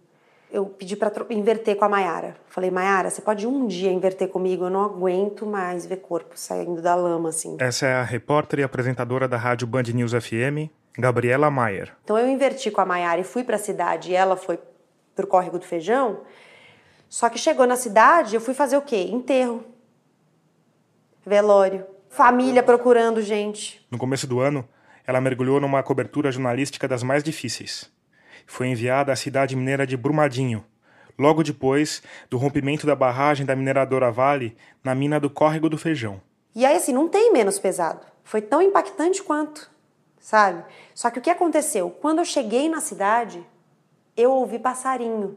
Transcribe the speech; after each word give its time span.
eu 0.52 0.66
pedi 0.66 0.94
para 0.94 1.10
inverter 1.30 1.74
com 1.76 1.86
a 1.86 1.88
Maiara. 1.88 2.36
Falei, 2.46 2.70
Maiara, 2.70 3.08
você 3.08 3.22
pode 3.22 3.46
um 3.46 3.66
dia 3.66 3.90
inverter 3.90 4.28
comigo? 4.28 4.64
Eu 4.64 4.70
não 4.70 4.84
aguento 4.84 5.46
mais 5.46 5.86
ver 5.86 5.96
corpo 5.96 6.38
saindo 6.38 6.82
da 6.82 6.94
lama 6.94 7.30
assim. 7.30 7.56
Essa 7.58 7.86
é 7.86 7.94
a 7.94 8.02
repórter 8.02 8.58
e 8.58 8.62
apresentadora 8.62 9.26
da 9.26 9.38
rádio 9.38 9.66
Band 9.66 9.84
News 9.94 10.12
FM, 10.12 10.68
Gabriela 10.98 11.50
Maier. 11.50 11.97
Então 12.04 12.19
eu 12.19 12.28
inverti 12.28 12.70
com 12.70 12.82
a 12.82 12.84
Maiara 12.84 13.22
e 13.22 13.25
fui 13.25 13.42
para 13.42 13.56
a 13.56 13.58
cidade 13.58 14.10
e 14.10 14.14
ela 14.14 14.37
foi 14.37 14.58
pro 15.16 15.26
córrego 15.26 15.58
do 15.58 15.64
feijão. 15.64 16.20
Só 17.08 17.31
que 17.31 17.38
chegou 17.38 17.66
na 17.66 17.76
cidade, 17.76 18.34
eu 18.34 18.42
fui 18.42 18.52
fazer 18.52 18.76
o 18.76 18.82
quê? 18.82 19.08
Enterro. 19.10 19.64
Velório. 21.25 21.87
Família 22.10 22.62
procurando 22.62 23.22
gente. 23.22 23.87
No 23.91 23.97
começo 23.97 24.26
do 24.26 24.38
ano, 24.38 24.69
ela 25.06 25.21
mergulhou 25.21 25.61
numa 25.61 25.83
cobertura 25.83 26.33
jornalística 26.33 26.87
das 26.87 27.03
mais 27.03 27.22
difíceis 27.22 27.91
foi 28.50 28.66
enviada 28.66 29.12
à 29.12 29.16
cidade 29.16 29.55
mineira 29.55 29.87
de 29.87 29.97
Brumadinho, 29.97 30.65
logo 31.16 31.43
depois 31.43 32.03
do 32.28 32.37
rompimento 32.37 32.84
da 32.84 32.97
barragem 32.97 33.47
da 33.47 33.55
mineradora 33.55 34.11
Vale 34.11 34.56
na 34.83 34.93
mina 34.93 35.21
do 35.21 35.31
Córrego 35.31 35.69
do 35.69 35.78
Feijão. 35.78 36.21
E 36.55 36.66
aí, 36.66 36.77
assim, 36.77 36.93
não 36.93 37.09
tem 37.09 37.33
menos 37.33 37.61
pesado. 37.61 38.05
Foi 38.25 38.43
tão 38.43 38.61
impactante 38.61 39.22
quanto, 39.22 39.71
sabe? 40.19 40.65
Só 40.94 41.11
que 41.11 41.21
o 41.21 41.22
que 41.22 41.31
aconteceu? 41.31 41.91
Quando 41.91 42.19
eu 42.19 42.25
cheguei 42.25 42.69
na 42.69 42.81
cidade, 42.81 43.47
eu 44.17 44.32
ouvi 44.32 44.59
passarinho. 44.59 45.37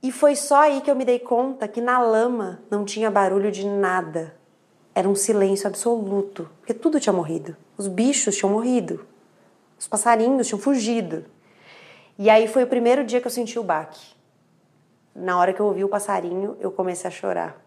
E 0.00 0.12
foi 0.12 0.36
só 0.36 0.62
aí 0.62 0.80
que 0.80 0.90
eu 0.90 0.96
me 0.96 1.04
dei 1.04 1.18
conta 1.18 1.66
que 1.66 1.80
na 1.80 1.98
lama 1.98 2.62
não 2.70 2.84
tinha 2.84 3.10
barulho 3.10 3.50
de 3.50 3.66
nada. 3.66 4.36
Era 4.94 5.08
um 5.08 5.14
silêncio 5.14 5.66
absoluto, 5.66 6.48
porque 6.58 6.74
tudo 6.74 7.00
tinha 7.00 7.12
morrido. 7.12 7.56
Os 7.78 7.88
bichos 7.88 8.36
tinham 8.36 8.52
morrido. 8.52 9.06
Os 9.78 9.88
passarinhos 9.88 10.46
tinham 10.46 10.60
fugido. 10.60 11.24
E 12.18 12.28
aí 12.28 12.46
foi 12.46 12.64
o 12.64 12.66
primeiro 12.66 13.04
dia 13.04 13.20
que 13.20 13.26
eu 13.26 13.30
senti 13.30 13.58
o 13.58 13.62
baque. 13.62 14.14
Na 15.14 15.38
hora 15.38 15.52
que 15.52 15.60
eu 15.60 15.66
ouvi 15.66 15.82
o 15.82 15.88
passarinho, 15.88 16.56
eu 16.60 16.70
comecei 16.70 17.08
a 17.08 17.10
chorar. 17.10 17.62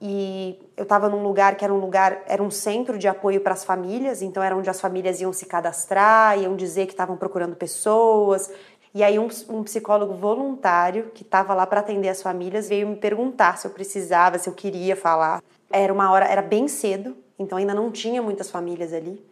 E 0.00 0.58
eu 0.76 0.84
estava 0.84 1.08
num 1.08 1.22
lugar 1.22 1.56
que 1.56 1.64
era 1.64 1.72
um 1.72 1.78
lugar, 1.78 2.22
era 2.26 2.42
um 2.42 2.50
centro 2.50 2.96
de 2.96 3.06
apoio 3.06 3.40
para 3.40 3.52
as 3.52 3.64
famílias, 3.64 4.22
então 4.22 4.42
era 4.42 4.56
onde 4.56 4.70
as 4.70 4.80
famílias 4.80 5.20
iam 5.20 5.32
se 5.32 5.44
cadastrar, 5.44 6.38
iam 6.38 6.56
dizer 6.56 6.86
que 6.86 6.92
estavam 6.92 7.16
procurando 7.16 7.54
pessoas. 7.54 8.50
E 8.94 9.04
aí 9.04 9.18
um, 9.18 9.28
um 9.48 9.62
psicólogo 9.62 10.14
voluntário 10.14 11.10
que 11.14 11.22
estava 11.22 11.54
lá 11.54 11.66
para 11.66 11.80
atender 11.80 12.08
as 12.08 12.22
famílias 12.22 12.68
veio 12.68 12.88
me 12.88 12.96
perguntar 12.96 13.58
se 13.58 13.66
eu 13.66 13.70
precisava, 13.70 14.38
se 14.38 14.48
eu 14.48 14.54
queria 14.54 14.96
falar. 14.96 15.42
Era 15.70 15.92
uma 15.92 16.10
hora, 16.10 16.26
era 16.26 16.42
bem 16.42 16.66
cedo, 16.68 17.16
então 17.38 17.56
ainda 17.56 17.72
não 17.72 17.90
tinha 17.90 18.20
muitas 18.20 18.50
famílias 18.50 18.92
ali. 18.92 19.24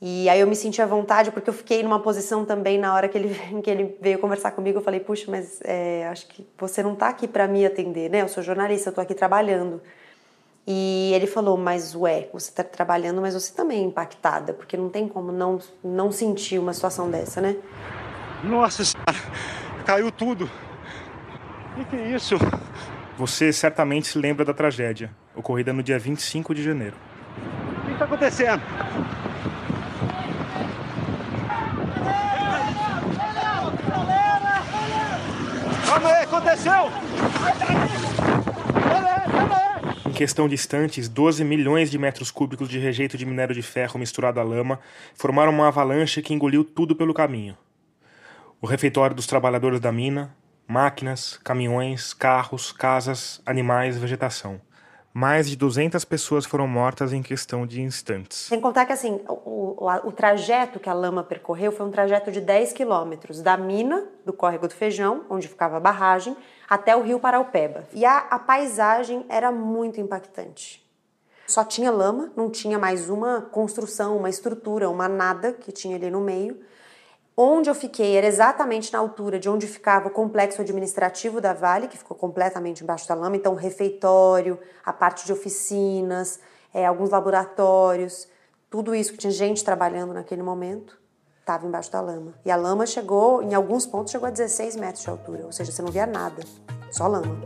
E 0.00 0.28
aí 0.28 0.40
eu 0.40 0.46
me 0.46 0.56
senti 0.56 0.82
à 0.82 0.86
vontade, 0.86 1.30
porque 1.30 1.48
eu 1.48 1.54
fiquei 1.54 1.82
numa 1.82 1.98
posição 1.98 2.44
também 2.44 2.76
na 2.78 2.92
hora 2.94 3.08
que 3.08 3.16
ele, 3.16 3.34
que 3.62 3.70
ele 3.70 3.96
veio 4.00 4.18
conversar 4.18 4.50
comigo. 4.50 4.78
Eu 4.78 4.82
falei, 4.82 5.00
puxa, 5.00 5.30
mas 5.30 5.60
é, 5.64 6.06
acho 6.08 6.26
que 6.26 6.46
você 6.58 6.82
não 6.82 6.92
está 6.92 7.08
aqui 7.08 7.26
para 7.26 7.46
me 7.46 7.64
atender, 7.64 8.10
né? 8.10 8.22
Eu 8.22 8.28
sou 8.28 8.42
jornalista, 8.42 8.88
eu 8.88 8.90
estou 8.90 9.02
aqui 9.02 9.14
trabalhando. 9.14 9.80
E 10.66 11.12
ele 11.14 11.26
falou, 11.26 11.56
mas 11.58 11.94
ué, 11.94 12.28
você 12.32 12.50
está 12.50 12.64
trabalhando, 12.64 13.20
mas 13.20 13.34
você 13.34 13.52
também 13.52 13.82
é 13.82 13.84
impactada, 13.84 14.54
porque 14.54 14.76
não 14.76 14.88
tem 14.88 15.06
como 15.06 15.30
não, 15.30 15.58
não 15.82 16.10
sentir 16.10 16.58
uma 16.58 16.72
situação 16.72 17.10
dessa, 17.10 17.40
né? 17.40 17.56
Nossa 18.42 18.82
senhora, 18.84 19.12
caiu 19.84 20.10
tudo. 20.10 20.50
O 21.72 21.76
que, 21.76 21.84
que 21.84 21.96
é 21.96 22.14
isso? 22.14 22.36
Você 23.18 23.52
certamente 23.52 24.08
se 24.08 24.18
lembra 24.18 24.44
da 24.44 24.54
tragédia, 24.54 25.10
ocorrida 25.34 25.72
no 25.72 25.82
dia 25.82 25.98
25 25.98 26.54
de 26.54 26.62
janeiro. 26.62 26.96
O 27.82 27.86
que 27.86 27.92
está 27.92 28.04
acontecendo? 28.04 28.62
Calma 35.86 36.08
aí, 36.08 36.22
aconteceu! 36.24 36.90
Em 40.06 40.12
questão 40.12 40.48
de 40.48 40.54
instantes, 40.54 41.08
12 41.08 41.44
milhões 41.44 41.90
de 41.90 41.98
metros 41.98 42.30
cúbicos 42.30 42.68
de 42.68 42.78
rejeito 42.78 43.18
de 43.18 43.26
minério 43.26 43.54
de 43.54 43.62
ferro 43.62 43.98
misturado 43.98 44.38
à 44.38 44.42
lama 44.42 44.78
formaram 45.14 45.52
uma 45.52 45.68
avalanche 45.68 46.22
que 46.22 46.32
engoliu 46.32 46.64
tudo 46.64 46.94
pelo 46.94 47.12
caminho. 47.12 47.56
O 48.60 48.66
refeitório 48.66 49.14
dos 49.14 49.26
trabalhadores 49.26 49.80
da 49.80 49.90
mina, 49.90 50.34
máquinas, 50.66 51.38
caminhões, 51.42 52.14
carros, 52.14 52.70
casas, 52.72 53.42
animais, 53.44 53.98
vegetação 53.98 54.60
mais 55.14 55.48
de 55.48 55.56
200 55.56 56.04
pessoas 56.04 56.44
foram 56.44 56.66
mortas 56.66 57.12
em 57.12 57.22
questão 57.22 57.64
de 57.64 57.80
instantes. 57.80 58.36
Sem 58.36 58.60
contar 58.60 58.84
que 58.84 58.92
assim, 58.92 59.20
o, 59.28 59.84
o, 59.84 60.08
o, 60.08 60.10
trajeto 60.10 60.80
que 60.80 60.88
a 60.88 60.92
lama 60.92 61.22
percorreu 61.22 61.70
foi 61.70 61.86
um 61.86 61.90
trajeto 61.90 62.32
de 62.32 62.40
10 62.40 62.72
quilômetros, 62.72 63.40
da 63.40 63.56
mina, 63.56 64.08
do 64.26 64.32
córrego 64.32 64.66
do 64.66 64.74
Feijão, 64.74 65.24
onde 65.30 65.46
ficava 65.46 65.76
a 65.76 65.80
barragem, 65.80 66.36
até 66.68 66.96
o 66.96 67.02
rio 67.02 67.20
Paraupeba. 67.20 67.86
E 67.92 68.04
a, 68.04 68.18
a 68.18 68.40
paisagem 68.40 69.24
era 69.28 69.52
muito 69.52 70.00
impactante. 70.00 70.84
Só 71.46 71.62
tinha 71.62 71.92
lama, 71.92 72.32
não 72.34 72.50
tinha 72.50 72.76
mais 72.76 73.08
uma 73.08 73.40
construção, 73.40 74.16
uma 74.16 74.30
estrutura, 74.30 74.90
uma 74.90 75.08
nada 75.08 75.52
que 75.52 75.70
tinha 75.70 75.94
ali 75.94 76.10
no 76.10 76.20
meio. 76.20 76.58
Onde 77.36 77.68
eu 77.68 77.74
fiquei 77.74 78.16
era 78.16 78.28
exatamente 78.28 78.92
na 78.92 79.00
altura 79.00 79.40
de 79.40 79.48
onde 79.48 79.66
ficava 79.66 80.06
o 80.06 80.10
complexo 80.10 80.60
administrativo 80.60 81.40
da 81.40 81.52
Vale, 81.52 81.88
que 81.88 81.98
ficou 81.98 82.16
completamente 82.16 82.84
embaixo 82.84 83.08
da 83.08 83.14
lama, 83.14 83.34
então 83.34 83.56
refeitório, 83.56 84.56
a 84.84 84.92
parte 84.92 85.26
de 85.26 85.32
oficinas, 85.32 86.38
é, 86.72 86.86
alguns 86.86 87.10
laboratórios, 87.10 88.28
tudo 88.70 88.94
isso 88.94 89.10
que 89.10 89.18
tinha 89.18 89.32
gente 89.32 89.64
trabalhando 89.64 90.14
naquele 90.14 90.44
momento 90.44 90.96
estava 91.40 91.66
embaixo 91.66 91.90
da 91.90 92.00
lama. 92.00 92.34
E 92.44 92.52
a 92.52 92.56
lama 92.56 92.86
chegou, 92.86 93.42
em 93.42 93.52
alguns 93.52 93.84
pontos, 93.84 94.12
chegou 94.12 94.28
a 94.28 94.30
16 94.30 94.76
metros 94.76 95.02
de 95.02 95.10
altura, 95.10 95.44
ou 95.44 95.52
seja, 95.52 95.72
você 95.72 95.82
não 95.82 95.90
via 95.90 96.06
nada, 96.06 96.40
só 96.92 97.08
lama. 97.08 97.36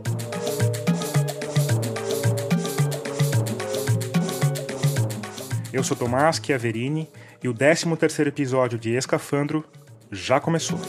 Eu 5.73 5.83
sou 5.83 5.97
Tomás 5.97 6.39
Chiaverini 6.43 7.09
e 7.43 7.49
o 7.49 7.53
13 7.53 7.95
terceiro 7.95 8.29
episódio 8.29 8.77
de 8.77 8.95
Escafandro 8.95 9.63
já 10.11 10.39
começou. 10.39 10.79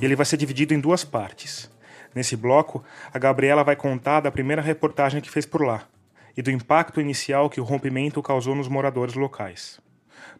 Ele 0.00 0.16
vai 0.16 0.24
ser 0.24 0.36
dividido 0.36 0.74
em 0.74 0.80
duas 0.80 1.04
partes. 1.04 1.70
Nesse 2.14 2.36
bloco, 2.36 2.82
a 3.12 3.18
Gabriela 3.18 3.62
vai 3.62 3.76
contar 3.76 4.20
da 4.20 4.30
primeira 4.30 4.62
reportagem 4.62 5.20
que 5.20 5.30
fez 5.30 5.44
por 5.44 5.62
lá 5.62 5.82
e 6.36 6.42
do 6.42 6.50
impacto 6.50 7.00
inicial 7.00 7.50
que 7.50 7.60
o 7.60 7.64
rompimento 7.64 8.22
causou 8.22 8.54
nos 8.54 8.68
moradores 8.68 9.14
locais. 9.14 9.80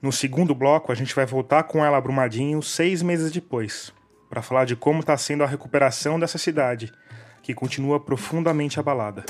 No 0.01 0.13
segundo 0.13 0.55
bloco, 0.55 0.93
a 0.93 0.95
gente 0.95 1.15
vai 1.15 1.27
voltar 1.27 1.65
com 1.65 1.85
ela 1.85 1.99
a 1.99 2.01
Brumadinho 2.01 2.63
seis 2.63 3.03
meses 3.03 3.33
depois, 3.33 3.93
para 4.31 4.43
falar 4.43 4.65
de 4.65 4.77
como 4.77 5.01
está 5.01 5.17
sendo 5.17 5.43
a 5.43 5.47
recuperação 5.47 6.19
dessa 6.19 6.39
cidade, 6.39 6.93
que 7.43 7.53
continua 7.53 7.99
profundamente 7.99 8.79
abalada. 8.79 9.25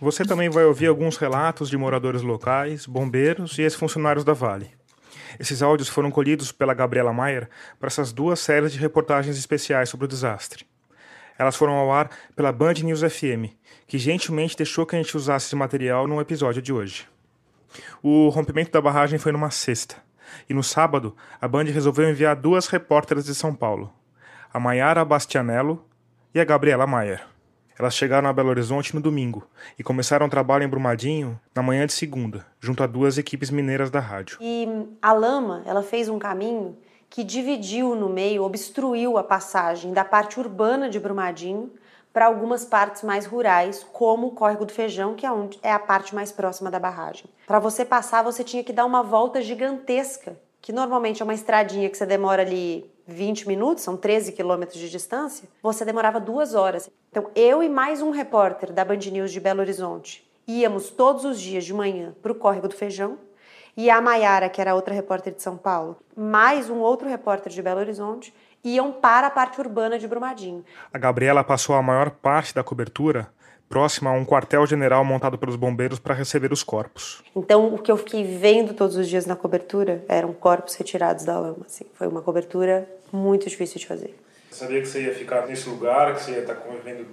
Você 0.00 0.24
também 0.24 0.48
vai 0.48 0.64
ouvir 0.64 0.86
alguns 0.86 1.16
relatos 1.16 1.68
de 1.68 1.76
moradores 1.76 2.22
locais, 2.22 2.86
bombeiros 2.86 3.58
e 3.58 3.62
ex-funcionários 3.62 4.24
da 4.24 4.32
Vale. 4.32 4.70
Esses 5.40 5.60
áudios 5.60 5.88
foram 5.88 6.08
colhidos 6.08 6.52
pela 6.52 6.72
Gabriela 6.72 7.12
Maier 7.12 7.48
para 7.80 7.88
essas 7.88 8.12
duas 8.12 8.38
séries 8.38 8.72
de 8.72 8.78
reportagens 8.78 9.36
especiais 9.36 9.88
sobre 9.88 10.04
o 10.04 10.08
desastre. 10.08 10.64
Elas 11.36 11.56
foram 11.56 11.72
ao 11.72 11.92
ar 11.92 12.10
pela 12.36 12.52
Band 12.52 12.74
News 12.74 13.00
FM, 13.00 13.50
que 13.88 13.98
gentilmente 13.98 14.56
deixou 14.56 14.86
que 14.86 14.94
a 14.94 15.02
gente 15.02 15.16
usasse 15.16 15.46
esse 15.46 15.56
material 15.56 16.06
no 16.06 16.20
episódio 16.20 16.62
de 16.62 16.72
hoje. 16.72 17.08
O 18.00 18.28
rompimento 18.28 18.70
da 18.70 18.80
barragem 18.80 19.18
foi 19.18 19.32
numa 19.32 19.50
sexta, 19.50 19.96
e 20.48 20.54
no 20.54 20.62
sábado 20.62 21.16
a 21.40 21.48
Band 21.48 21.64
resolveu 21.64 22.08
enviar 22.08 22.36
duas 22.36 22.68
repórteres 22.68 23.24
de 23.24 23.34
São 23.34 23.52
Paulo, 23.52 23.92
a 24.54 24.60
Maiara 24.60 25.04
Bastianello 25.04 25.84
e 26.32 26.38
a 26.38 26.44
Gabriela 26.44 26.86
Maier. 26.86 27.37
Elas 27.78 27.94
chegaram 27.94 28.28
a 28.28 28.32
Belo 28.32 28.48
Horizonte 28.48 28.94
no 28.94 29.00
domingo 29.00 29.46
e 29.78 29.84
começaram 29.84 30.26
o 30.26 30.30
trabalho 30.30 30.64
em 30.64 30.68
Brumadinho 30.68 31.38
na 31.54 31.62
manhã 31.62 31.86
de 31.86 31.92
segunda, 31.92 32.44
junto 32.58 32.82
a 32.82 32.86
duas 32.86 33.18
equipes 33.18 33.50
mineiras 33.50 33.88
da 33.88 34.00
rádio. 34.00 34.38
E 34.40 34.66
a 35.00 35.12
lama, 35.12 35.62
ela 35.64 35.82
fez 35.82 36.08
um 36.08 36.18
caminho 36.18 36.76
que 37.08 37.22
dividiu 37.22 37.94
no 37.94 38.08
meio, 38.08 38.42
obstruiu 38.42 39.16
a 39.16 39.22
passagem 39.22 39.92
da 39.92 40.04
parte 40.04 40.40
urbana 40.40 40.90
de 40.90 40.98
Brumadinho 40.98 41.70
para 42.12 42.26
algumas 42.26 42.64
partes 42.64 43.02
mais 43.02 43.26
rurais, 43.26 43.86
como 43.92 44.26
o 44.26 44.30
Córrego 44.32 44.64
do 44.64 44.72
Feijão, 44.72 45.14
que 45.14 45.24
é, 45.24 45.30
onde, 45.30 45.58
é 45.62 45.72
a 45.72 45.78
parte 45.78 46.14
mais 46.14 46.32
próxima 46.32 46.70
da 46.70 46.80
barragem. 46.80 47.26
Para 47.46 47.60
você 47.60 47.84
passar, 47.84 48.22
você 48.22 48.42
tinha 48.42 48.64
que 48.64 48.72
dar 48.72 48.84
uma 48.84 49.04
volta 49.04 49.40
gigantesca, 49.40 50.36
que 50.60 50.72
normalmente 50.72 51.22
é 51.22 51.24
uma 51.24 51.34
estradinha 51.34 51.88
que 51.88 51.96
você 51.96 52.04
demora 52.04 52.42
ali 52.42 52.90
20 53.08 53.48
minutos, 53.48 53.82
são 53.82 53.96
13 53.96 54.32
quilômetros 54.32 54.78
de 54.78 54.88
distância, 54.88 55.48
você 55.62 55.84
demorava 55.84 56.20
duas 56.20 56.54
horas. 56.54 56.88
Então, 57.10 57.30
eu 57.34 57.62
e 57.62 57.68
mais 57.68 58.02
um 58.02 58.10
repórter 58.10 58.70
da 58.70 58.84
Band 58.84 58.98
News 59.10 59.32
de 59.32 59.40
Belo 59.40 59.60
Horizonte 59.60 60.28
íamos 60.48 60.88
todos 60.88 61.26
os 61.26 61.38
dias 61.38 61.66
de 61.66 61.74
manhã 61.74 62.14
para 62.22 62.32
o 62.32 62.34
Córrego 62.34 62.68
do 62.68 62.74
Feijão, 62.74 63.18
e 63.76 63.90
a 63.90 64.00
Maiara, 64.00 64.48
que 64.48 64.60
era 64.60 64.74
outra 64.74 64.94
repórter 64.94 65.32
de 65.32 65.42
São 65.42 65.56
Paulo, 65.56 65.98
mais 66.16 66.68
um 66.70 66.78
outro 66.78 67.06
repórter 67.06 67.52
de 67.52 67.62
Belo 67.62 67.78
Horizonte, 67.78 68.34
iam 68.64 68.90
para 68.90 69.28
a 69.28 69.30
parte 69.30 69.60
urbana 69.60 69.98
de 69.98 70.08
Brumadinho. 70.08 70.64
A 70.92 70.98
Gabriela 70.98 71.44
passou 71.44 71.76
a 71.76 71.82
maior 71.82 72.10
parte 72.10 72.54
da 72.54 72.64
cobertura 72.64 73.28
próxima 73.68 74.10
a 74.10 74.12
um 74.12 74.24
quartel-general 74.24 75.04
montado 75.04 75.38
pelos 75.38 75.56
bombeiros 75.56 75.98
para 75.98 76.14
receber 76.14 76.52
os 76.52 76.62
corpos. 76.62 77.22
Então, 77.36 77.74
o 77.74 77.78
que 77.78 77.90
eu 77.90 77.96
fiquei 77.96 78.24
vendo 78.24 78.74
todos 78.74 78.96
os 78.96 79.08
dias 79.08 79.26
na 79.26 79.36
cobertura 79.36 80.04
eram 80.08 80.32
corpos 80.32 80.74
retirados 80.74 81.24
da 81.24 81.38
lama. 81.38 81.66
Assim. 81.66 81.84
Foi 81.94 82.06
uma 82.06 82.22
cobertura 82.22 82.88
muito 83.12 83.48
difícil 83.48 83.78
de 83.78 83.86
fazer. 83.86 84.18
Você 84.50 84.64
sabia 84.64 84.80
que 84.80 84.88
você 84.88 85.02
ia 85.02 85.14
ficar 85.14 85.46
nesse 85.46 85.68
lugar, 85.68 86.14
que 86.14 86.22
você 86.22 86.32
ia 86.32 86.40
estar 86.40 86.54
convivendo 86.54 87.06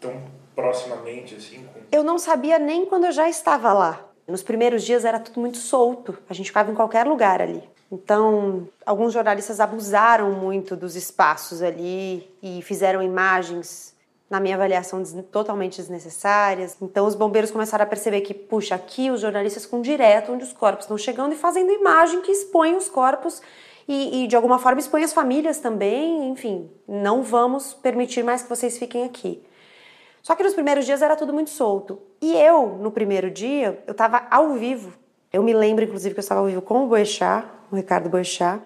tão 0.00 0.20
proximamente 0.54 1.36
assim? 1.36 1.64
Com... 1.72 1.80
Eu 1.92 2.02
não 2.02 2.18
sabia 2.18 2.58
nem 2.58 2.84
quando 2.84 3.04
eu 3.04 3.12
já 3.12 3.28
estava 3.28 3.72
lá. 3.72 4.06
Nos 4.26 4.42
primeiros 4.42 4.84
dias 4.84 5.04
era 5.04 5.18
tudo 5.18 5.40
muito 5.40 5.58
solto, 5.58 6.16
a 6.28 6.34
gente 6.34 6.46
ficava 6.46 6.70
em 6.70 6.74
qualquer 6.74 7.06
lugar 7.06 7.40
ali. 7.40 7.62
Então, 7.90 8.68
alguns 8.86 9.12
jornalistas 9.12 9.58
abusaram 9.58 10.30
muito 10.30 10.76
dos 10.76 10.94
espaços 10.94 11.60
ali 11.60 12.30
e 12.40 12.62
fizeram 12.62 13.02
imagens 13.02 13.89
na 14.30 14.38
minha 14.38 14.54
avaliação, 14.54 15.02
totalmente 15.32 15.78
desnecessárias. 15.78 16.76
Então, 16.80 17.04
os 17.04 17.16
bombeiros 17.16 17.50
começaram 17.50 17.82
a 17.82 17.86
perceber 17.86 18.20
que, 18.20 18.32
puxa, 18.32 18.76
aqui 18.76 19.10
os 19.10 19.20
jornalistas 19.20 19.66
com 19.66 19.82
direto 19.82 20.30
onde 20.30 20.44
os 20.44 20.52
corpos 20.52 20.84
estão 20.84 20.96
chegando 20.96 21.32
e 21.32 21.36
fazendo 21.36 21.72
imagem 21.72 22.22
que 22.22 22.30
expõe 22.30 22.76
os 22.76 22.88
corpos 22.88 23.42
e, 23.88 24.22
e, 24.22 24.26
de 24.28 24.36
alguma 24.36 24.60
forma 24.60 24.78
expõe 24.78 25.02
as 25.02 25.12
famílias 25.12 25.58
também. 25.58 26.30
Enfim, 26.30 26.70
não 26.86 27.24
vamos 27.24 27.74
permitir 27.74 28.22
mais 28.22 28.40
que 28.40 28.48
vocês 28.48 28.78
fiquem 28.78 29.02
aqui. 29.02 29.42
Só 30.22 30.36
que 30.36 30.44
nos 30.44 30.54
primeiros 30.54 30.86
dias 30.86 31.02
era 31.02 31.16
tudo 31.16 31.32
muito 31.32 31.50
solto. 31.50 32.00
E 32.20 32.32
eu, 32.36 32.78
no 32.80 32.92
primeiro 32.92 33.32
dia, 33.32 33.82
eu 33.84 33.92
estava 33.92 34.28
ao 34.30 34.52
vivo. 34.52 34.92
Eu 35.32 35.42
me 35.42 35.52
lembro, 35.52 35.84
inclusive, 35.84 36.14
que 36.14 36.20
eu 36.20 36.22
estava 36.22 36.40
ao 36.40 36.46
vivo 36.46 36.62
com 36.62 36.84
o 36.84 36.86
Boechat, 36.86 37.48
o 37.72 37.74
Ricardo 37.74 38.08
Boechat, 38.08 38.62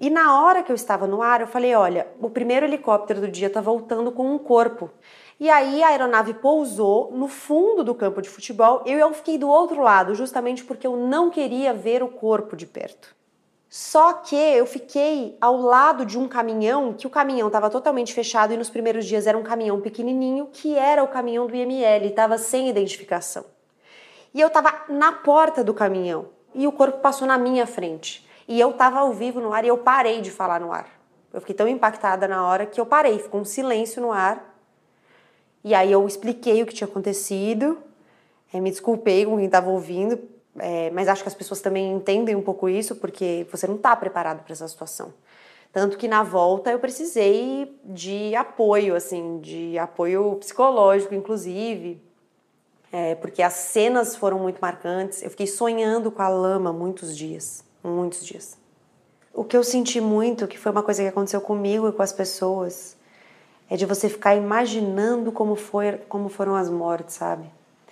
e 0.00 0.10
na 0.10 0.42
hora 0.42 0.62
que 0.62 0.70
eu 0.70 0.76
estava 0.76 1.06
no 1.06 1.22
ar, 1.22 1.40
eu 1.40 1.46
falei: 1.46 1.74
olha, 1.74 2.06
o 2.20 2.28
primeiro 2.28 2.66
helicóptero 2.66 3.20
do 3.20 3.28
dia 3.28 3.46
está 3.46 3.60
voltando 3.60 4.12
com 4.12 4.34
um 4.34 4.38
corpo. 4.38 4.90
E 5.38 5.48
aí 5.48 5.82
a 5.82 5.88
aeronave 5.88 6.34
pousou 6.34 7.10
no 7.12 7.26
fundo 7.26 7.82
do 7.82 7.94
campo 7.94 8.20
de 8.20 8.28
futebol 8.28 8.82
e 8.84 8.92
eu 8.92 9.12
fiquei 9.14 9.38
do 9.38 9.48
outro 9.48 9.80
lado, 9.80 10.14
justamente 10.14 10.62
porque 10.62 10.86
eu 10.86 10.96
não 10.96 11.30
queria 11.30 11.72
ver 11.72 12.02
o 12.02 12.08
corpo 12.08 12.54
de 12.54 12.66
perto. 12.66 13.16
Só 13.66 14.14
que 14.14 14.36
eu 14.36 14.66
fiquei 14.66 15.38
ao 15.40 15.56
lado 15.56 16.04
de 16.04 16.18
um 16.18 16.26
caminhão, 16.26 16.92
que 16.92 17.06
o 17.06 17.10
caminhão 17.10 17.46
estava 17.46 17.70
totalmente 17.70 18.12
fechado 18.12 18.52
e 18.52 18.56
nos 18.56 18.68
primeiros 18.68 19.06
dias 19.06 19.26
era 19.26 19.38
um 19.38 19.42
caminhão 19.42 19.80
pequenininho, 19.80 20.48
que 20.52 20.76
era 20.76 21.02
o 21.04 21.08
caminhão 21.08 21.46
do 21.46 21.54
IML, 21.54 22.06
estava 22.06 22.36
sem 22.36 22.68
identificação. 22.68 23.44
E 24.34 24.40
eu 24.40 24.48
estava 24.48 24.86
na 24.88 25.12
porta 25.12 25.62
do 25.64 25.72
caminhão 25.72 26.28
e 26.54 26.66
o 26.66 26.72
corpo 26.72 26.98
passou 26.98 27.26
na 27.26 27.38
minha 27.38 27.66
frente. 27.66 28.28
E 28.50 28.58
eu 28.58 28.70
estava 28.70 28.98
ao 28.98 29.12
vivo 29.12 29.40
no 29.40 29.52
ar 29.52 29.64
e 29.64 29.68
eu 29.68 29.78
parei 29.78 30.20
de 30.20 30.28
falar 30.28 30.60
no 30.60 30.72
ar. 30.72 30.88
Eu 31.32 31.40
fiquei 31.40 31.54
tão 31.54 31.68
impactada 31.68 32.26
na 32.26 32.44
hora 32.44 32.66
que 32.66 32.80
eu 32.80 32.84
parei, 32.84 33.16
ficou 33.20 33.40
um 33.40 33.44
silêncio 33.44 34.02
no 34.02 34.10
ar. 34.10 34.60
E 35.62 35.72
aí 35.72 35.92
eu 35.92 36.04
expliquei 36.04 36.60
o 36.60 36.66
que 36.66 36.74
tinha 36.74 36.88
acontecido, 36.88 37.78
é, 38.52 38.58
me 38.60 38.68
desculpei 38.68 39.24
com 39.24 39.36
quem 39.36 39.46
estava 39.46 39.70
ouvindo, 39.70 40.18
é, 40.58 40.90
mas 40.90 41.06
acho 41.06 41.22
que 41.22 41.28
as 41.28 41.34
pessoas 41.34 41.60
também 41.60 41.92
entendem 41.92 42.34
um 42.34 42.42
pouco 42.42 42.68
isso, 42.68 42.96
porque 42.96 43.46
você 43.52 43.68
não 43.68 43.76
está 43.76 43.94
preparado 43.94 44.42
para 44.42 44.52
essa 44.52 44.66
situação. 44.66 45.14
Tanto 45.72 45.96
que 45.96 46.08
na 46.08 46.24
volta 46.24 46.72
eu 46.72 46.80
precisei 46.80 47.78
de 47.84 48.34
apoio, 48.34 48.96
assim, 48.96 49.38
de 49.38 49.78
apoio 49.78 50.34
psicológico, 50.40 51.14
inclusive, 51.14 52.02
é, 52.90 53.14
porque 53.14 53.44
as 53.44 53.52
cenas 53.52 54.16
foram 54.16 54.40
muito 54.40 54.58
marcantes. 54.58 55.22
Eu 55.22 55.30
fiquei 55.30 55.46
sonhando 55.46 56.10
com 56.10 56.20
a 56.20 56.28
lama 56.28 56.72
muitos 56.72 57.16
dias 57.16 57.69
muitos 57.82 58.24
dias. 58.24 58.58
O 59.32 59.44
que 59.44 59.56
eu 59.56 59.62
senti 59.62 60.00
muito, 60.00 60.46
que 60.46 60.58
foi 60.58 60.72
uma 60.72 60.82
coisa 60.82 61.02
que 61.02 61.08
aconteceu 61.08 61.40
comigo 61.40 61.88
e 61.88 61.92
com 61.92 62.02
as 62.02 62.12
pessoas, 62.12 62.96
é 63.68 63.76
de 63.76 63.86
você 63.86 64.08
ficar 64.08 64.34
imaginando 64.34 65.30
como 65.30 65.54
foi, 65.54 65.92
como 66.08 66.28
foram 66.28 66.56
as 66.56 66.68
mortes, 66.68 67.14
sabe? 67.14 67.48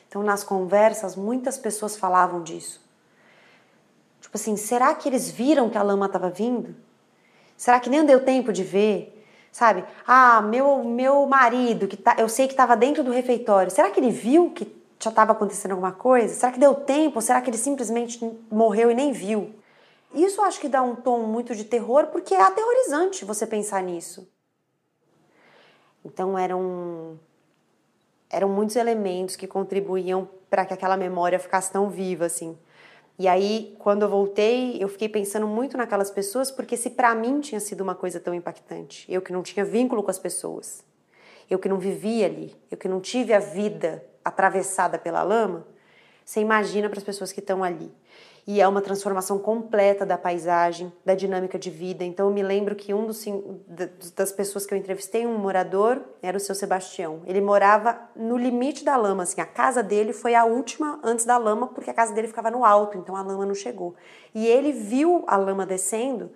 Então, 0.09 0.23
nas 0.23 0.43
conversas, 0.43 1.15
muitas 1.15 1.57
pessoas 1.57 1.97
falavam 1.97 2.43
disso. 2.43 2.81
Tipo 4.21 4.37
assim, 4.37 4.57
será 4.57 4.95
que 4.95 5.09
eles 5.09 5.31
viram 5.31 5.71
que 5.71 5.79
a 5.79 5.83
lama 5.83 6.07
estava 6.07 6.29
vindo? 6.29 6.75
Será 7.57 7.79
que 7.79 7.89
nem 7.89 8.05
deu 8.05 8.25
tempo 8.25 8.53
de 8.53 8.65
ver? 8.65 9.15
Sabe? 9.53 9.85
Ah, 10.07 10.43
meu 10.43 10.85
meu 10.85 11.27
marido 11.27 11.89
que 11.89 11.97
tá, 11.97 12.15
eu 12.19 12.29
sei 12.29 12.47
que 12.47 12.53
estava 12.53 12.77
dentro 12.77 13.03
do 13.03 13.11
refeitório. 13.11 13.71
Será 13.71 13.91
que 13.91 13.99
ele 14.01 14.11
viu 14.11 14.51
que 14.51 14.71
já 15.01 15.11
estava 15.11 15.33
acontecendo 15.33 15.73
alguma 15.73 15.93
coisa? 15.93 16.35
Será 16.35 16.53
que 16.53 16.59
deu 16.59 16.75
tempo? 16.75 17.17
Ou 17.17 17.23
será 17.23 17.41
que 17.41 17.51
ele 17.51 17.57
simplesmente 17.57 18.21
morreu 18.51 18.91
e 18.91 18.95
nem 18.95 19.13
viu? 19.13 19.55
Isso 20.15 20.41
acho 20.43 20.61
que 20.61 20.69
dá 20.69 20.83
um 20.83 20.97
tom 20.97 21.23
muito 21.25 21.55
de 21.55 21.65
terror, 21.65 22.07
porque 22.07 22.35
é 22.35 22.41
aterrorizante 22.41 23.25
você 23.25 23.47
pensar 23.47 23.83
nisso. 23.83 24.29
Então 26.05 26.39
eram 26.39 27.19
eram 28.31 28.49
muitos 28.49 28.77
elementos 28.77 29.37
que 29.37 29.47
contribuíam 29.47 30.29
para 30.51 30.65
que 30.67 30.75
aquela 30.75 30.97
memória 30.97 31.39
ficasse 31.39 31.73
tão 31.73 31.89
viva 31.89 32.27
assim. 32.27 32.59
E 33.19 33.27
aí, 33.27 33.75
quando 33.79 34.03
eu 34.03 34.09
voltei, 34.09 34.77
eu 34.81 34.89
fiquei 34.89 35.09
pensando 35.09 35.47
muito 35.47 35.77
naquelas 35.77 36.11
pessoas, 36.11 36.51
porque 36.51 36.77
se 36.77 36.91
para 36.91 37.15
mim 37.15 37.41
tinha 37.41 37.59
sido 37.59 37.81
uma 37.81 37.95
coisa 37.95 38.21
tão 38.21 38.35
impactante, 38.35 39.11
eu 39.11 39.21
que 39.21 39.33
não 39.33 39.43
tinha 39.43 39.65
vínculo 39.65 40.03
com 40.03 40.11
as 40.11 40.19
pessoas, 40.19 40.85
eu 41.51 41.59
que 41.59 41.69
não 41.69 41.79
vivia 41.79 42.27
ali, 42.27 42.55
eu 42.71 42.77
que 42.77 42.87
não 42.87 43.01
tive 43.01 43.33
a 43.33 43.41
vida 43.41 44.05
atravessada 44.25 44.99
pela 44.99 45.23
lama, 45.23 45.67
você 46.25 46.41
imagina 46.41 46.89
para 46.89 46.99
as 46.99 47.05
pessoas 47.05 47.33
que 47.33 47.41
estão 47.41 47.65
ali 47.65 47.91
e 48.49 48.63
é 48.63 48.67
uma 48.67 48.81
transformação 48.81 49.39
completa 49.39 50.07
da 50.07 50.17
paisagem, 50.17 50.91
da 51.05 51.15
dinâmica 51.15 51.59
de 51.59 51.69
vida. 51.69 52.03
Então 52.03 52.29
eu 52.29 52.33
me 52.33 52.43
lembro 52.43 52.75
que 52.75 52.95
um 52.95 53.07
dos, 53.07 53.23
das 54.17 54.33
pessoas 54.33 54.65
que 54.65 54.73
eu 54.73 54.79
entrevistei, 54.79 55.27
um 55.27 55.37
morador, 55.37 56.01
era 56.23 56.35
o 56.35 56.41
seu 56.41 56.55
Sebastião. 56.55 57.21
Ele 57.27 57.43
morava 57.43 58.01
no 58.17 58.39
limite 58.39 58.87
da 58.87 58.97
lama, 58.97 59.25
assim, 59.25 59.39
a 59.43 59.45
casa 59.45 59.83
dele 59.83 60.15
foi 60.15 60.35
a 60.35 60.47
última 60.47 60.99
antes 61.05 61.27
da 61.27 61.37
lama, 61.37 61.67
porque 61.67 61.91
a 61.91 61.93
casa 61.93 62.15
dele 62.15 62.27
ficava 62.27 62.51
no 62.51 62.65
alto, 62.65 62.97
então 62.97 63.15
a 63.15 63.21
lama 63.21 63.45
não 63.45 63.55
chegou. 63.55 63.95
E 64.35 64.47
ele 64.47 64.73
viu 64.73 65.25
a 65.27 65.37
lama 65.37 65.67
descendo 65.67 66.31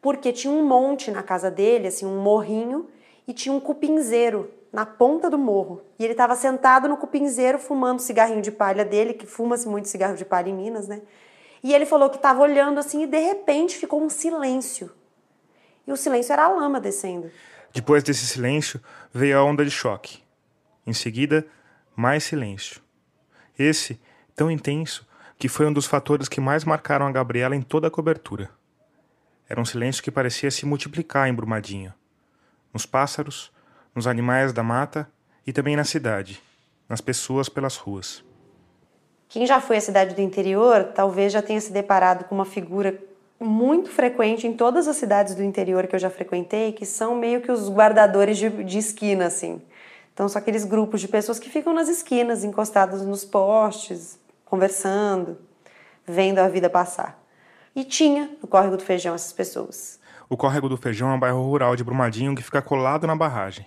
porque 0.00 0.32
tinha 0.32 0.52
um 0.52 0.64
monte 0.64 1.10
na 1.10 1.24
casa 1.24 1.50
dele, 1.50 1.88
assim, 1.88 2.06
um 2.06 2.22
morrinho, 2.22 2.86
e 3.26 3.32
tinha 3.32 3.52
um 3.52 3.58
cupinzeiro 3.58 4.52
na 4.72 4.86
ponta 4.86 5.28
do 5.28 5.36
morro. 5.36 5.82
E 5.98 6.04
ele 6.04 6.12
estava 6.12 6.36
sentado 6.36 6.86
no 6.86 6.96
cupinzeiro 6.96 7.58
fumando 7.58 7.98
o 7.98 8.02
cigarrinho 8.02 8.40
de 8.40 8.52
palha 8.52 8.84
dele, 8.84 9.14
que 9.14 9.26
fuma-se 9.26 9.68
muito 9.68 9.88
cigarro 9.88 10.14
de 10.14 10.24
palha 10.24 10.48
em 10.48 10.54
Minas, 10.54 10.86
né? 10.86 11.02
E 11.66 11.74
ele 11.74 11.84
falou 11.84 12.08
que 12.08 12.14
estava 12.14 12.42
olhando 12.42 12.78
assim 12.78 13.02
e 13.02 13.08
de 13.08 13.18
repente 13.18 13.76
ficou 13.76 14.00
um 14.00 14.08
silêncio. 14.08 14.88
E 15.84 15.90
o 15.90 15.96
silêncio 15.96 16.32
era 16.32 16.44
a 16.44 16.48
lama 16.48 16.80
descendo. 16.80 17.28
Depois 17.74 18.04
desse 18.04 18.24
silêncio 18.24 18.80
veio 19.12 19.36
a 19.36 19.42
onda 19.42 19.64
de 19.64 19.70
choque. 19.72 20.22
Em 20.86 20.92
seguida, 20.92 21.44
mais 21.96 22.22
silêncio. 22.22 22.80
Esse, 23.58 24.00
tão 24.36 24.48
intenso, 24.48 25.04
que 25.36 25.48
foi 25.48 25.66
um 25.66 25.72
dos 25.72 25.86
fatores 25.86 26.28
que 26.28 26.40
mais 26.40 26.64
marcaram 26.64 27.04
a 27.04 27.10
Gabriela 27.10 27.56
em 27.56 27.62
toda 27.62 27.88
a 27.88 27.90
cobertura. 27.90 28.48
Era 29.48 29.60
um 29.60 29.64
silêncio 29.64 30.04
que 30.04 30.10
parecia 30.12 30.52
se 30.52 30.64
multiplicar 30.64 31.28
em 31.28 31.34
Brumadinho. 31.34 31.92
Nos 32.72 32.86
pássaros, 32.86 33.50
nos 33.92 34.06
animais 34.06 34.52
da 34.52 34.62
mata 34.62 35.10
e 35.44 35.52
também 35.52 35.74
na 35.74 35.82
cidade, 35.82 36.40
nas 36.88 37.00
pessoas 37.00 37.48
pelas 37.48 37.76
ruas. 37.76 38.24
Quem 39.28 39.46
já 39.46 39.60
foi 39.60 39.76
à 39.76 39.80
cidade 39.80 40.14
do 40.14 40.20
interior 40.20 40.92
talvez 40.94 41.32
já 41.32 41.42
tenha 41.42 41.60
se 41.60 41.72
deparado 41.72 42.24
com 42.24 42.34
uma 42.34 42.44
figura 42.44 42.98
muito 43.38 43.90
frequente 43.90 44.46
em 44.46 44.52
todas 44.52 44.88
as 44.88 44.96
cidades 44.96 45.34
do 45.34 45.42
interior 45.42 45.86
que 45.86 45.94
eu 45.94 45.98
já 45.98 46.08
frequentei, 46.08 46.72
que 46.72 46.86
são 46.86 47.14
meio 47.14 47.40
que 47.40 47.52
os 47.52 47.68
guardadores 47.68 48.38
de, 48.38 48.48
de 48.64 48.78
esquina, 48.78 49.26
assim. 49.26 49.60
Então, 50.14 50.28
são 50.28 50.40
aqueles 50.40 50.64
grupos 50.64 51.00
de 51.00 51.08
pessoas 51.08 51.38
que 51.38 51.50
ficam 51.50 51.74
nas 51.74 51.88
esquinas, 51.88 52.42
encostadas 52.42 53.02
nos 53.02 53.24
postes, 53.24 54.18
conversando, 54.46 55.36
vendo 56.06 56.38
a 56.38 56.48
vida 56.48 56.70
passar. 56.70 57.22
E 57.74 57.84
tinha 57.84 58.30
no 58.40 58.48
Córrego 58.48 58.78
do 58.78 58.82
Feijão 58.82 59.14
essas 59.14 59.32
pessoas. 59.32 60.00
O 60.30 60.36
Córrego 60.36 60.70
do 60.70 60.78
Feijão 60.78 61.10
é 61.10 61.14
um 61.14 61.20
bairro 61.20 61.42
rural 61.42 61.76
de 61.76 61.84
Brumadinho 61.84 62.34
que 62.34 62.42
fica 62.42 62.62
colado 62.62 63.06
na 63.06 63.14
barragem. 63.14 63.66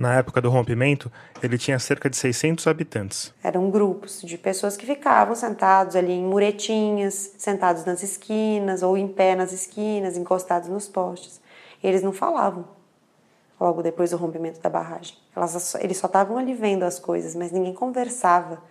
Na 0.00 0.14
época 0.14 0.40
do 0.40 0.48
rompimento, 0.48 1.12
ele 1.42 1.58
tinha 1.58 1.78
cerca 1.78 2.08
de 2.08 2.16
600 2.16 2.66
habitantes. 2.66 3.34
Eram 3.44 3.70
grupos 3.70 4.22
de 4.22 4.38
pessoas 4.38 4.74
que 4.74 4.86
ficavam 4.86 5.34
sentados 5.34 5.94
ali 5.94 6.12
em 6.12 6.24
muretinhas, 6.24 7.34
sentados 7.36 7.84
nas 7.84 8.02
esquinas 8.02 8.82
ou 8.82 8.96
em 8.96 9.06
pé 9.06 9.36
nas 9.36 9.52
esquinas, 9.52 10.16
encostados 10.16 10.70
nos 10.70 10.88
postes. 10.88 11.38
Eles 11.84 12.02
não 12.02 12.14
falavam 12.14 12.64
logo 13.60 13.82
depois 13.82 14.10
do 14.10 14.16
rompimento 14.16 14.58
da 14.62 14.70
barragem. 14.70 15.18
Elas, 15.36 15.74
eles 15.74 15.98
só 15.98 16.06
estavam 16.06 16.38
ali 16.38 16.54
vendo 16.54 16.84
as 16.84 16.98
coisas, 16.98 17.34
mas 17.34 17.52
ninguém 17.52 17.74
conversava. 17.74 18.62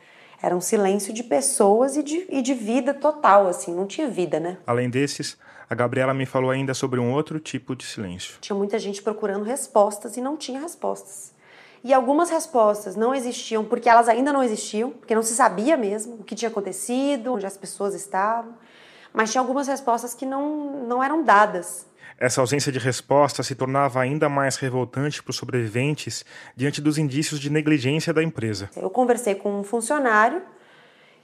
Era 0.41 0.55
um 0.55 0.61
silêncio 0.61 1.13
de 1.13 1.23
pessoas 1.23 1.97
e 1.97 2.03
de, 2.03 2.25
e 2.29 2.41
de 2.41 2.53
vida 2.53 2.93
total, 2.93 3.47
assim, 3.47 3.75
não 3.75 3.85
tinha 3.85 4.07
vida, 4.07 4.39
né? 4.39 4.57
Além 4.65 4.89
desses, 4.89 5.37
a 5.69 5.75
Gabriela 5.75 6.13
me 6.13 6.25
falou 6.25 6.49
ainda 6.49 6.73
sobre 6.73 6.99
um 6.99 7.13
outro 7.13 7.39
tipo 7.39 7.75
de 7.75 7.83
silêncio. 7.85 8.37
Tinha 8.39 8.55
muita 8.55 8.79
gente 8.79 9.01
procurando 9.01 9.43
respostas 9.43 10.15
e 10.15 10.21
não 10.21 10.37
tinha 10.37 10.59
respostas. 10.59 11.33
E 11.83 11.93
algumas 11.93 12.29
respostas 12.29 12.95
não 12.95 13.13
existiam 13.13 13.63
porque 13.63 13.89
elas 13.89 14.09
ainda 14.09 14.33
não 14.33 14.43
existiam, 14.43 14.91
porque 14.91 15.15
não 15.15 15.23
se 15.23 15.33
sabia 15.33 15.77
mesmo 15.77 16.15
o 16.15 16.23
que 16.23 16.35
tinha 16.35 16.49
acontecido, 16.49 17.33
onde 17.33 17.45
as 17.45 17.57
pessoas 17.57 17.93
estavam. 17.93 18.53
Mas 19.13 19.31
tinha 19.31 19.41
algumas 19.41 19.67
respostas 19.67 20.13
que 20.13 20.25
não, 20.25 20.85
não 20.87 21.03
eram 21.03 21.23
dadas. 21.23 21.85
Essa 22.19 22.41
ausência 22.41 22.69
de 22.69 22.79
resposta 22.79 23.41
se 23.41 23.55
tornava 23.55 24.01
ainda 24.01 24.27
mais 24.27 24.57
revoltante 24.57 25.23
para 25.23 25.31
os 25.31 25.37
sobreviventes 25.37 26.25
diante 26.53 26.81
dos 26.81 26.97
indícios 26.97 27.39
de 27.39 27.49
negligência 27.49 28.13
da 28.13 28.21
empresa. 28.21 28.69
Eu 28.75 28.89
conversei 28.89 29.35
com 29.35 29.61
um 29.61 29.63
funcionário 29.63 30.41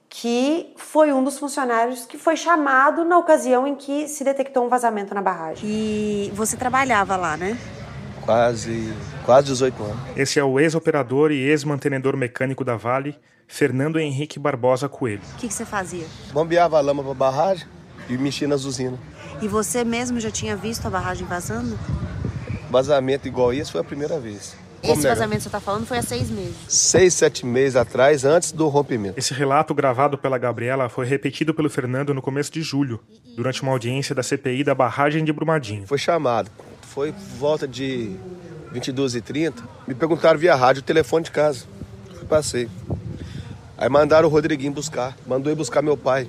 que 0.08 0.74
foi 0.78 1.12
um 1.12 1.22
dos 1.22 1.38
funcionários 1.38 2.06
que 2.06 2.18
foi 2.18 2.38
chamado 2.38 3.04
na 3.04 3.18
ocasião 3.18 3.68
em 3.68 3.76
que 3.76 4.08
se 4.08 4.24
detectou 4.24 4.66
um 4.66 4.70
vazamento 4.70 5.14
na 5.14 5.22
barragem. 5.22 5.70
E 5.70 6.32
você 6.34 6.56
trabalhava 6.56 7.18
lá, 7.18 7.36
né? 7.36 7.58
Quase, 8.24 8.94
quase 9.26 9.48
18 9.48 9.84
anos. 9.84 10.00
Esse 10.16 10.40
é 10.40 10.44
o 10.46 10.58
ex-operador 10.58 11.30
e 11.30 11.42
ex-mantenedor 11.42 12.16
mecânico 12.16 12.64
da 12.64 12.78
Vale, 12.78 13.20
Fernando 13.48 14.00
Henrique 14.00 14.40
Barbosa 14.40 14.88
Coelho. 14.88 15.22
O 15.34 15.40
que, 15.40 15.50
que 15.50 15.54
você 15.54 15.66
fazia? 15.66 16.06
Bombeava 16.32 16.78
a 16.78 16.82
lama 16.82 17.04
para 17.04 17.12
a 17.12 17.16
barragem 17.16 17.68
e 18.10 18.18
mexia 18.18 18.48
nas 18.48 18.64
usinas. 18.64 18.98
E 19.42 19.48
você 19.48 19.84
mesmo 19.84 20.20
já 20.20 20.32
tinha 20.32 20.56
visto 20.56 20.86
a 20.86 20.90
barragem 20.90 21.28
vazando? 21.28 21.78
Vazamento 22.70 23.28
igual 23.28 23.54
esse 23.54 23.72
foi 23.72 23.82
a 23.82 23.84
primeira 23.84 24.20
vez. 24.20 24.56
Esse 24.84 25.08
vazamento 25.08 25.38
que 25.38 25.44
você 25.44 25.48
está 25.48 25.60
falando 25.60 25.86
foi 25.86 25.98
há 25.98 26.02
seis 26.02 26.30
meses. 26.30 26.56
Seis, 26.68 27.14
sete 27.14 27.46
meses 27.46 27.76
atrás, 27.76 28.24
antes 28.24 28.52
do 28.52 28.68
rompimento. 28.68 29.18
Esse 29.18 29.34
relato 29.34 29.74
gravado 29.74 30.18
pela 30.18 30.38
Gabriela 30.38 30.88
foi 30.90 31.06
repetido 31.06 31.54
pelo 31.54 31.70
Fernando 31.70 32.14
no 32.14 32.22
começo 32.22 32.52
de 32.52 32.62
julho, 32.62 33.00
durante 33.36 33.64
uma 33.64 33.72
audiência 33.72 34.14
da 34.14 34.22
CPI 34.22 34.64
da 34.64 34.76
barragem 34.76 35.24
de 35.24 35.34
Brumadinho. 35.34 35.88
Foi 35.88 35.98
chamado. 35.98 36.52
Foi 36.82 37.14
volta 37.40 37.68
de 37.68 38.16
22h30. 38.74 39.54
Me 39.88 39.96
perguntaram 39.96 40.40
via 40.40 40.56
rádio 40.56 40.82
o 40.82 40.86
telefone 40.86 41.26
de 41.26 41.32
casa. 41.32 41.66
Fui 42.16 42.26
passei. 42.26 42.70
Aí 43.78 43.90
mandaram 43.90 44.28
o 44.28 44.32
Rodriguinho 44.32 44.72
buscar. 44.72 45.18
Mandou 45.26 45.52
ir 45.52 45.56
buscar 45.56 45.82
meu 45.82 45.98
pai 45.98 46.28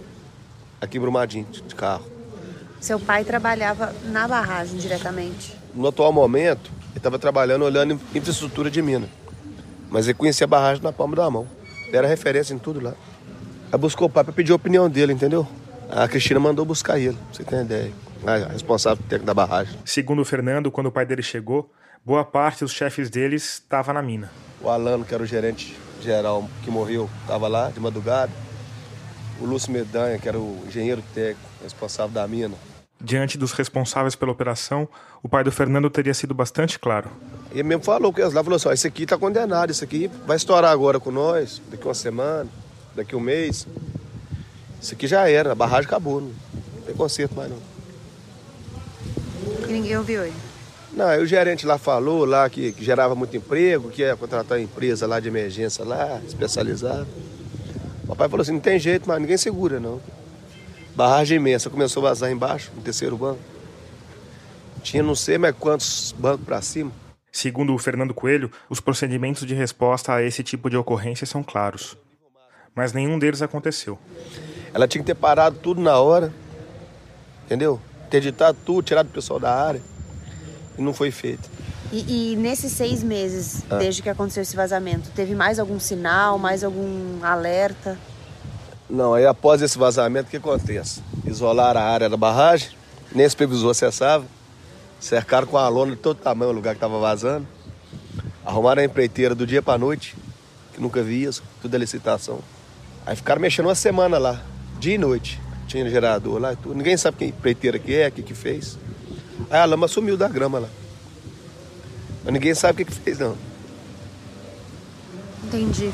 aqui 0.81 0.97
em 0.97 1.01
Brumadinho, 1.01 1.47
de 1.47 1.75
carro. 1.75 2.16
Seu 2.81 3.01
pai 3.01 3.25
trabalhava 3.25 3.95
na 4.05 4.29
barragem 4.29 4.77
diretamente? 4.79 5.57
No 5.75 5.89
atual 5.89 6.13
momento, 6.13 6.71
ele 6.91 6.99
estava 6.99 7.19
trabalhando 7.19 7.65
olhando 7.65 8.01
infraestrutura 8.15 8.71
de 8.71 8.81
mina. 8.81 9.09
Mas 9.91 10.07
ele 10.07 10.15
conhecia 10.15 10.45
a 10.45 10.49
barragem 10.49 10.83
na 10.83 10.93
palma 10.93 11.17
da 11.17 11.31
mão. 11.31 11.47
Era 11.93 12.07
referência 12.07 12.53
em 12.55 12.59
tudo 12.59 12.81
lá. 12.81 12.95
Aí 13.73 13.79
buscou 13.79 14.09
o 14.09 14.11
pai 14.11 14.25
para 14.25 14.33
pedir 14.33 14.53
a 14.53 14.57
opinião 14.57 14.89
dele, 14.89 15.13
entendeu? 15.13 15.47
A 15.91 16.07
Cristina 16.09 16.41
mandou 16.41 16.65
buscar 16.65 16.99
ele, 16.99 17.17
pra 17.17 17.25
você 17.33 17.45
ter 17.45 17.63
ideia. 17.63 17.93
A 18.27 18.53
responsável 18.53 19.03
técnico 19.05 19.27
da 19.27 19.35
barragem. 19.35 19.79
Segundo 19.85 20.23
o 20.23 20.25
Fernando, 20.25 20.71
quando 20.71 20.89
o 20.89 20.93
pai 20.93 21.07
dele 21.07 21.23
chegou, 21.23 21.71
boa 22.05 22.25
parte 22.25 22.65
dos 22.65 22.73
chefes 22.73 23.09
deles 23.09 23.45
estava 23.55 23.93
na 23.93 24.03
mina. 24.03 24.31
O 24.61 24.69
Alano, 24.69 25.05
que 25.05 25.15
era 25.15 25.23
o 25.23 25.27
gerente 25.27 25.77
geral 26.03 26.49
que 26.63 26.71
morreu, 26.71 27.09
estava 27.23 27.47
lá 27.47 27.71
de 27.71 27.79
madrugada. 27.79 28.33
O 29.41 29.45
Lúcio 29.45 29.71
Medanha, 29.71 30.19
que 30.19 30.29
era 30.29 30.39
o 30.39 30.65
engenheiro 30.67 31.03
técnico 31.15 31.46
responsável 31.67 32.13
da 32.13 32.27
mina. 32.27 32.55
Diante 33.01 33.37
dos 33.37 33.53
responsáveis 33.53 34.17
pela 34.17 34.33
operação, 34.33 34.89
o 35.23 35.29
pai 35.29 35.45
do 35.45 35.53
Fernando 35.53 35.91
teria 35.91 36.15
sido 36.15 36.33
bastante 36.33 36.79
claro. 36.79 37.11
Ele 37.53 37.63
mesmo 37.63 37.85
falou 37.85 38.13
que 38.13 38.23
lá 38.23 38.43
falou 38.43 38.57
assim: 38.57 38.71
esse 38.71 38.87
aqui 38.87 39.03
está 39.03 39.19
condenado, 39.19 39.71
esse 39.71 39.85
aqui 39.85 40.11
vai 40.27 40.37
estourar 40.37 40.73
agora 40.73 40.99
com 40.99 41.11
nós, 41.11 41.61
daqui 41.71 41.87
uma 41.87 41.95
semana, 41.95 42.49
daqui 42.95 43.15
um 43.15 43.21
mês. 43.21 43.67
Isso 44.81 44.95
aqui 44.95 45.07
já 45.07 45.29
era, 45.29 45.53
a 45.53 45.55
barragem 45.55 45.87
acabou, 45.87 46.21
não 46.21 46.33
tem 46.87 46.95
conserto 46.95 47.35
mais 47.35 47.51
não. 47.51 47.59
E 49.69 49.73
ninguém 49.73 49.97
ouviu 49.97 50.25
ele? 50.25 50.35
Não, 50.93 51.07
aí 51.07 51.23
o 51.23 51.27
gerente 51.27 51.67
lá 51.67 51.77
falou 51.77 52.25
lá 52.25 52.49
que, 52.49 52.73
que 52.73 52.83
gerava 52.83 53.15
muito 53.15 53.37
emprego, 53.37 53.91
que 53.91 54.01
ia 54.01 54.17
contratar 54.17 54.57
uma 54.57 54.65
empresa 54.65 55.07
lá 55.07 55.21
de 55.21 55.29
emergência 55.29 55.85
lá, 55.85 56.21
especializada. 56.27 57.07
O 58.05 58.07
papai 58.07 58.29
falou 58.29 58.43
assim, 58.43 58.53
não 58.53 58.61
tem 58.61 58.79
jeito, 58.79 59.07
mas 59.07 59.21
ninguém 59.21 59.37
segura 59.37 59.79
não. 59.79 60.01
Barragem 60.97 61.37
imensa, 61.37 61.69
começou 61.69 62.07
a 62.07 62.09
vazar 62.09 62.31
embaixo, 62.31 62.73
no 62.75 62.81
terceiro 62.81 63.19
banco. 63.19 63.39
Tinha 64.83 65.03
não 65.03 65.15
sei 65.15 65.37
mais 65.37 65.55
quantos 65.55 66.15
bancos 66.19 66.47
para 66.47 66.63
cima. 66.63 66.91
Segundo 67.31 67.75
o 67.75 67.79
Fernando 67.79 68.15
Coelho, 68.15 68.51
os 68.71 68.81
procedimentos 68.81 69.47
de 69.47 69.55
resposta 69.55 70.15
a 70.15 70.23
esse 70.23 70.43
tipo 70.43 70.71
de 70.71 70.77
ocorrência 70.77 71.27
são 71.27 71.43
claros. 71.43 71.99
Mas 72.75 72.95
nenhum 72.95 73.19
deles 73.19 73.43
aconteceu. 73.43 73.99
Ela 74.73 74.89
tinha 74.89 75.03
que 75.03 75.07
ter 75.07 75.15
parado 75.15 75.59
tudo 75.59 75.83
na 75.83 75.99
hora, 75.99 76.33
entendeu? 77.45 77.79
Ter 78.09 78.23
ditado 78.23 78.57
tudo, 78.65 78.83
tirado 78.83 79.09
o 79.09 79.13
pessoal 79.13 79.39
da 79.39 79.55
área. 79.55 79.83
E 80.79 80.81
não 80.81 80.95
foi 80.95 81.11
feito. 81.11 81.47
E, 81.93 82.33
e 82.33 82.37
nesses 82.37 82.73
seis 82.73 83.03
meses, 83.03 83.65
ah. 83.69 83.77
desde 83.77 84.01
que 84.01 84.09
aconteceu 84.09 84.43
esse 84.43 84.57
vazamento, 84.57 85.11
teve 85.15 85.35
mais 85.35 85.59
algum 85.59 85.79
sinal, 85.79 86.39
mais 86.39 86.65
algum 86.65 87.23
alerta? 87.23 87.99
Não, 88.89 89.15
aí 89.15 89.27
após 89.27 89.63
esse 89.63 89.77
vazamento, 89.77 90.29
o 90.29 90.31
que 90.31 90.37
acontece? 90.37 91.03
Isolaram 91.25 91.81
a 91.81 91.85
área 91.85 92.09
da 92.09 92.17
barragem, 92.17 92.71
nem 93.13 93.27
esse 93.27 93.37
previsor 93.37 93.71
acessava, 93.71 94.25
cercaram 95.01 95.47
com 95.47 95.59
a 95.59 95.69
lona 95.69 95.93
de 95.93 95.99
todo 95.99 96.19
tamanho 96.19 96.53
o 96.53 96.55
lugar 96.55 96.75
que 96.75 96.77
estava 96.77 96.99
vazando, 96.99 97.47
arrumaram 98.45 98.83
a 98.83 98.85
empreiteira 98.85 99.35
do 99.35 99.47
dia 99.47 99.61
para 99.61 99.79
noite, 99.79 100.17
que 100.73 100.81
nunca 100.81 101.03
vi 101.03 101.25
isso, 101.25 101.43
tudo 101.61 101.75
é 101.75 101.79
licitação. 101.79 102.41
Aí 103.05 103.17
ficaram 103.17 103.41
mexendo 103.41 103.67
uma 103.67 103.75
semana 103.75 104.19
lá, 104.19 104.41
dia 104.79 104.95
e 104.95 104.99
noite. 104.99 105.41
Tinha 105.67 105.89
gerador 105.91 106.39
lá 106.41 106.53
e 106.53 106.57
tudo. 106.57 106.75
Ninguém 106.77 106.97
sabe 106.97 107.19
quem 107.19 107.29
empreiteira 107.29 107.79
que 107.79 107.93
é, 107.93 108.09
o 108.09 108.13
que, 108.13 108.23
que 108.23 108.35
fez. 108.35 108.79
Aí 109.51 109.59
a 109.59 109.65
lama 109.65 109.89
sumiu 109.89 110.17
da 110.17 110.29
grama 110.29 110.61
lá. 110.61 110.69
Mas 112.25 112.33
ninguém 112.33 112.55
sabe 112.55 112.83
o 112.83 112.87
que, 112.87 112.93
que 112.93 113.01
fez, 113.01 113.19
não. 113.19 113.37
Entendi. 115.45 115.93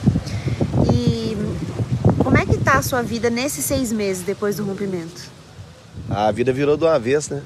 E 0.93 1.32
a 2.79 2.83
sua 2.83 3.03
vida 3.03 3.29
nesses 3.29 3.65
seis 3.65 3.93
meses 3.93 4.25
depois 4.25 4.57
do 4.57 4.65
rompimento? 4.65 5.31
A 6.09 6.31
vida 6.33 6.53
virou 6.53 6.77
de 6.77 6.85
uma 6.85 6.99
vez, 6.99 7.29
né? 7.29 7.43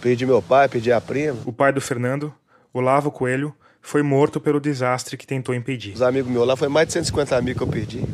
Perdi 0.00 0.24
meu 0.24 0.40
pai, 0.40 0.68
perdi 0.68 0.92
a 0.92 1.00
prima. 1.00 1.38
O 1.44 1.52
pai 1.52 1.72
do 1.72 1.80
Fernando, 1.80 2.32
Olavo 2.72 3.10
Coelho, 3.10 3.54
foi 3.82 4.02
morto 4.02 4.40
pelo 4.40 4.60
desastre 4.60 5.16
que 5.16 5.26
tentou 5.26 5.54
impedir. 5.54 5.94
Os 5.94 6.02
amigos 6.02 6.30
meus 6.30 6.46
lá 6.46 6.56
foi 6.56 6.68
mais 6.68 6.86
de 6.86 6.92
150 6.92 7.36
amigos 7.36 7.58
que 7.58 7.64
eu 7.64 7.72
perdi. 7.72 8.04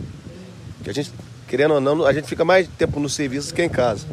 Que 0.83 0.91
a 0.91 0.93
gente, 0.93 1.13
querendo 1.47 1.75
ou 1.75 1.81
não, 1.81 2.05
a 2.05 2.13
gente 2.13 2.29
fica 2.29 2.45
mais 2.45 2.67
tempo 2.67 2.99
no 2.99 3.09
serviço 3.09 3.53
que 3.55 3.63
em 3.63 3.69
casa. 3.69 4.07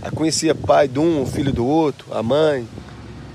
Aí 0.00 0.10
conhecia 0.10 0.54
pai 0.54 0.88
de 0.88 0.98
um, 0.98 1.26
filho 1.26 1.52
do 1.52 1.66
outro, 1.66 2.14
a 2.14 2.22
mãe. 2.22 2.66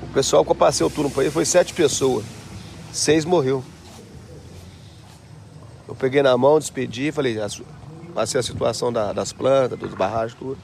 O 0.02 0.08
pessoal 0.08 0.44
que 0.44 0.52
eu 0.52 0.56
passei 0.56 0.86
o 0.86 0.90
turno 0.90 1.12
para 1.12 1.24
ele 1.24 1.32
foi 1.32 1.46
sete 1.46 1.74
pessoas. 1.74 2.26
seis 2.92 3.24
morreu. 3.26 3.64
Eu 5.88 5.96
peguei 5.96 6.22
na 6.22 6.38
mão, 6.38 6.60
despedi, 6.60 7.12
falei, 7.12 7.38
passei 8.14 8.40
a 8.40 8.44
situação 8.44 8.92
da, 8.92 9.12
das 9.12 9.34
plantas, 9.34 9.78
dos 9.78 9.94
barragens, 9.94 10.38
tudo. 10.38 10.58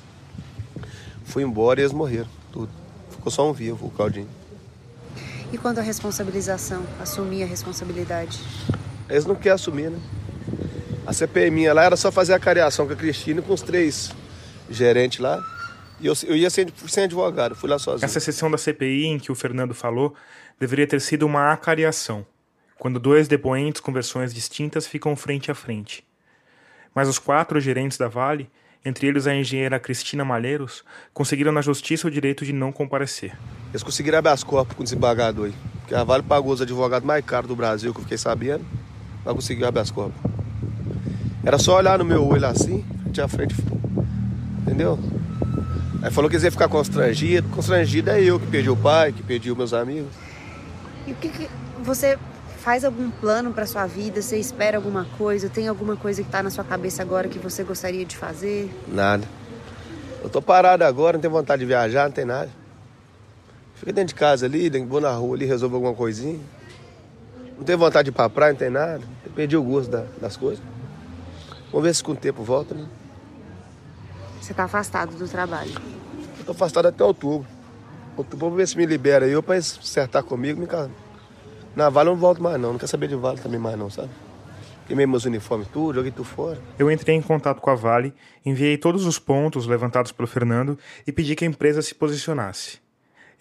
Fui 1.25 1.43
embora 1.43 1.79
e 1.79 1.83
eles 1.83 1.93
morreram, 1.93 2.29
tudo. 2.51 2.69
Ficou 3.09 3.31
só 3.31 3.47
um 3.49 3.53
vivo, 3.53 3.88
o 3.88 3.91
Claudinho. 3.91 4.29
E 5.51 5.57
quanto 5.57 5.79
à 5.79 5.81
responsabilização, 5.81 6.83
assumir 6.99 7.43
a 7.43 7.45
responsabilidade? 7.45 8.39
Eles 9.09 9.25
não 9.25 9.35
querem 9.35 9.53
assumir, 9.53 9.89
né? 9.89 9.99
A 11.05 11.13
CPI 11.13 11.49
minha 11.49 11.73
lá 11.73 11.83
era 11.83 11.97
só 11.97 12.11
fazer 12.11 12.33
a 12.33 12.39
cariação 12.39 12.85
com 12.85 12.93
a 12.93 12.95
Cristina 12.95 13.39
e 13.39 13.43
com 13.43 13.53
os 13.53 13.61
três 13.61 14.11
gerentes 14.69 15.19
lá. 15.19 15.43
E 15.99 16.05
eu, 16.05 16.13
eu 16.25 16.35
ia 16.35 16.49
sem, 16.49 16.67
sem 16.88 17.05
advogado, 17.05 17.55
fui 17.55 17.67
lá 17.69 17.79
sozinho. 17.79 18.05
Essa 18.05 18.19
sessão 18.19 18.49
da 18.49 18.57
CPI 18.57 19.07
em 19.07 19.19
que 19.19 19.31
o 19.31 19.35
Fernando 19.35 19.73
falou 19.73 20.13
deveria 20.59 20.85
ter 20.85 21.01
sido 21.01 21.25
uma 21.25 21.51
acariação, 21.51 22.25
quando 22.79 22.98
dois 22.98 23.27
depoentes 23.27 23.81
com 23.81 23.91
versões 23.91 24.33
distintas 24.33 24.88
ficam 24.88 25.13
frente 25.13 25.51
a 25.51 25.53
frente. 25.53 26.03
Mas 26.95 27.09
os 27.09 27.19
quatro 27.19 27.59
gerentes 27.59 27.98
da 27.98 28.07
Vale, 28.07 28.50
entre 28.86 29.05
eles 29.05 29.27
a 29.27 29.36
engenheira 29.36 29.79
Cristina 29.79 30.24
Malheiros, 30.24 30.83
conseguiram 31.13 31.51
na 31.51 31.62
justiça 31.62 32.07
o 32.07 32.12
direito 32.12 32.45
de 32.45 32.53
não 32.53 32.71
comparecer. 32.71 33.38
Eles 33.71 33.83
conseguiram 33.83 34.17
habeas 34.17 34.43
corpus 34.43 34.75
com 34.75 34.81
o 34.81 34.83
desembargador 34.86 35.48
aí. 35.48 35.53
Porque 35.81 35.93
a 35.93 36.05
Vale 36.05 36.24
pagou 36.24 36.53
os 36.53 36.62
advogados 36.62 37.05
mais 37.05 37.24
caros 37.24 37.50
do 37.50 37.55
Brasil, 37.55 37.93
que 37.93 38.00
eu 38.00 38.03
fiquei 38.03 38.17
sabendo, 38.17 38.65
para 39.25 39.33
conseguir 39.33 39.65
habeas 39.65 39.91
corpus. 39.91 40.19
Era 41.43 41.57
só 41.57 41.75
olhar 41.75 42.00
no 42.00 42.05
meu 42.05 42.25
olho 42.25 42.45
assim, 42.48 42.86
frente 43.03 43.21
a 43.21 43.27
frente. 43.27 43.55
Entendeu? 44.62 44.98
Aí 46.01 46.12
falou 46.12 46.29
que 46.29 46.38
eles 46.38 46.43
iam 46.45 46.51
ficar 46.51 46.69
constrangido. 46.69 47.50
Constrangido 47.50 48.09
é 48.09 48.24
eu 48.24 48.39
que 48.39 48.48
perdi 48.48 48.69
o 48.69 48.77
pai, 48.77 49.12
que 49.12 49.21
perdi 49.21 49.51
os 49.51 49.57
meus 49.57 49.74
amigos. 49.74 50.13
E 51.05 51.12
o 51.12 51.15
que, 51.15 51.27
que 51.27 51.50
você 51.83 52.17
faz 52.69 52.85
algum 52.85 53.09
plano 53.09 53.51
para 53.51 53.65
sua 53.65 53.88
vida? 53.88 54.21
Você 54.21 54.38
espera 54.38 54.77
alguma 54.77 55.03
coisa? 55.17 55.49
Tem 55.49 55.67
alguma 55.67 55.95
coisa 55.95 56.21
que 56.21 56.27
está 56.27 56.43
na 56.43 56.51
sua 56.51 56.63
cabeça 56.63 57.01
agora 57.01 57.27
que 57.27 57.39
você 57.39 57.63
gostaria 57.63 58.05
de 58.05 58.15
fazer? 58.15 58.71
Nada. 58.88 59.27
Eu 60.21 60.29
tô 60.29 60.39
parado 60.39 60.83
agora, 60.83 61.17
não 61.17 61.21
tenho 61.21 61.33
vontade 61.33 61.61
de 61.61 61.65
viajar, 61.65 62.03
não 62.03 62.11
tem 62.11 62.25
nada. 62.25 62.51
Fica 63.73 63.91
dentro 63.91 64.09
de 64.09 64.19
casa 64.19 64.45
ali, 64.45 64.69
vou 64.81 65.01
na 65.01 65.09
rua 65.09 65.35
ali, 65.35 65.47
resolvo 65.47 65.77
alguma 65.77 65.95
coisinha. 65.95 66.39
Não 67.57 67.63
tenho 67.63 67.79
vontade 67.79 68.03
de 68.05 68.11
ir 68.11 68.13
pra 68.13 68.29
praia, 68.29 68.51
não 68.51 68.59
tem 68.59 68.69
nada. 68.69 69.01
Eu 69.25 69.31
perdi 69.31 69.57
o 69.57 69.63
gosto 69.63 69.89
da, 69.89 70.05
das 70.21 70.38
coisas. 70.38 70.63
Vamos 71.71 71.88
ver 71.88 71.95
se 71.95 72.03
com 72.03 72.11
o 72.11 72.15
tempo 72.15 72.43
volta, 72.43 72.75
né? 72.75 72.85
Você 74.39 74.53
tá 74.53 74.65
afastado 74.65 75.15
do 75.15 75.27
trabalho? 75.27 75.73
Eu 76.38 76.45
tô 76.45 76.51
afastado 76.51 76.88
até 76.88 77.03
outubro. 77.03 77.47
Outubro, 78.15 78.49
vou 78.49 78.57
ver 78.57 78.67
se 78.67 78.77
me 78.77 78.85
libera 78.85 79.25
aí 79.25 79.41
pra 79.41 79.55
acertar 79.55 80.23
comigo. 80.23 80.61
Me... 80.61 80.67
Na 81.75 81.89
Vale 81.89 82.09
eu 82.09 82.13
não 82.13 82.19
volto 82.19 82.41
mais 82.41 82.59
não, 82.59 82.71
não 82.71 82.79
quero 82.79 82.89
saber 82.89 83.07
de 83.07 83.15
Vale 83.15 83.39
também 83.39 83.59
mais 83.59 83.77
não, 83.77 83.89
sabe? 83.89 84.09
Queimei 84.89 85.05
meus 85.05 85.23
uniformes 85.25 85.67
tudo, 85.67 85.93
joguei 85.93 86.11
tudo 86.11 86.23
fora. 86.23 86.57
Eu 86.79 86.89
entrei 86.89 87.15
em 87.15 87.21
contato 87.21 87.61
com 87.61 87.69
a 87.69 87.75
Vale, 87.75 88.11
enviei 88.43 88.75
todos 88.75 89.05
os 89.05 89.19
pontos 89.19 89.67
levantados 89.67 90.11
pelo 90.11 90.27
Fernando 90.27 90.79
e 91.05 91.11
pedi 91.11 91.35
que 91.35 91.45
a 91.45 91.47
empresa 91.47 91.81
se 91.83 91.93
posicionasse. 91.93 92.79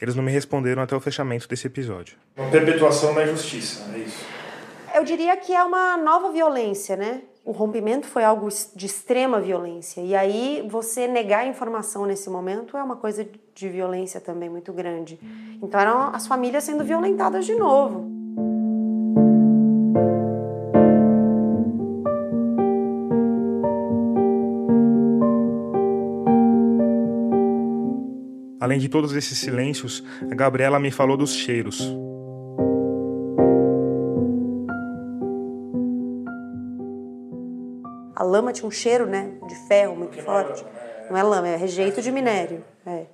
Eles 0.01 0.15
não 0.15 0.23
me 0.23 0.31
responderam 0.31 0.83
até 0.83 0.95
o 0.95 1.01
fechamento 1.01 1.49
desse 1.49 1.67
episódio. 1.67 2.19
Uma 2.37 2.51
perpetuação 2.51 3.15
na 3.15 3.25
injustiça, 3.25 3.91
é 3.95 3.99
isso? 3.99 4.25
Eu 4.95 5.05
diria 5.05 5.37
que 5.39 5.55
é 5.55 5.65
uma 5.65 5.97
nova 5.97 6.31
violência, 6.31 6.97
né? 6.97 7.23
O 7.45 7.51
rompimento 7.51 8.07
foi 8.07 8.25
algo 8.25 8.49
de 8.77 8.85
extrema 8.85 9.41
violência. 9.41 10.03
E 10.03 10.15
aí, 10.15 10.67
você 10.71 11.09
negar 11.09 11.41
a 11.41 11.47
informação 11.47 12.05
nesse 12.05 12.29
momento 12.29 12.77
é 12.77 12.83
uma 12.83 12.97
coisa 12.97 13.27
de 13.55 13.69
violência 13.71 14.21
também 14.21 14.51
muito 14.51 14.71
grande. 14.73 15.19
Então, 15.63 15.81
eram 15.81 16.15
as 16.15 16.27
famílias 16.27 16.65
sendo 16.65 16.85
violentadas 16.85 17.47
de 17.47 17.55
novo. 17.55 18.18
Além 28.69 28.79
de 28.79 28.91
todos 28.91 29.15
esses 29.15 29.39
silêncios, 29.39 30.05
a 30.31 30.35
Gabriela 30.35 30.79
me 30.79 30.91
falou 30.91 31.17
dos 31.17 31.33
cheiros. 31.33 31.81
A 38.15 38.23
lama 38.23 38.53
tinha 38.53 38.69
um 38.69 38.71
cheiro, 38.71 39.07
né, 39.07 39.33
de 39.49 39.55
ferro 39.67 39.97
muito 39.97 40.23
forte. 40.23 40.63
Não 41.09 41.17
é 41.17 41.23
lama, 41.23 41.49
é 41.49 41.57
rejeito 41.57 42.03
de 42.03 42.13
minério. 42.13 42.63
É. 42.85 43.07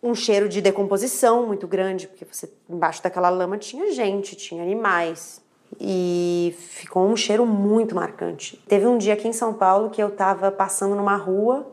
Um 0.00 0.14
cheiro 0.14 0.48
de 0.48 0.62
decomposição 0.62 1.44
muito 1.44 1.66
grande, 1.66 2.06
porque 2.06 2.24
você 2.24 2.48
embaixo 2.68 3.02
daquela 3.02 3.30
lama 3.30 3.58
tinha 3.58 3.92
gente, 3.92 4.36
tinha 4.36 4.62
animais. 4.62 5.42
E 5.80 6.54
ficou 6.56 7.04
um 7.04 7.16
cheiro 7.16 7.44
muito 7.44 7.96
marcante. 7.96 8.62
Teve 8.68 8.86
um 8.86 8.96
dia 8.96 9.14
aqui 9.14 9.26
em 9.26 9.32
São 9.32 9.52
Paulo 9.54 9.90
que 9.90 10.00
eu 10.00 10.06
estava 10.06 10.52
passando 10.52 10.94
numa 10.94 11.16
rua 11.16 11.66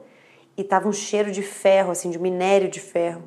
e 0.58 0.64
tava 0.64 0.90
um 0.90 0.94
cheiro 0.94 1.32
de 1.32 1.44
ferro, 1.44 1.92
assim, 1.92 2.10
de 2.10 2.18
minério 2.18 2.68
de 2.68 2.80
ferro. 2.80 3.22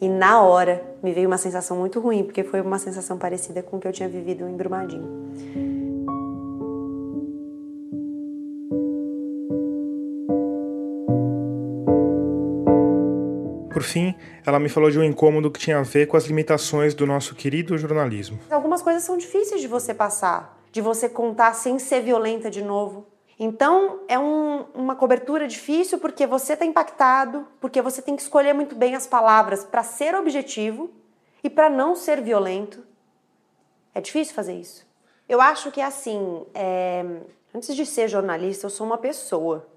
E 0.00 0.08
na 0.08 0.42
hora 0.42 0.82
me 1.02 1.12
veio 1.12 1.28
uma 1.28 1.38
sensação 1.38 1.76
muito 1.76 2.00
ruim, 2.00 2.24
porque 2.24 2.42
foi 2.42 2.60
uma 2.60 2.78
sensação 2.78 3.16
parecida 3.16 3.62
com 3.62 3.76
o 3.76 3.80
que 3.80 3.86
eu 3.86 3.92
tinha 3.92 4.08
vivido 4.08 4.48
em 4.48 4.56
Brumadinho. 4.56 5.08
Por 13.72 13.82
fim, 13.82 14.14
ela 14.44 14.58
me 14.58 14.68
falou 14.68 14.90
de 14.90 14.98
um 14.98 15.04
incômodo 15.04 15.50
que 15.50 15.58
tinha 15.58 15.78
a 15.78 15.82
ver 15.82 16.06
com 16.06 16.16
as 16.16 16.24
limitações 16.24 16.94
do 16.94 17.06
nosso 17.06 17.34
querido 17.34 17.76
jornalismo. 17.78 18.38
Algumas 18.50 18.82
coisas 18.82 19.02
são 19.02 19.16
difíceis 19.16 19.60
de 19.60 19.68
você 19.68 19.94
passar, 19.94 20.60
de 20.72 20.80
você 20.80 21.08
contar 21.08 21.54
sem 21.54 21.78
ser 21.78 22.00
violenta 22.00 22.50
de 22.50 22.62
novo. 22.62 23.13
Então, 23.44 24.00
é 24.08 24.18
um, 24.18 24.64
uma 24.74 24.96
cobertura 24.96 25.46
difícil 25.46 25.98
porque 25.98 26.26
você 26.26 26.54
está 26.54 26.64
impactado, 26.64 27.46
porque 27.60 27.82
você 27.82 28.00
tem 28.00 28.16
que 28.16 28.22
escolher 28.22 28.54
muito 28.54 28.74
bem 28.74 28.94
as 28.94 29.06
palavras 29.06 29.62
para 29.62 29.82
ser 29.82 30.14
objetivo 30.14 30.90
e 31.42 31.50
para 31.50 31.68
não 31.68 31.94
ser 31.94 32.22
violento. 32.22 32.82
É 33.94 34.00
difícil 34.00 34.34
fazer 34.34 34.54
isso. 34.54 34.86
Eu 35.28 35.42
acho 35.42 35.70
que 35.70 35.78
é 35.78 35.84
assim, 35.84 36.46
é... 36.54 37.04
antes 37.54 37.76
de 37.76 37.84
ser 37.84 38.08
jornalista, 38.08 38.64
eu 38.64 38.70
sou 38.70 38.86
uma 38.86 38.96
pessoa. 38.96 39.68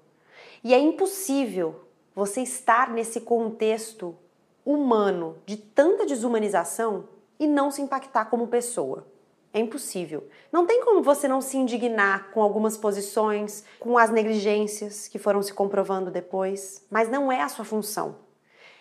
E 0.64 0.72
é 0.72 0.78
impossível 0.78 1.84
você 2.14 2.40
estar 2.40 2.88
nesse 2.88 3.20
contexto 3.20 4.16
humano 4.64 5.36
de 5.44 5.58
tanta 5.58 6.06
desumanização 6.06 7.06
e 7.38 7.46
não 7.46 7.70
se 7.70 7.82
impactar 7.82 8.30
como 8.30 8.48
pessoa. 8.48 9.06
É 9.52 9.60
impossível. 9.60 10.28
Não 10.52 10.66
tem 10.66 10.84
como 10.84 11.02
você 11.02 11.26
não 11.26 11.40
se 11.40 11.56
indignar 11.56 12.30
com 12.30 12.42
algumas 12.42 12.76
posições, 12.76 13.64
com 13.80 13.96
as 13.96 14.10
negligências 14.10 15.08
que 15.08 15.18
foram 15.18 15.42
se 15.42 15.52
comprovando 15.52 16.10
depois, 16.10 16.84
mas 16.90 17.08
não 17.08 17.32
é 17.32 17.40
a 17.40 17.48
sua 17.48 17.64
função. 17.64 18.16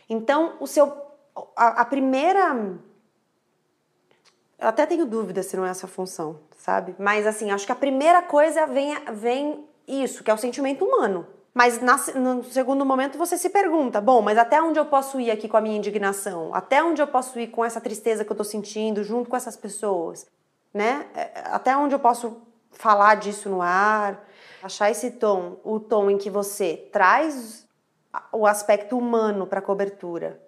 Então, 0.10 0.58
o 0.60 0.67
seu 0.67 1.06
a, 1.56 1.82
a 1.82 1.86
primeira 1.86 2.77
eu 4.60 4.67
até 4.67 4.86
tenho 4.88 5.06
dúvida 5.06 5.43
se 5.43 5.56
não 5.56 5.65
é 5.65 5.69
essa 5.69 5.88
função, 5.88 6.39
sabe? 6.58 6.95
Mas 6.97 7.27
assim, 7.27 7.51
acho 7.51 7.65
que 7.65 7.71
a 7.71 7.75
primeira 7.75 8.23
coisa 8.23 8.65
vem 8.65 8.95
vem 9.13 9.67
isso, 9.88 10.23
que 10.23 10.32
é 10.32 10.34
o 10.34 10.38
sentimento 10.38 10.84
humano. 10.84 11.27
Mas 11.53 11.82
na, 11.82 11.97
no 12.15 12.43
segundo 12.43 12.86
momento 12.86 13.17
você 13.17 13.38
se 13.38 13.49
pergunta: 13.49 14.01
bom, 14.01 14.21
mas 14.21 14.38
até 14.38 14.62
onde 14.62 14.80
eu 14.80 14.86
posso 14.86 15.19
ir 15.19 15.32
aqui 15.32 15.47
com 15.47 15.58
a 15.58 15.62
minha 15.62 15.77
indignação? 15.77 16.53
Até 16.53 16.84
onde 16.84 17.01
eu 17.01 17.08
posso 17.08 17.39
ir 17.39 17.47
com 17.47 17.63
essa 17.63 17.80
tristeza 17.80 18.25
que 18.25 18.32
eu 18.32 18.36
tô 18.36 18.43
sentindo 18.43 19.03
junto 19.03 19.30
com 19.30 19.36
essas 19.36 19.56
pessoas? 19.56 20.25
Né? 20.77 21.07
É, 21.15 21.31
até 21.45 21.75
onde 21.75 21.95
eu 21.95 21.99
posso 21.99 22.41
falar 22.71 23.15
disso 23.15 23.49
no 23.49 23.61
ar? 23.61 24.23
Achar 24.61 24.91
esse 24.91 25.11
tom, 25.11 25.59
o 25.63 25.79
tom 25.79 26.09
em 26.09 26.17
que 26.17 26.29
você 26.29 26.89
traz 26.91 27.67
o 28.31 28.45
aspecto 28.45 28.97
humano 28.97 29.45
para 29.45 29.59
a 29.59 29.61
cobertura, 29.61 30.41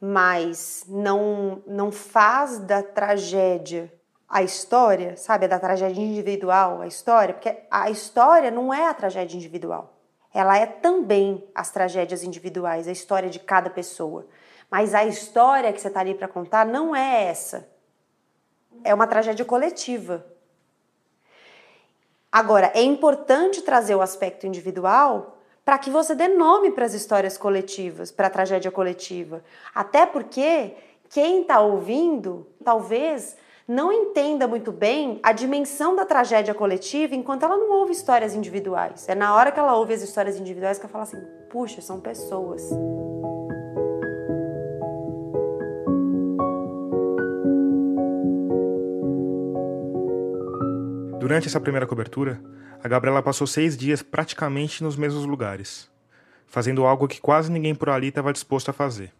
mas 0.00 0.84
não, 0.88 1.62
não 1.66 1.90
faz 1.90 2.58
da 2.58 2.82
tragédia 2.82 3.92
a 4.28 4.42
história, 4.42 5.16
sabe? 5.16 5.46
Da 5.46 5.58
tragédia 5.58 6.02
individual, 6.02 6.80
a 6.80 6.86
história, 6.86 7.34
porque 7.34 7.56
a 7.70 7.90
história 7.90 8.50
não 8.50 8.74
é 8.74 8.88
a 8.88 8.94
tragédia 8.94 9.36
individual 9.36 9.96
ela 10.36 10.58
é 10.58 10.66
também 10.66 11.42
as 11.54 11.70
tragédias 11.70 12.22
individuais, 12.22 12.86
a 12.86 12.92
história 12.92 13.30
de 13.30 13.38
cada 13.38 13.70
pessoa. 13.70 14.26
Mas 14.70 14.94
a 14.94 15.02
história 15.02 15.72
que 15.72 15.80
você 15.80 15.88
está 15.88 16.00
ali 16.00 16.14
para 16.14 16.28
contar 16.28 16.66
não 16.66 16.94
é 16.94 17.24
essa. 17.24 17.66
É 18.84 18.94
uma 18.94 19.06
tragédia 19.06 19.44
coletiva. 19.44 20.24
Agora, 22.30 22.70
é 22.74 22.82
importante 22.82 23.62
trazer 23.62 23.94
o 23.94 24.02
aspecto 24.02 24.46
individual 24.46 25.38
para 25.64 25.78
que 25.78 25.90
você 25.90 26.14
dê 26.14 26.28
nome 26.28 26.70
para 26.70 26.84
as 26.84 26.94
histórias 26.94 27.36
coletivas, 27.36 28.12
para 28.12 28.28
a 28.28 28.30
tragédia 28.30 28.70
coletiva. 28.70 29.42
Até 29.74 30.06
porque 30.06 30.74
quem 31.08 31.42
está 31.42 31.60
ouvindo 31.60 32.46
talvez 32.64 33.36
não 33.66 33.92
entenda 33.92 34.46
muito 34.46 34.70
bem 34.70 35.18
a 35.22 35.32
dimensão 35.32 35.96
da 35.96 36.04
tragédia 36.04 36.54
coletiva 36.54 37.16
enquanto 37.16 37.42
ela 37.42 37.56
não 37.56 37.70
ouve 37.70 37.92
histórias 37.92 38.34
individuais. 38.34 39.08
É 39.08 39.14
na 39.14 39.34
hora 39.34 39.50
que 39.50 39.58
ela 39.58 39.76
ouve 39.76 39.94
as 39.94 40.02
histórias 40.02 40.38
individuais 40.38 40.78
que 40.78 40.84
ela 40.84 40.92
fala 40.92 41.04
assim: 41.04 41.20
puxa, 41.50 41.80
são 41.80 42.00
pessoas. 42.00 42.62
Durante 51.26 51.48
essa 51.48 51.58
primeira 51.58 51.88
cobertura, 51.88 52.40
a 52.80 52.86
Gabriela 52.86 53.20
passou 53.20 53.48
seis 53.48 53.76
dias 53.76 54.00
praticamente 54.00 54.80
nos 54.84 54.94
mesmos 54.94 55.24
lugares, 55.26 55.90
fazendo 56.46 56.86
algo 56.86 57.08
que 57.08 57.20
quase 57.20 57.50
ninguém 57.50 57.74
por 57.74 57.90
ali 57.90 58.10
estava 58.10 58.32
disposto 58.32 58.68
a 58.68 58.72
fazer. 58.72 59.12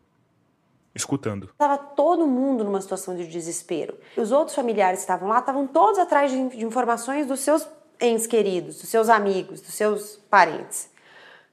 Escutando. 0.95 1.49
Estava 1.49 1.77
todo 1.77 2.25
mundo 2.25 2.63
numa 2.63 2.81
situação 2.81 3.17
de 3.17 3.27
desespero. 3.27 3.99
Os 4.17 4.31
outros 4.31 4.55
familiares 4.55 5.01
que 5.01 5.03
estavam 5.03 5.29
lá 5.29 5.41
estavam 5.41 5.67
todos 5.67 5.99
atrás 5.99 6.31
de, 6.31 6.51
de 6.51 6.65
informações 6.65 7.27
dos 7.27 7.41
seus 7.41 7.67
entes 8.01 8.29
queridos, 8.29 8.79
dos 8.79 8.89
seus 8.89 9.09
amigos, 9.09 9.61
dos 9.61 9.75
seus 9.75 10.15
parentes. 10.31 10.89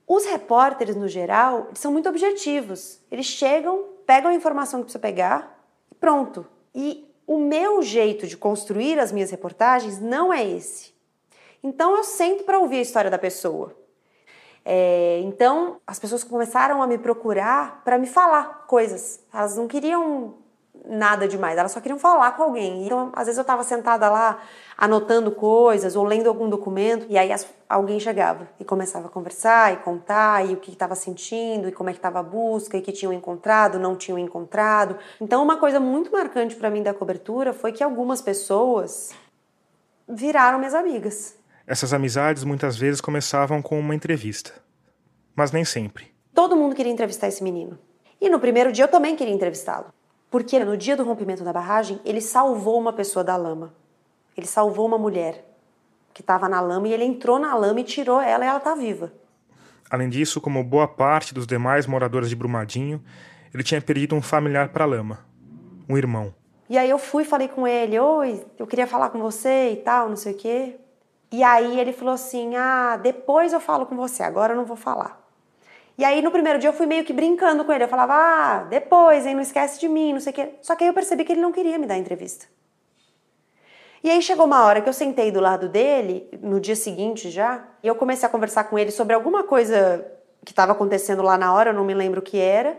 Os 0.07 0.23
repórteres, 0.23 0.95
no 0.95 1.07
geral, 1.07 1.71
são 1.73 1.91
muito 1.91 2.07
objetivos. 2.07 2.99
Eles 3.09 3.25
chegam, 3.25 3.85
pegam 4.05 4.29
a 4.29 4.35
informação 4.35 4.81
que 4.81 4.83
precisa 4.83 5.01
pegar 5.01 5.59
e 5.91 5.95
pronto. 5.95 6.45
E 6.75 7.11
o 7.25 7.37
meu 7.37 7.81
jeito 7.81 8.27
de 8.27 8.37
construir 8.37 8.99
as 8.99 9.11
minhas 9.11 9.31
reportagens 9.31 9.99
não 9.99 10.33
é 10.33 10.45
esse. 10.45 10.93
Então 11.63 11.95
eu 11.95 12.03
sento 12.03 12.43
para 12.43 12.59
ouvir 12.59 12.77
a 12.77 12.81
história 12.81 13.09
da 13.09 13.17
pessoa. 13.17 13.75
É, 14.65 15.21
então 15.23 15.79
as 15.85 15.99
pessoas 15.99 16.23
começaram 16.23 16.81
a 16.81 16.87
me 16.87 16.97
procurar 16.97 17.81
para 17.83 17.97
me 17.97 18.07
falar 18.07 18.65
coisas. 18.67 19.21
Elas 19.33 19.57
não 19.57 19.67
queriam 19.67 20.35
nada 20.85 21.27
demais, 21.27 21.57
elas 21.57 21.71
só 21.71 21.79
queriam 21.79 21.97
falar 21.97 22.31
com 22.31 22.43
alguém. 22.43 22.85
Então, 22.85 23.11
às 23.13 23.25
vezes 23.25 23.37
eu 23.37 23.43
estava 23.43 23.63
sentada 23.63 24.09
lá 24.09 24.39
anotando 24.77 25.31
coisas 25.31 25.95
ou 25.95 26.03
lendo 26.03 26.27
algum 26.27 26.49
documento 26.49 27.05
e 27.09 27.17
aí 27.17 27.31
as, 27.31 27.47
alguém 27.69 27.99
chegava 27.99 28.47
e 28.59 28.65
começava 28.65 29.07
a 29.07 29.09
conversar 29.09 29.73
e 29.73 29.77
contar 29.77 30.45
e 30.45 30.53
o 30.53 30.57
que 30.57 30.71
estava 30.71 30.95
sentindo 30.95 31.69
e 31.69 31.71
como 31.71 31.89
é 31.89 31.93
que 31.93 31.99
estava 31.99 32.19
a 32.19 32.23
busca 32.23 32.77
e 32.77 32.81
que 32.81 32.91
tinham 32.91 33.13
encontrado, 33.13 33.79
não 33.79 33.95
tinham 33.95 34.17
encontrado. 34.17 34.97
Então, 35.21 35.41
uma 35.41 35.57
coisa 35.57 35.79
muito 35.79 36.11
marcante 36.11 36.55
para 36.55 36.69
mim 36.69 36.83
da 36.83 36.93
cobertura 36.93 37.53
foi 37.53 37.71
que 37.71 37.83
algumas 37.83 38.21
pessoas 38.21 39.11
viraram 40.07 40.59
minhas 40.59 40.73
amigas. 40.73 41.35
Essas 41.65 41.93
amizades 41.93 42.43
muitas 42.43 42.77
vezes 42.77 42.99
começavam 42.99 43.61
com 43.61 43.79
uma 43.79 43.95
entrevista, 43.95 44.51
mas 45.33 45.51
nem 45.51 45.63
sempre. 45.63 46.13
Todo 46.33 46.57
mundo 46.57 46.75
queria 46.75 46.91
entrevistar 46.91 47.27
esse 47.27 47.41
menino. 47.41 47.79
E 48.19 48.29
no 48.29 48.39
primeiro 48.39 48.71
dia 48.71 48.83
eu 48.85 48.89
também 48.89 49.15
queria 49.15 49.33
entrevistá-lo. 49.33 49.85
Porque 50.33 50.57
no 50.65 50.75
dia 50.75 50.97
do 50.97 51.03
rompimento 51.03 51.43
da 51.43 51.53
barragem, 51.53 52.01
ele 52.03 52.19
salvou 52.19 52.79
uma 52.79 52.91
pessoa 52.91 53.23
da 53.23 53.37
lama. 53.37 53.71
Ele 54.35 54.47
salvou 54.47 54.87
uma 54.87 54.97
mulher 54.97 55.45
que 56.11 56.21
estava 56.21 56.49
na 56.49 56.59
lama 56.59 56.87
e 56.87 56.91
ele 56.91 57.03
entrou 57.03 57.37
na 57.37 57.53
lama 57.53 57.81
e 57.81 57.83
tirou 57.83 58.19
ela 58.19 58.43
e 58.43 58.47
ela 58.47 58.57
está 58.57 58.73
viva. 58.73 59.13
Além 59.87 60.09
disso, 60.09 60.41
como 60.41 60.63
boa 60.63 60.87
parte 60.87 61.35
dos 61.35 61.45
demais 61.45 61.85
moradores 61.85 62.29
de 62.29 62.35
Brumadinho, 62.35 62.99
ele 63.53 63.61
tinha 63.61 63.79
perdido 63.79 64.15
um 64.15 64.23
familiar 64.23 64.69
para 64.69 64.85
a 64.85 64.87
lama, 64.87 65.19
um 65.87 65.95
irmão. 65.95 66.33
E 66.67 66.79
aí 66.79 66.89
eu 66.89 66.97
fui 66.97 67.21
e 67.21 67.27
falei 67.27 67.47
com 67.47 67.67
ele: 67.67 67.99
Oi, 67.99 68.43
eu 68.57 68.65
queria 68.65 68.87
falar 68.87 69.11
com 69.11 69.19
você 69.19 69.73
e 69.73 69.75
tal, 69.75 70.09
não 70.09 70.15
sei 70.15 70.33
o 70.33 70.35
quê. 70.35 70.77
E 71.31 71.43
aí 71.43 71.79
ele 71.79 71.93
falou 71.93 72.15
assim: 72.15 72.55
Ah, 72.55 72.97
depois 72.97 73.53
eu 73.53 73.59
falo 73.59 73.85
com 73.85 73.95
você, 73.95 74.23
agora 74.23 74.53
eu 74.53 74.57
não 74.57 74.65
vou 74.65 74.77
falar. 74.77 75.22
E 75.97 76.03
aí 76.03 76.21
no 76.21 76.31
primeiro 76.31 76.59
dia 76.59 76.69
eu 76.69 76.73
fui 76.73 76.85
meio 76.85 77.03
que 77.03 77.13
brincando 77.13 77.63
com 77.63 77.71
ele. 77.71 77.83
Eu 77.83 77.87
falava, 77.87 78.13
ah, 78.15 78.63
depois, 78.69 79.25
hein, 79.25 79.35
não 79.35 79.41
esquece 79.41 79.79
de 79.79 79.87
mim, 79.87 80.13
não 80.13 80.19
sei 80.19 80.31
o 80.31 80.35
quê. 80.35 80.49
Só 80.61 80.75
que 80.75 80.83
aí 80.83 80.89
eu 80.89 80.93
percebi 80.93 81.23
que 81.23 81.31
ele 81.31 81.41
não 81.41 81.51
queria 81.51 81.77
me 81.77 81.85
dar 81.85 81.97
entrevista. 81.97 82.45
E 84.03 84.09
aí 84.09 84.21
chegou 84.21 84.45
uma 84.45 84.65
hora 84.65 84.81
que 84.81 84.89
eu 84.89 84.93
sentei 84.93 85.31
do 85.31 85.39
lado 85.39 85.69
dele, 85.69 86.27
no 86.41 86.59
dia 86.59 86.75
seguinte 86.75 87.29
já, 87.29 87.63
e 87.81 87.87
eu 87.87 87.95
comecei 87.95 88.27
a 88.27 88.29
conversar 88.29 88.65
com 88.65 88.77
ele 88.77 88.91
sobre 88.91 89.13
alguma 89.13 89.43
coisa 89.43 90.05
que 90.43 90.51
estava 90.51 90.73
acontecendo 90.73 91.21
lá 91.21 91.37
na 91.37 91.53
hora, 91.53 91.69
eu 91.69 91.73
não 91.73 91.85
me 91.85 91.93
lembro 91.93 92.19
o 92.19 92.23
que 92.23 92.37
era. 92.37 92.77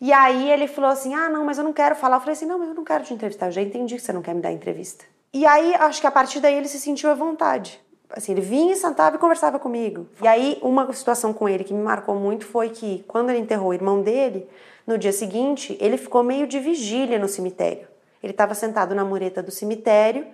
E 0.00 0.12
aí 0.12 0.50
ele 0.50 0.66
falou 0.66 0.90
assim: 0.90 1.14
ah, 1.14 1.28
não, 1.28 1.44
mas 1.44 1.58
eu 1.58 1.64
não 1.64 1.74
quero 1.74 1.94
falar. 1.94 2.16
Eu 2.16 2.20
falei 2.20 2.32
assim: 2.32 2.46
não, 2.46 2.58
mas 2.58 2.68
eu 2.68 2.74
não 2.74 2.84
quero 2.84 3.04
te 3.04 3.12
entrevistar, 3.12 3.46
eu 3.46 3.52
já 3.52 3.60
entendi 3.60 3.96
que 3.96 4.02
você 4.02 4.12
não 4.12 4.22
quer 4.22 4.34
me 4.34 4.40
dar 4.40 4.50
entrevista. 4.50 5.04
E 5.32 5.44
aí 5.44 5.74
acho 5.74 6.00
que 6.00 6.06
a 6.06 6.10
partir 6.10 6.40
daí 6.40 6.54
ele 6.54 6.68
se 6.68 6.80
sentiu 6.80 7.10
à 7.10 7.14
vontade 7.14 7.80
assim, 8.12 8.32
ele 8.32 8.40
vinha, 8.40 8.74
sentava 8.76 9.16
e 9.16 9.18
conversava 9.18 9.58
comigo. 9.58 10.06
E 10.22 10.28
aí, 10.28 10.58
uma 10.62 10.92
situação 10.92 11.32
com 11.32 11.48
ele 11.48 11.64
que 11.64 11.74
me 11.74 11.82
marcou 11.82 12.14
muito 12.14 12.44
foi 12.46 12.70
que, 12.70 13.04
quando 13.08 13.30
ele 13.30 13.38
enterrou 13.38 13.68
o 13.68 13.74
irmão 13.74 14.02
dele, 14.02 14.48
no 14.86 14.98
dia 14.98 15.12
seguinte, 15.12 15.76
ele 15.80 15.96
ficou 15.96 16.22
meio 16.22 16.46
de 16.46 16.58
vigília 16.58 17.18
no 17.18 17.28
cemitério. 17.28 17.88
Ele 18.22 18.32
estava 18.32 18.54
sentado 18.54 18.94
na 18.94 19.04
mureta 19.04 19.42
do 19.42 19.50
cemitério, 19.50 20.26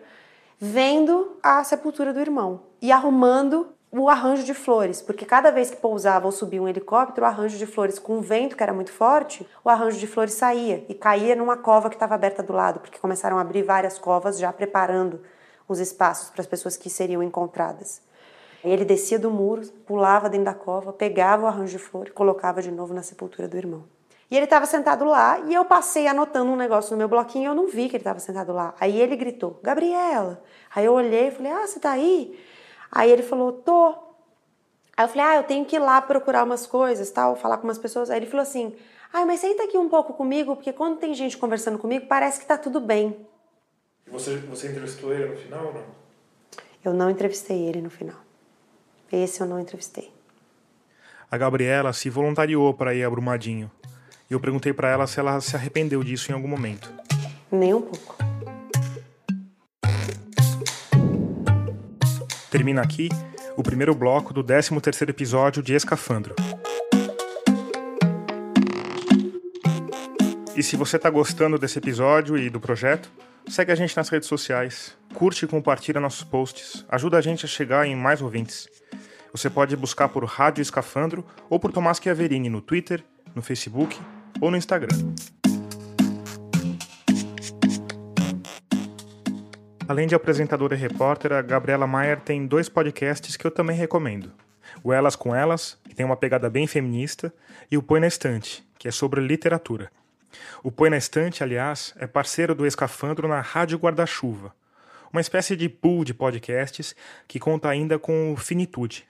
vendo 0.58 1.36
a 1.42 1.62
sepultura 1.64 2.12
do 2.12 2.20
irmão 2.20 2.60
e 2.82 2.90
arrumando 2.90 3.68
o 3.90 4.08
arranjo 4.08 4.44
de 4.44 4.52
flores, 4.52 5.00
porque 5.00 5.24
cada 5.24 5.50
vez 5.50 5.70
que 5.70 5.76
pousava 5.78 6.26
ou 6.26 6.32
subia 6.32 6.60
um 6.60 6.68
helicóptero, 6.68 7.24
o 7.24 7.28
arranjo 7.28 7.56
de 7.56 7.64
flores 7.64 7.98
com 7.98 8.18
o 8.18 8.20
vento 8.20 8.54
que 8.54 8.62
era 8.62 8.72
muito 8.72 8.92
forte, 8.92 9.48
o 9.64 9.70
arranjo 9.70 9.98
de 9.98 10.06
flores 10.06 10.34
saía 10.34 10.84
e 10.88 10.94
caía 10.94 11.34
numa 11.34 11.56
cova 11.56 11.88
que 11.88 11.96
estava 11.96 12.14
aberta 12.14 12.42
do 12.42 12.52
lado, 12.52 12.80
porque 12.80 12.98
começaram 12.98 13.38
a 13.38 13.40
abrir 13.40 13.62
várias 13.62 13.98
covas 13.98 14.38
já 14.38 14.52
preparando 14.52 15.22
os 15.68 15.78
espaços 15.78 16.30
para 16.30 16.40
as 16.40 16.46
pessoas 16.46 16.76
que 16.76 16.88
seriam 16.88 17.22
encontradas. 17.22 18.00
Ele 18.64 18.84
descia 18.84 19.18
do 19.18 19.30
muro, 19.30 19.66
pulava 19.86 20.28
dentro 20.28 20.46
da 20.46 20.54
cova, 20.54 20.92
pegava 20.92 21.44
o 21.44 21.46
arranjo 21.46 21.78
de 21.78 21.78
flor 21.78 22.08
e 22.08 22.10
colocava 22.10 22.60
de 22.60 22.72
novo 22.72 22.92
na 22.92 23.02
sepultura 23.02 23.46
do 23.46 23.56
irmão. 23.56 23.84
E 24.30 24.36
ele 24.36 24.44
estava 24.44 24.66
sentado 24.66 25.04
lá 25.04 25.38
e 25.40 25.54
eu 25.54 25.64
passei 25.64 26.06
anotando 26.06 26.50
um 26.50 26.56
negócio 26.56 26.90
no 26.92 26.98
meu 26.98 27.08
bloquinho 27.08 27.44
e 27.44 27.46
eu 27.46 27.54
não 27.54 27.66
vi 27.66 27.88
que 27.88 27.96
ele 27.96 28.02
estava 28.02 28.18
sentado 28.18 28.52
lá. 28.52 28.74
Aí 28.78 29.00
ele 29.00 29.16
gritou, 29.16 29.58
Gabriela. 29.62 30.42
Aí 30.74 30.84
eu 30.84 30.92
olhei 30.92 31.28
e 31.28 31.30
falei, 31.30 31.52
ah, 31.52 31.66
você 31.66 31.80
tá 31.80 31.92
aí? 31.92 32.38
Aí 32.90 33.10
ele 33.10 33.22
falou, 33.22 33.52
tô. 33.52 33.94
Aí 34.96 35.04
eu 35.04 35.08
falei, 35.08 35.24
ah, 35.24 35.36
eu 35.36 35.44
tenho 35.44 35.64
que 35.64 35.76
ir 35.76 35.78
lá 35.78 36.02
procurar 36.02 36.44
umas 36.44 36.66
coisas, 36.66 37.10
tal, 37.10 37.36
falar 37.36 37.58
com 37.58 37.64
umas 37.64 37.78
pessoas. 37.78 38.10
Aí 38.10 38.18
ele 38.18 38.26
falou 38.26 38.42
assim, 38.42 38.74
ah, 39.12 39.24
mas 39.24 39.40
senta 39.40 39.62
aqui 39.62 39.78
um 39.78 39.88
pouco 39.88 40.12
comigo, 40.12 40.56
porque 40.56 40.72
quando 40.72 40.98
tem 40.98 41.14
gente 41.14 41.38
conversando 41.38 41.78
comigo, 41.78 42.06
parece 42.06 42.40
que 42.40 42.46
tá 42.46 42.58
tudo 42.58 42.80
bem. 42.80 43.26
Você, 44.10 44.36
você 44.38 44.68
entrevistou 44.68 45.12
ele 45.12 45.28
no 45.28 45.36
final 45.36 45.66
ou 45.66 45.74
não? 45.74 45.84
Eu 46.84 46.94
não 46.94 47.10
entrevistei 47.10 47.66
ele 47.66 47.80
no 47.80 47.90
final. 47.90 48.16
Esse 49.12 49.40
eu 49.40 49.46
não 49.46 49.60
entrevistei. 49.60 50.10
A 51.30 51.36
Gabriela 51.36 51.92
se 51.92 52.08
voluntariou 52.08 52.72
para 52.72 52.94
ir 52.94 53.04
a 53.04 53.10
Brumadinho. 53.10 53.70
E 54.30 54.32
eu 54.32 54.40
perguntei 54.40 54.72
para 54.72 54.90
ela 54.90 55.06
se 55.06 55.20
ela 55.20 55.40
se 55.40 55.56
arrependeu 55.56 56.02
disso 56.02 56.30
em 56.30 56.34
algum 56.34 56.48
momento. 56.48 56.92
Nem 57.50 57.74
um 57.74 57.82
pouco. 57.82 58.16
Termina 62.50 62.82
aqui 62.82 63.08
o 63.56 63.62
primeiro 63.62 63.94
bloco 63.94 64.32
do 64.32 64.42
13º 64.42 65.08
episódio 65.10 65.62
de 65.62 65.74
Escafandro. 65.74 66.34
E 70.58 70.62
se 70.64 70.74
você 70.74 70.96
está 70.96 71.08
gostando 71.08 71.56
desse 71.56 71.78
episódio 71.78 72.36
e 72.36 72.50
do 72.50 72.58
projeto, 72.58 73.08
Segue 73.46 73.72
a 73.72 73.74
gente 73.74 73.96
nas 73.96 74.10
redes 74.10 74.28
sociais, 74.28 74.94
curte 75.14 75.44
e 75.44 75.48
compartilha 75.48 75.98
nossos 75.98 76.22
posts, 76.22 76.84
ajuda 76.86 77.16
a 77.16 77.20
gente 77.20 77.46
a 77.46 77.48
chegar 77.48 77.86
em 77.86 77.96
mais 77.96 78.20
ouvintes. 78.20 78.68
Você 79.32 79.48
pode 79.48 79.74
buscar 79.74 80.08
por 80.10 80.22
Rádio 80.24 80.60
Escafandro 80.60 81.24
ou 81.48 81.58
por 81.58 81.72
Tomás 81.72 81.98
Chiaverini 81.98 82.50
no 82.50 82.60
Twitter, 82.60 83.02
no 83.34 83.40
Facebook 83.40 83.98
ou 84.38 84.50
no 84.50 84.56
Instagram. 84.58 84.94
Além 89.88 90.06
de 90.06 90.14
apresentadora 90.14 90.74
e 90.74 90.78
repórter, 90.78 91.32
a 91.32 91.40
Gabriela 91.40 91.86
Maier 91.86 92.20
tem 92.20 92.46
dois 92.46 92.68
podcasts 92.68 93.34
que 93.34 93.46
eu 93.46 93.50
também 93.50 93.76
recomendo. 93.76 94.30
O 94.84 94.92
Elas 94.92 95.16
com 95.16 95.34
Elas, 95.34 95.78
que 95.88 95.94
tem 95.94 96.04
uma 96.04 96.16
pegada 96.16 96.50
bem 96.50 96.66
feminista, 96.66 97.32
e 97.70 97.78
o 97.78 97.82
Põe 97.82 98.00
na 98.00 98.08
Estante, 98.08 98.62
que 98.78 98.88
é 98.88 98.90
sobre 98.90 99.22
literatura. 99.22 99.90
O 100.62 100.70
Põe 100.70 100.90
na 100.90 100.96
Estante, 100.96 101.42
aliás, 101.42 101.94
é 101.96 102.06
parceiro 102.06 102.54
do 102.54 102.66
Escafandro 102.66 103.28
na 103.28 103.40
Rádio 103.40 103.78
Guarda-Chuva, 103.78 104.54
uma 105.12 105.20
espécie 105.20 105.56
de 105.56 105.68
pool 105.68 106.04
de 106.04 106.12
podcasts 106.12 106.94
que 107.26 107.38
conta 107.38 107.68
ainda 107.68 107.98
com 107.98 108.32
o 108.32 108.36
Finitude. 108.36 109.06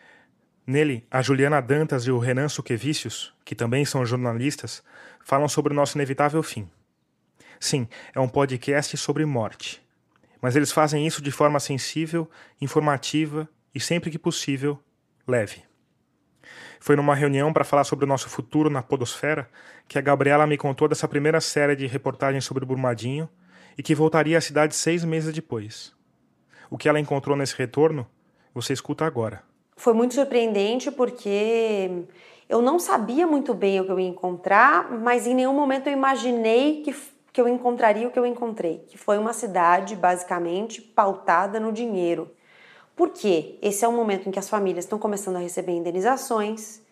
Nele, 0.66 1.06
a 1.10 1.22
Juliana 1.22 1.60
Dantas 1.60 2.04
e 2.06 2.10
o 2.10 2.18
Renan 2.18 2.48
Suquevicius, 2.48 3.34
que 3.44 3.54
também 3.54 3.84
são 3.84 4.04
jornalistas, 4.04 4.82
falam 5.24 5.48
sobre 5.48 5.72
o 5.72 5.76
nosso 5.76 5.96
inevitável 5.96 6.42
fim. 6.42 6.68
Sim, 7.58 7.88
é 8.14 8.20
um 8.20 8.28
podcast 8.28 8.96
sobre 8.96 9.24
morte. 9.24 9.82
Mas 10.40 10.54
eles 10.54 10.70
fazem 10.70 11.06
isso 11.06 11.20
de 11.20 11.32
forma 11.32 11.58
sensível, 11.58 12.30
informativa 12.60 13.48
e, 13.74 13.80
sempre 13.80 14.10
que 14.10 14.18
possível, 14.18 14.78
leve. 15.26 15.67
Foi 16.80 16.96
numa 16.96 17.14
reunião 17.14 17.52
para 17.52 17.64
falar 17.64 17.84
sobre 17.84 18.04
o 18.04 18.08
nosso 18.08 18.28
futuro 18.28 18.70
na 18.70 18.82
Podosfera 18.82 19.48
que 19.86 19.98
a 19.98 20.02
Gabriela 20.02 20.46
me 20.46 20.56
contou 20.56 20.88
dessa 20.88 21.08
primeira 21.08 21.40
série 21.40 21.74
de 21.74 21.86
reportagens 21.86 22.44
sobre 22.44 22.64
Brumadinho 22.64 23.28
e 23.76 23.82
que 23.82 23.94
voltaria 23.94 24.38
à 24.38 24.40
cidade 24.40 24.74
seis 24.74 25.04
meses 25.04 25.32
depois. 25.32 25.92
O 26.70 26.76
que 26.76 26.88
ela 26.88 27.00
encontrou 27.00 27.36
nesse 27.36 27.56
retorno, 27.56 28.06
você 28.54 28.72
escuta 28.72 29.04
agora. 29.04 29.42
Foi 29.76 29.92
muito 29.92 30.14
surpreendente 30.14 30.90
porque 30.90 32.04
eu 32.48 32.60
não 32.60 32.78
sabia 32.78 33.26
muito 33.26 33.54
bem 33.54 33.80
o 33.80 33.84
que 33.84 33.92
eu 33.92 34.00
ia 34.00 34.08
encontrar, 34.08 34.90
mas 34.90 35.26
em 35.26 35.34
nenhum 35.34 35.54
momento 35.54 35.86
eu 35.86 35.92
imaginei 35.92 36.82
que, 36.82 36.94
que 37.32 37.40
eu 37.40 37.46
encontraria 37.46 38.08
o 38.08 38.10
que 38.10 38.18
eu 38.18 38.26
encontrei, 38.26 38.84
que 38.88 38.98
foi 38.98 39.18
uma 39.18 39.32
cidade 39.32 39.94
basicamente 39.94 40.80
pautada 40.80 41.60
no 41.60 41.72
dinheiro. 41.72 42.30
Porque 42.98 43.58
esse 43.62 43.82
é 43.82 43.88
o 43.88 43.92
momento 43.92 44.28
em 44.28 44.30
que 44.30 44.38
as 44.38 44.50
famílias 44.50 44.84
estão 44.84 44.98
começando 44.98 45.36
a 45.36 45.38
receber 45.38 45.72
indenizações. 45.72 46.82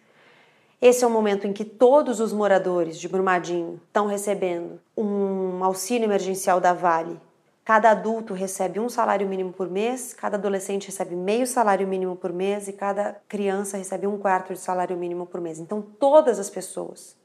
Esse 0.81 1.05
é 1.05 1.07
o 1.07 1.11
momento 1.11 1.47
em 1.47 1.53
que 1.53 1.65
todos 1.65 2.21
os 2.21 2.33
moradores 2.33 2.99
de 2.99 3.09
Brumadinho 3.09 3.79
estão 3.87 4.07
recebendo 4.07 4.81
um 4.97 5.63
auxílio 5.63 6.07
emergencial 6.07 6.61
da 6.61 6.73
Vale 6.73 7.21
Cada 7.67 7.91
adulto 7.91 8.33
recebe 8.33 8.79
um 8.79 8.89
salário 8.89 9.27
mínimo 9.27 9.53
por 9.53 9.69
mês, 9.69 10.15
cada 10.15 10.37
adolescente 10.37 10.87
recebe 10.87 11.17
meio 11.17 11.49
salário 11.49 11.85
mínimo 11.85 12.15
por 12.15 12.33
mês 12.33 12.69
e 12.69 12.73
cada 12.73 13.21
criança 13.27 13.77
recebe 13.77 14.07
um 14.07 14.17
quarto 14.17 14.53
de 14.53 14.61
salário 14.61 14.97
mínimo 14.97 15.27
por 15.27 15.41
mês. 15.41 15.59
Então, 15.59 15.83
todas 15.83 16.39
as 16.39 16.49
pessoas, 16.49 17.17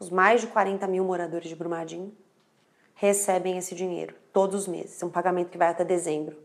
os 0.00 0.08
mais 0.08 0.40
de 0.40 0.46
40 0.46 0.86
mil 0.86 1.04
moradores 1.04 1.50
de 1.50 1.54
Brumadinho, 1.54 2.10
recebem 2.94 3.58
esse 3.58 3.74
dinheiro 3.74 4.14
todos 4.32 4.62
os 4.62 4.66
meses. 4.66 5.02
É 5.02 5.04
um 5.04 5.10
pagamento 5.10 5.50
que 5.50 5.58
vai 5.58 5.68
até 5.68 5.84
dezembro. 5.84 6.43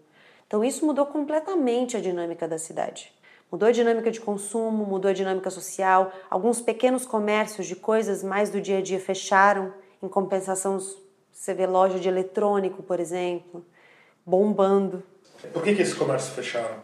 Então, 0.49 0.63
isso 0.63 0.83
mudou 0.83 1.05
completamente 1.05 1.95
a 1.95 2.01
dinâmica 2.01 2.47
da 2.47 2.57
cidade. 2.57 3.13
Mudou 3.51 3.69
a 3.69 3.71
dinâmica 3.71 4.09
de 4.09 4.19
consumo, 4.19 4.83
mudou 4.83 5.11
a 5.11 5.13
dinâmica 5.13 5.51
social. 5.51 6.11
Alguns 6.27 6.59
pequenos 6.59 7.05
comércios 7.05 7.67
de 7.67 7.75
coisas 7.75 8.23
mais 8.23 8.49
do 8.49 8.59
dia 8.59 8.79
a 8.79 8.81
dia 8.81 8.99
fecharam. 8.99 9.71
Em 10.01 10.07
compensação, 10.07 10.79
você 11.31 11.53
vê 11.53 11.67
loja 11.67 11.99
de 11.99 12.09
eletrônico, 12.09 12.81
por 12.81 12.99
exemplo, 12.99 13.63
bombando. 14.25 15.03
Por 15.53 15.61
que, 15.61 15.75
que 15.75 15.83
esses 15.83 15.93
comércios 15.93 16.33
fecharam? 16.33 16.83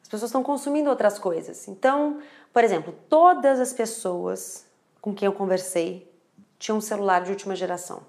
As 0.00 0.08
pessoas 0.08 0.30
estão 0.30 0.42
consumindo 0.42 0.88
outras 0.88 1.18
coisas. 1.18 1.68
Então, 1.68 2.22
por 2.50 2.64
exemplo, 2.64 2.94
todas 3.10 3.60
as 3.60 3.74
pessoas 3.74 4.66
com 5.02 5.14
quem 5.14 5.26
eu 5.26 5.34
conversei 5.34 6.10
tinham 6.58 6.78
um 6.78 6.80
celular 6.80 7.24
de 7.24 7.30
última 7.30 7.54
geração. 7.54 8.04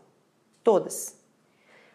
Todas. 0.64 1.18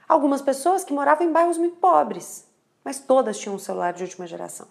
Algumas 0.07 0.43
pessoas 0.43 0.85
que 0.85 0.93
moravam 0.93 1.27
em 1.27 1.33
bairros 1.33 1.57
muito 1.57 1.77
pobres, 1.77 2.50
mas 2.91 2.99
todas 2.99 3.39
tinham 3.39 3.55
um 3.55 3.59
celular 3.59 3.93
de 3.93 4.03
última 4.03 4.27
geração. 4.27 4.67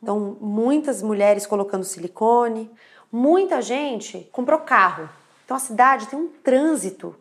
Então, 0.00 0.36
muitas 0.40 1.02
mulheres 1.02 1.46
colocando 1.46 1.82
silicone, 1.82 2.70
muita 3.10 3.60
gente 3.60 4.28
comprou 4.30 4.60
carro. 4.60 5.08
Então, 5.44 5.56
a 5.56 5.58
cidade 5.60 6.06
tem 6.06 6.16
um 6.16 6.28
trânsito 6.28 7.16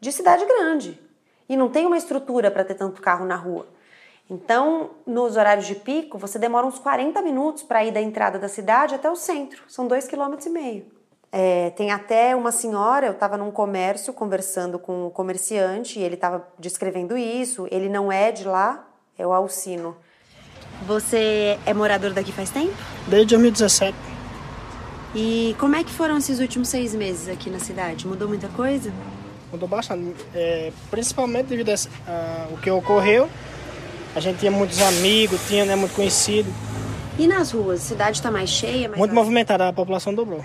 de 0.00 0.10
cidade 0.10 0.46
grande 0.46 0.98
e 1.46 1.54
não 1.54 1.68
tem 1.68 1.84
uma 1.84 1.98
estrutura 1.98 2.50
para 2.50 2.64
ter 2.64 2.76
tanto 2.76 3.02
carro 3.02 3.26
na 3.26 3.36
rua. 3.36 3.66
Então, 4.30 4.92
nos 5.06 5.36
horários 5.36 5.66
de 5.66 5.74
pico, 5.74 6.16
você 6.16 6.38
demora 6.38 6.66
uns 6.66 6.78
40 6.78 7.20
minutos 7.20 7.62
para 7.62 7.84
ir 7.84 7.92
da 7.92 8.00
entrada 8.00 8.38
da 8.38 8.48
cidade 8.48 8.94
até 8.94 9.10
o 9.10 9.16
centro. 9.16 9.64
São 9.68 9.86
dois 9.86 10.08
quilômetros 10.08 10.46
e 10.46 10.50
meio. 10.50 10.86
É, 11.30 11.68
tem 11.76 11.90
até 11.90 12.34
uma 12.34 12.52
senhora, 12.52 13.04
eu 13.04 13.12
estava 13.12 13.36
num 13.36 13.50
comércio 13.50 14.14
conversando 14.14 14.78
com 14.78 15.08
um 15.08 15.10
comerciante 15.10 15.98
e 15.98 16.02
ele 16.02 16.14
estava 16.14 16.48
descrevendo 16.58 17.18
isso. 17.18 17.68
Ele 17.70 17.90
não 17.90 18.10
é 18.10 18.32
de 18.32 18.48
lá, 18.48 18.89
é 19.20 19.26
o 19.26 19.32
Alcino. 19.32 19.94
Você 20.86 21.58
é 21.66 21.74
morador 21.74 22.12
daqui 22.12 22.32
faz 22.32 22.50
tempo? 22.50 22.72
Desde 23.06 23.28
2017. 23.28 23.94
E 25.14 25.54
como 25.58 25.76
é 25.76 25.84
que 25.84 25.90
foram 25.90 26.16
esses 26.16 26.40
últimos 26.40 26.68
seis 26.68 26.94
meses 26.94 27.28
aqui 27.28 27.50
na 27.50 27.58
cidade? 27.58 28.06
Mudou 28.06 28.26
muita 28.28 28.48
coisa? 28.48 28.90
Mudou 29.52 29.68
bastante, 29.68 30.14
é, 30.34 30.72
principalmente 30.90 31.48
devido 31.48 31.70
ao 31.70 32.56
que 32.58 32.70
ocorreu. 32.70 33.28
A 34.14 34.20
gente 34.20 34.38
tinha 34.38 34.50
muitos 34.50 34.80
amigos, 34.80 35.38
tinha 35.46 35.64
né, 35.64 35.76
muito 35.76 35.94
conhecido. 35.94 36.50
E 37.18 37.26
nas 37.26 37.50
ruas? 37.50 37.80
A 37.80 37.84
cidade 37.84 38.16
está 38.16 38.30
mais 38.30 38.48
cheia? 38.48 38.88
Mais 38.88 38.98
muito 38.98 39.14
movimentada, 39.14 39.68
a 39.68 39.72
população 39.72 40.14
dobrou. 40.14 40.44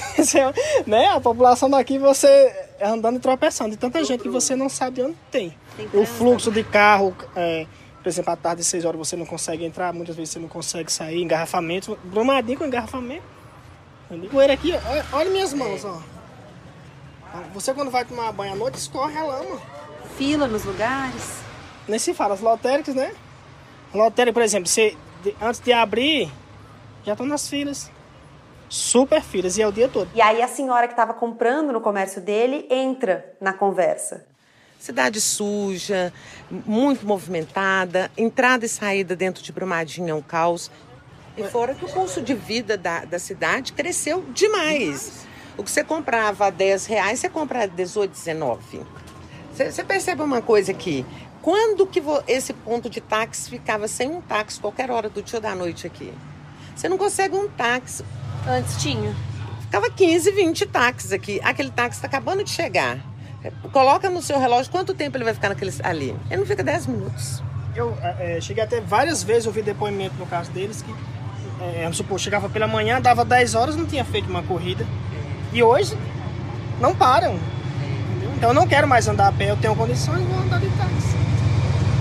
né? 0.86 1.08
A 1.08 1.20
população 1.20 1.68
daqui, 1.68 1.98
você 1.98 2.52
andando 2.80 3.16
e 3.16 3.20
tropeçando. 3.20 3.70
De 3.70 3.76
tanta 3.76 4.02
gente 4.04 4.22
que 4.22 4.28
você 4.28 4.56
não 4.56 4.68
sabe 4.68 5.02
onde 5.02 5.16
tem. 5.30 5.54
tem 5.76 5.88
o 6.00 6.06
fluxo 6.06 6.50
de 6.50 6.64
carro, 6.64 7.14
é, 7.36 7.66
por 8.02 8.08
exemplo, 8.08 8.32
à 8.32 8.36
tarde, 8.36 8.64
6 8.64 8.84
horas, 8.84 8.98
você 8.98 9.16
não 9.16 9.26
consegue 9.26 9.64
entrar, 9.64 9.92
muitas 9.92 10.16
vezes 10.16 10.32
você 10.32 10.38
não 10.38 10.48
consegue 10.48 10.90
sair, 10.90 11.22
engarrafamento. 11.22 11.98
Brumadinho 12.04 12.58
com 12.58 12.64
engarrafamento. 12.64 13.24
Poeira 14.30 14.52
aqui, 14.52 14.72
olha, 14.72 15.06
olha 15.12 15.30
minhas 15.30 15.54
mãos, 15.54 15.84
ó. 15.84 16.02
Você 17.54 17.72
quando 17.72 17.90
vai 17.90 18.04
tomar 18.04 18.30
banho 18.32 18.52
à 18.52 18.56
noite, 18.56 18.74
escorre 18.74 19.16
a 19.16 19.24
lama. 19.24 19.60
Fila 20.18 20.46
nos 20.46 20.64
lugares. 20.64 21.40
Nem 21.88 21.98
se 21.98 22.12
fala, 22.12 22.34
as 22.34 22.40
lotéricas, 22.40 22.94
né? 22.94 23.14
Lotérica, 23.94 24.34
por 24.34 24.42
exemplo, 24.42 24.68
você, 24.68 24.96
antes 25.40 25.60
de 25.60 25.72
abrir, 25.72 26.30
já 27.04 27.12
estão 27.12 27.26
nas 27.26 27.48
filas. 27.48 27.90
Super 28.72 29.20
filas, 29.20 29.58
e 29.58 29.62
é 29.62 29.68
o 29.68 29.70
dia 29.70 29.86
todo. 29.86 30.08
E 30.14 30.22
aí 30.22 30.40
a 30.40 30.48
senhora 30.48 30.86
que 30.86 30.94
estava 30.94 31.12
comprando 31.12 31.74
no 31.74 31.80
comércio 31.82 32.22
dele 32.22 32.66
entra 32.70 33.36
na 33.38 33.52
conversa. 33.52 34.24
Cidade 34.80 35.20
suja, 35.20 36.10
muito 36.50 37.06
movimentada, 37.06 38.10
entrada 38.16 38.64
e 38.64 38.68
saída 38.70 39.14
dentro 39.14 39.42
de 39.42 39.52
Brumadinho 39.52 40.08
é 40.08 40.14
um 40.14 40.22
caos. 40.22 40.70
E 41.36 41.44
fora 41.44 41.74
que 41.74 41.84
o 41.84 41.88
custo 41.88 42.22
de 42.22 42.32
vida 42.32 42.78
da, 42.78 43.04
da 43.04 43.18
cidade 43.18 43.74
cresceu 43.74 44.24
demais. 44.32 45.26
O 45.58 45.62
que 45.62 45.70
você 45.70 45.84
comprava 45.84 46.46
a 46.46 46.50
10 46.50 46.86
reais, 46.86 47.20
você 47.20 47.28
compra 47.28 47.64
a 47.64 47.66
18, 47.66 48.10
19. 48.10 48.80
Você, 49.52 49.70
você 49.70 49.84
percebe 49.84 50.22
uma 50.22 50.40
coisa 50.40 50.72
aqui? 50.72 51.04
Quando 51.42 51.86
que 51.86 52.02
esse 52.26 52.54
ponto 52.54 52.88
de 52.88 53.02
táxi 53.02 53.50
ficava 53.50 53.86
sem 53.86 54.10
um 54.10 54.22
táxi 54.22 54.58
qualquer 54.58 54.90
hora 54.90 55.10
do 55.10 55.22
dia 55.22 55.36
ou 55.36 55.42
da 55.42 55.54
noite 55.54 55.86
aqui? 55.86 56.10
Você 56.74 56.88
não 56.88 56.96
consegue 56.96 57.36
um 57.36 57.50
táxi. 57.50 58.02
Antes 58.46 58.82
tinha. 58.82 59.14
Ficava 59.62 59.90
15, 59.90 60.30
20 60.32 60.66
táxis 60.66 61.12
aqui. 61.12 61.40
Aquele 61.42 61.70
táxi 61.70 61.98
está 61.98 62.06
acabando 62.06 62.44
de 62.44 62.50
chegar. 62.50 62.98
Coloca 63.72 64.08
no 64.10 64.22
seu 64.22 64.38
relógio 64.38 64.70
quanto 64.70 64.94
tempo 64.94 65.16
ele 65.16 65.24
vai 65.24 65.34
ficar 65.34 65.48
naquele, 65.48 65.72
ali. 65.82 66.16
Ele 66.30 66.40
não 66.40 66.46
fica 66.46 66.62
10 66.62 66.86
minutos. 66.86 67.42
Eu 67.74 67.96
é, 68.00 68.38
cheguei 68.40 68.62
até 68.62 68.80
várias 68.80 69.22
vezes 69.22 69.46
ouvir 69.46 69.62
depoimento 69.62 70.14
no 70.18 70.26
caso 70.26 70.50
deles 70.50 70.82
que, 70.82 70.94
é, 71.60 71.82
vamos 71.82 71.96
supor, 71.96 72.20
chegava 72.20 72.48
pela 72.48 72.66
manhã, 72.66 73.00
dava 73.00 73.24
10 73.24 73.54
horas, 73.54 73.76
não 73.76 73.86
tinha 73.86 74.04
feito 74.04 74.28
uma 74.28 74.42
corrida. 74.42 74.86
E 75.52 75.62
hoje 75.62 75.96
não 76.80 76.94
param. 76.94 77.34
Entendeu? 77.34 78.32
Então 78.36 78.50
eu 78.50 78.54
não 78.54 78.66
quero 78.66 78.86
mais 78.86 79.08
andar 79.08 79.28
a 79.28 79.32
pé, 79.32 79.50
eu 79.50 79.56
tenho 79.56 79.74
condições, 79.74 80.22
vou 80.24 80.38
andar 80.38 80.60
de 80.60 80.68
táxi. 80.68 81.16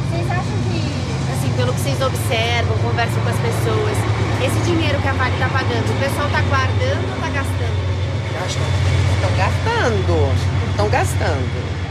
Vocês 0.10 0.30
acham 0.30 0.44
que, 0.44 1.34
assim, 1.34 1.54
pelo 1.56 1.74
que 1.74 1.80
vocês 1.80 2.02
observam, 2.02 2.78
conversam 2.80 3.24
com 3.24 3.30
as 3.30 3.40
pessoas, 3.40 3.98
esse 4.46 4.60
dinheiro 4.62 5.00
que 5.02 5.08
a 5.08 5.14
Vale 5.14 5.34
está 5.34 5.50
pagando, 5.50 5.92
o 5.92 6.00
pessoal 6.00 6.28
está 6.28 6.42
guardando 6.42 7.10
ou 7.10 7.16
está 7.16 7.30
gastando? 7.30 7.92
Estão 9.16 9.38
gastando. 9.38 10.72
Estão 10.72 10.90
gastando. 10.90 11.82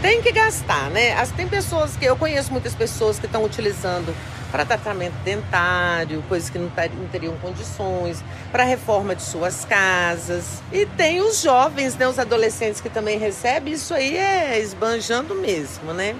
Tem 0.00 0.22
que 0.22 0.30
gastar, 0.30 0.90
né? 0.90 1.14
As, 1.14 1.32
tem 1.32 1.48
pessoas 1.48 1.96
que 1.96 2.04
eu 2.04 2.16
conheço 2.16 2.52
muitas 2.52 2.72
pessoas 2.72 3.18
que 3.18 3.26
estão 3.26 3.44
utilizando 3.44 4.14
para 4.52 4.64
tratamento 4.64 5.14
dentário, 5.24 6.22
coisas 6.28 6.48
que 6.48 6.58
não, 6.58 6.68
não 6.68 7.08
teriam 7.08 7.34
condições, 7.38 8.22
para 8.52 8.62
reforma 8.62 9.16
de 9.16 9.22
suas 9.22 9.64
casas. 9.64 10.62
E 10.72 10.86
tem 10.86 11.20
os 11.20 11.42
jovens, 11.42 11.96
né, 11.96 12.06
os 12.06 12.18
adolescentes 12.18 12.80
que 12.80 12.88
também 12.88 13.18
recebem, 13.18 13.74
isso 13.74 13.92
aí 13.92 14.16
é 14.16 14.60
esbanjando 14.60 15.34
mesmo, 15.34 15.92
né? 15.92 16.14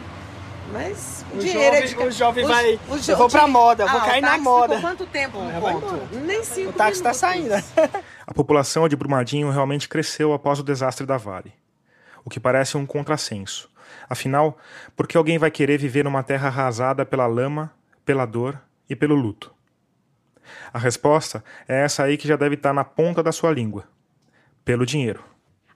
Mas 0.72 1.24
o 1.33 1.38
dinheiro 1.38 1.76
jovem, 1.76 1.83
é 1.83 1.87
de... 1.87 1.96
O 1.96 2.11
jovem 2.11 2.44
os, 2.44 2.50
vai... 2.50 2.81
O 2.88 2.98
jo... 2.98 3.12
Eu 3.12 3.16
vou 3.16 3.28
pra 3.28 3.48
moda, 3.48 3.85
eu 3.85 3.88
vou 3.88 4.00
ah, 4.00 4.04
cair 4.04 4.20
na 4.20 4.38
moda. 4.38 4.74
Por 4.74 4.83
quanto 4.83 5.07
tempo 5.07 5.38
no 5.38 5.61
ponto? 5.61 6.16
Nem 6.16 6.44
cinco 6.44 6.70
O 6.70 6.72
táxi 6.72 6.98
está 6.98 7.14
saindo. 7.14 7.54
A 8.26 8.35
população 8.35 8.88
de 8.88 8.96
Brumadinho 8.96 9.50
realmente 9.50 9.88
cresceu 9.88 10.33
após 10.33 10.61
o 10.61 10.62
desastre 10.62 11.07
da 11.07 11.16
Vale. 11.16 11.54
O 12.24 12.31
que 12.31 12.38
parece 12.38 12.76
um 12.76 12.85
contrassenso. 12.85 13.70
Afinal, 14.09 14.59
por 14.94 15.07
que 15.07 15.16
alguém 15.16 15.38
vai 15.38 15.50
querer 15.50 15.78
viver 15.78 16.04
numa 16.04 16.22
terra 16.22 16.48
arrasada 16.48 17.07
pela 17.07 17.26
lama 17.26 17.72
pela 18.04 18.24
dor 18.24 18.59
e 18.88 18.96
pelo 18.96 19.14
luto? 19.14 19.54
A 20.72 20.78
resposta 20.78 21.44
é 21.68 21.85
essa 21.85 22.04
aí 22.04 22.16
que 22.16 22.26
já 22.26 22.37
deve 22.37 22.54
estar 22.54 22.72
na 22.72 22.85
ponta 22.85 23.22
da 23.22 23.33
sua 23.33 23.50
língua: 23.50 23.85
pelo 24.64 24.87
dinheiro. 24.87 25.22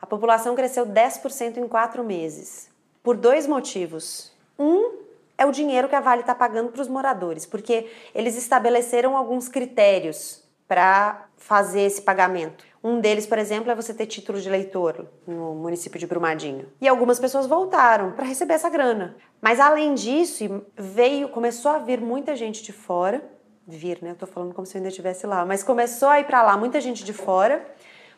A 0.01 0.07
população 0.07 0.55
cresceu 0.55 0.87
10% 0.87 1.59
em 1.59 1.69
quatro 1.69 2.03
meses, 2.03 2.71
por 3.03 3.17
dois 3.17 3.47
motivos. 3.47 4.32
Um 4.59 5.03
é 5.37 5.47
o 5.47 5.53
dinheiro 5.53 5.89
que 5.89 5.95
a 5.95 6.01
Vale 6.01 6.21
está 6.21 6.35
pagando 6.35 6.71
para 6.71 6.83
os 6.83 6.89
moradores, 6.89 7.47
porque 7.47 7.89
eles 8.15 8.37
estabeleceram 8.37 9.17
alguns 9.17 9.49
critérios 9.49 10.43
para 10.69 11.27
fazer 11.37 11.83
esse 11.83 12.03
pagamento. 12.03 12.65
Um 12.83 13.01
deles, 13.01 13.27
por 13.27 13.39
exemplo, 13.39 13.71
é 13.71 13.75
você 13.75 13.93
ter 13.95 14.07
título 14.07 14.41
de 14.41 14.49
eleitor 14.49 15.07
no 15.27 15.55
município 15.55 16.01
de 16.01 16.07
Brumadinho. 16.07 16.67
E 16.81 16.89
algumas 16.89 17.21
pessoas 17.21 17.47
voltaram 17.47 18.13
para 18.13 18.25
receber 18.25 18.55
essa 18.55 18.69
grana. 18.69 19.17
Mas 19.41 19.61
além 19.61 19.95
disso, 19.95 20.65
veio, 20.77 21.29
começou 21.29 21.71
a 21.71 21.79
vir 21.79 22.01
muita 22.01 22.35
gente 22.35 22.63
de 22.63 22.73
fora, 22.73 23.23
vir, 23.67 23.99
né? 24.03 24.11
Eu 24.11 24.17
tô 24.17 24.27
falando 24.27 24.55
como 24.55 24.67
se 24.67 24.77
eu 24.77 24.79
ainda 24.79 24.89
estivesse 24.89 25.27
lá, 25.27 25.45
mas 25.45 25.63
começou 25.63 26.09
a 26.09 26.21
ir 26.21 26.25
para 26.25 26.43
lá 26.43 26.57
muita 26.57 26.81
gente 26.81 27.05
de 27.05 27.13
fora 27.13 27.65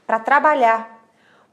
para 0.06 0.18
trabalhar. 0.18 0.93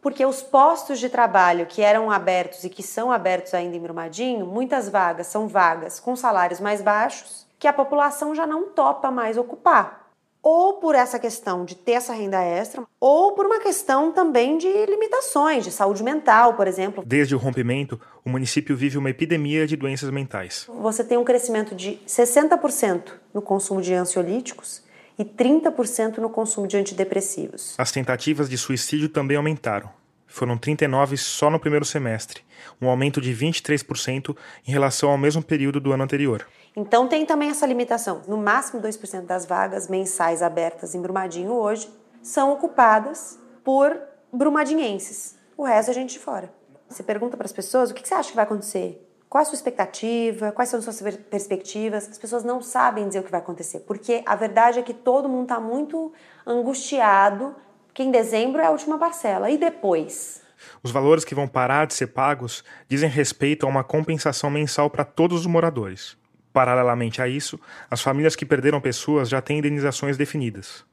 Porque 0.02 0.26
os 0.26 0.42
postos 0.42 1.00
de 1.00 1.10
trabalho 1.10 1.66
que 1.66 1.82
eram 1.82 2.10
abertos 2.10 2.64
e 2.64 2.70
que 2.70 2.82
são 2.82 3.12
abertos 3.12 3.54
ainda 3.54 3.76
em 3.76 3.80
Brumadinho, 3.80 4.46
muitas 4.46 4.90
vagas 4.90 5.28
são 5.28 5.48
vagas 5.48 6.00
com 6.00 6.16
salários 6.16 6.60
mais 6.60 6.82
baixos 6.82 7.46
que 7.60 7.68
a 7.68 7.74
população 7.74 8.34
já 8.34 8.48
não 8.48 8.70
topa 8.70 9.12
mais 9.12 9.38
ocupar 9.38 10.02
ou 10.44 10.74
por 10.74 10.96
essa 10.96 11.20
questão 11.20 11.64
de 11.64 11.76
ter 11.76 11.94
essa 11.94 12.14
renda 12.14 12.42
extra, 12.42 12.84
ou 13.00 13.34
por 13.34 13.46
uma 13.46 13.60
questão 13.60 14.12
também 14.12 14.58
de 14.58 14.68
limitações, 14.86 15.64
de 15.64 15.72
saúde 15.72 16.04
mental, 16.04 16.56
por 16.56 16.68
exemplo. 16.68 17.04
Desde 17.06 17.36
o 17.36 17.38
rompimento, 17.38 18.00
o 18.26 18.30
município 18.30 18.76
vive 18.76 18.98
uma 18.98 19.10
epidemia 19.10 19.68
de 19.68 19.76
doenças 19.76 20.10
mentais. 20.10 20.68
Você 20.82 21.04
tem 21.04 21.18
um 21.18 21.24
crescimento 21.24 21.76
de 21.76 22.00
60% 22.08 23.14
no 23.34 23.42
consumo 23.42 23.82
de 23.82 23.94
ansiolíticos 23.94 24.82
e 25.22 25.26
30% 25.26 26.18
no 26.18 26.32
consumo 26.32 26.68
de 26.68 26.76
antidepressivos. 26.78 27.76
As 27.78 27.92
tentativas 27.92 28.50
de 28.50 28.58
suicídio 28.58 29.08
também 29.08 29.38
aumentaram. 29.38 29.88
Foram 30.26 30.58
39 30.58 31.16
só 31.16 31.50
no 31.50 31.60
primeiro 31.60 31.86
semestre, 31.86 32.42
um 32.82 32.90
aumento 32.90 33.22
de 33.22 33.32
23% 33.32 34.36
em 34.68 34.72
relação 34.72 35.12
ao 35.12 35.18
mesmo 35.20 35.44
período 35.44 35.80
do 35.80 35.92
ano 35.92 36.04
anterior. 36.04 36.48
Então 36.76 37.08
tem 37.08 37.24
também 37.24 37.50
essa 37.50 37.68
limitação. 37.68 38.24
No 38.28 38.38
máximo 38.38 38.82
2% 38.82 39.26
das 39.26 39.46
vagas 39.46 39.88
mensais 39.88 40.42
abertas 40.42 40.96
em 40.96 41.02
Brumadinho 41.02 41.52
hoje 41.52 41.88
são 42.24 42.52
ocupadas 42.52 43.38
por 43.64 43.96
brumadinhenses. 44.34 45.38
O 45.56 45.64
resto 45.64 45.92
é 45.92 45.94
gente 45.94 46.14
de 46.14 46.20
fora. 46.20 46.52
Você 46.90 47.04
pergunta 47.04 47.38
para 47.38 47.46
as 47.46 47.54
pessoas 47.54 47.92
o 47.92 47.94
que 47.94 48.08
você 48.08 48.16
acha 48.16 48.30
que 48.30 48.36
vai 48.36 48.46
acontecer? 48.46 49.08
Qual 49.32 49.42
a 49.42 49.46
sua 49.46 49.56
expectativa? 49.56 50.52
Quais 50.52 50.68
são 50.68 50.78
as 50.78 50.84
suas 50.84 51.18
perspectivas? 51.18 52.06
As 52.10 52.18
pessoas 52.18 52.44
não 52.44 52.62
sabem 52.62 53.08
dizer 53.08 53.20
o 53.20 53.24
que 53.24 53.32
vai 53.32 53.40
acontecer, 53.40 53.80
porque 53.80 54.22
a 54.26 54.36
verdade 54.36 54.80
é 54.80 54.82
que 54.82 54.94
todo 54.94 55.30
mundo 55.30 55.44
está 55.44 55.58
muito 55.58 56.12
angustiado, 56.46 57.56
que 57.94 58.04
em 58.04 58.12
dezembro 58.12 58.62
é 58.62 58.66
a 58.66 58.72
última 58.72 58.98
parcela. 58.98 59.50
E 59.50 59.58
depois? 59.58 60.42
Os 60.84 60.92
valores 60.92 61.24
que 61.24 61.34
vão 61.34 61.48
parar 61.48 61.88
de 61.88 61.94
ser 61.94 62.08
pagos 62.08 62.62
dizem 62.90 63.08
respeito 63.10 63.66
a 63.66 63.70
uma 63.70 63.86
compensação 63.86 64.50
mensal 64.50 64.90
para 64.90 65.06
todos 65.06 65.40
os 65.40 65.46
moradores. 65.46 66.18
Paralelamente 66.52 67.22
a 67.22 67.28
isso, 67.30 67.58
as 67.90 68.02
famílias 68.02 68.36
que 68.36 68.46
perderam 68.46 68.82
pessoas 68.82 69.30
já 69.30 69.42
têm 69.42 69.60
indenizações 69.60 70.18
definidas. 70.18 70.84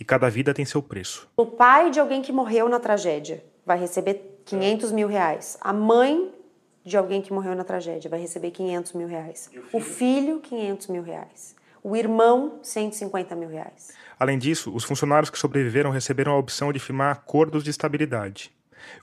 E 0.00 0.04
cada 0.04 0.28
vida 0.28 0.52
tem 0.52 0.64
seu 0.64 0.82
preço. 0.82 1.28
O 1.36 1.46
pai 1.46 1.92
de 1.92 2.00
alguém 2.00 2.22
que 2.22 2.32
morreu 2.32 2.68
na 2.68 2.80
tragédia 2.80 3.44
vai 3.64 3.78
receber 3.78 4.42
500 4.46 4.90
mil 4.90 5.06
reais. 5.06 5.56
A 5.60 5.72
mãe 5.72 6.36
de 6.88 6.96
alguém 6.96 7.22
que 7.22 7.32
morreu 7.32 7.54
na 7.54 7.64
tragédia 7.64 8.10
vai 8.10 8.20
receber 8.20 8.50
500 8.50 8.92
mil 8.94 9.06
reais. 9.06 9.50
O 9.72 9.80
filho, 9.80 10.40
500 10.40 10.86
mil 10.88 11.02
reais. 11.02 11.54
O 11.82 11.94
irmão, 11.94 12.58
150 12.62 13.36
mil 13.36 13.48
reais. 13.48 13.92
Além 14.18 14.38
disso, 14.38 14.74
os 14.74 14.82
funcionários 14.82 15.30
que 15.30 15.38
sobreviveram 15.38 15.90
receberam 15.90 16.32
a 16.32 16.38
opção 16.38 16.72
de 16.72 16.78
firmar 16.78 17.12
acordos 17.12 17.62
de 17.62 17.70
estabilidade. 17.70 18.52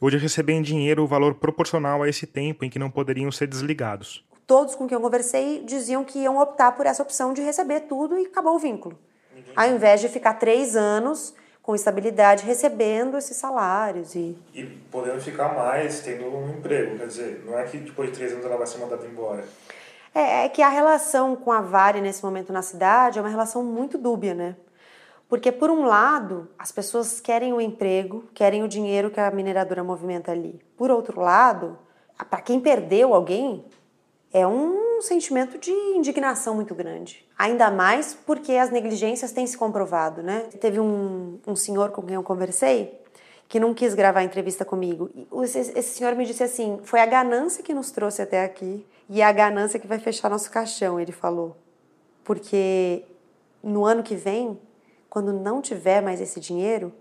Hoje 0.02 0.17
recebem 0.17 0.58
em 0.58 0.62
dinheiro 0.62 1.04
o 1.04 1.08
valor 1.08 1.36
proporcional 1.36 2.04
a 2.04 2.10
esse 2.10 2.26
tempo 2.26 2.65
em 2.65 2.69
que 2.69 2.80
não 2.80 2.89
poderiam 2.89 3.32
ser 3.32 3.48
desligados. 3.48 4.26
Todos 4.48 4.76
com 4.76 4.88
quem 4.88 4.95
eu 4.95 5.02
conversei 5.02 5.63
diziam 5.63 6.04
que 6.04 6.19
iam 6.19 6.38
optar 6.38 6.74
por 6.74 6.86
essa 6.86 7.02
opção 7.02 7.34
de 7.34 7.41
receber 7.41 7.82
tudo 7.82 8.17
e 8.17 8.26
acabou 8.26 8.56
o 8.56 8.60
vínculo. 8.60 8.98
Ao 9.56 9.69
invés 9.69 10.02
de 10.02 10.10
ficar 10.10 10.36
três 10.36 10.76
anos 10.76 11.34
com 11.65 11.73
estabilidade, 11.73 12.45
recebendo 12.45 13.17
esses 13.17 13.36
salários. 13.38 14.13
E, 14.13 14.38
e 14.54 14.63
podendo 14.91 15.19
ficar 15.19 15.56
mais, 15.56 15.99
tendo 15.99 16.28
um 16.28 16.51
emprego. 16.51 16.95
Quer 16.95 17.08
dizer, 17.08 17.43
não 17.43 17.58
é 17.58 17.63
que 17.63 17.80
depois 17.80 18.12
de 18.12 18.17
três 18.17 18.34
anos 18.34 18.45
ela 18.45 18.56
vai 18.56 18.67
ser 18.67 18.78
mandada 18.78 19.04
embora. 19.08 19.43
É, 20.13 20.45
é 20.45 20.49
que 20.49 20.62
a 20.62 20.69
relação 20.69 21.36
com 21.36 21.51
a 21.51 21.62
Vale 21.62 22.01
nesse 22.01 22.23
momento 22.23 22.54
na 22.54 22.62
cidade 22.62 23.17
é 23.17 23.21
uma 23.21 23.32
relação 23.32 23.63
muito 23.63 23.97
dúbia, 23.97 24.36
né? 24.36 24.56
Porque, 25.28 25.51
por 25.51 25.71
um 25.71 25.86
lado, 25.86 26.47
as 26.60 26.71
pessoas 26.71 27.19
querem 27.19 27.51
o 27.51 27.60
emprego, 27.60 28.25
querem 28.36 28.62
o 28.62 28.67
dinheiro 28.67 29.10
que 29.10 29.19
a 29.19 29.32
mineradora 29.32 29.84
movimenta 29.84 30.32
ali. 30.32 30.62
Por 30.78 30.91
outro 30.91 31.19
lado, 31.19 31.80
para 32.30 32.41
quem 32.41 32.60
perdeu 32.60 33.12
alguém, 33.12 33.65
é 34.36 34.45
um 34.45 35.02
sentimento 35.02 35.58
de 35.58 35.71
indignação 35.71 36.56
muito 36.56 36.76
grande. 36.76 37.26
Ainda 37.38 37.71
mais 37.71 38.13
porque 38.13 38.52
as 38.52 38.69
negligências 38.69 39.32
têm 39.32 39.48
se 39.48 39.58
comprovado, 39.58 40.21
né? 40.21 40.41
Teve 40.60 40.78
um, 40.78 41.39
um 41.48 41.56
senhor 41.56 41.91
com 41.91 42.02
quem 42.02 42.15
eu 42.15 42.21
conversei 42.21 43.00
que 43.48 43.62
não 43.62 43.74
quis 43.74 43.93
gravar 43.93 44.19
a 44.19 44.24
entrevista 44.26 44.65
comigo. 44.65 45.10
Esse, 45.41 45.60
esse 45.60 45.98
senhor 45.98 46.13
me 46.15 46.26
disse 46.26 46.43
assim: 46.43 46.82
foi 46.84 47.00
a 47.00 47.06
ganância 47.06 47.63
que 47.63 47.74
nos 47.74 47.91
trouxe 47.91 48.21
até 48.21 48.43
aqui 48.43 48.86
e 49.08 49.21
é 49.21 49.26
a 49.26 49.32
ganância 49.32 49.80
que 49.80 49.88
vai 49.88 50.00
fechar 50.00 50.30
nosso 50.30 50.52
caixão, 50.52 51.00
ele 51.00 51.13
falou. 51.13 51.56
Porque 52.21 53.06
no 53.63 53.86
ano 53.86 54.04
que 54.04 54.17
vem, 54.17 54.60
quando 55.10 55.32
não 55.32 55.62
tiver 55.62 56.02
mais 56.02 56.19
esse 56.19 56.41
dinheiro, 56.41 56.91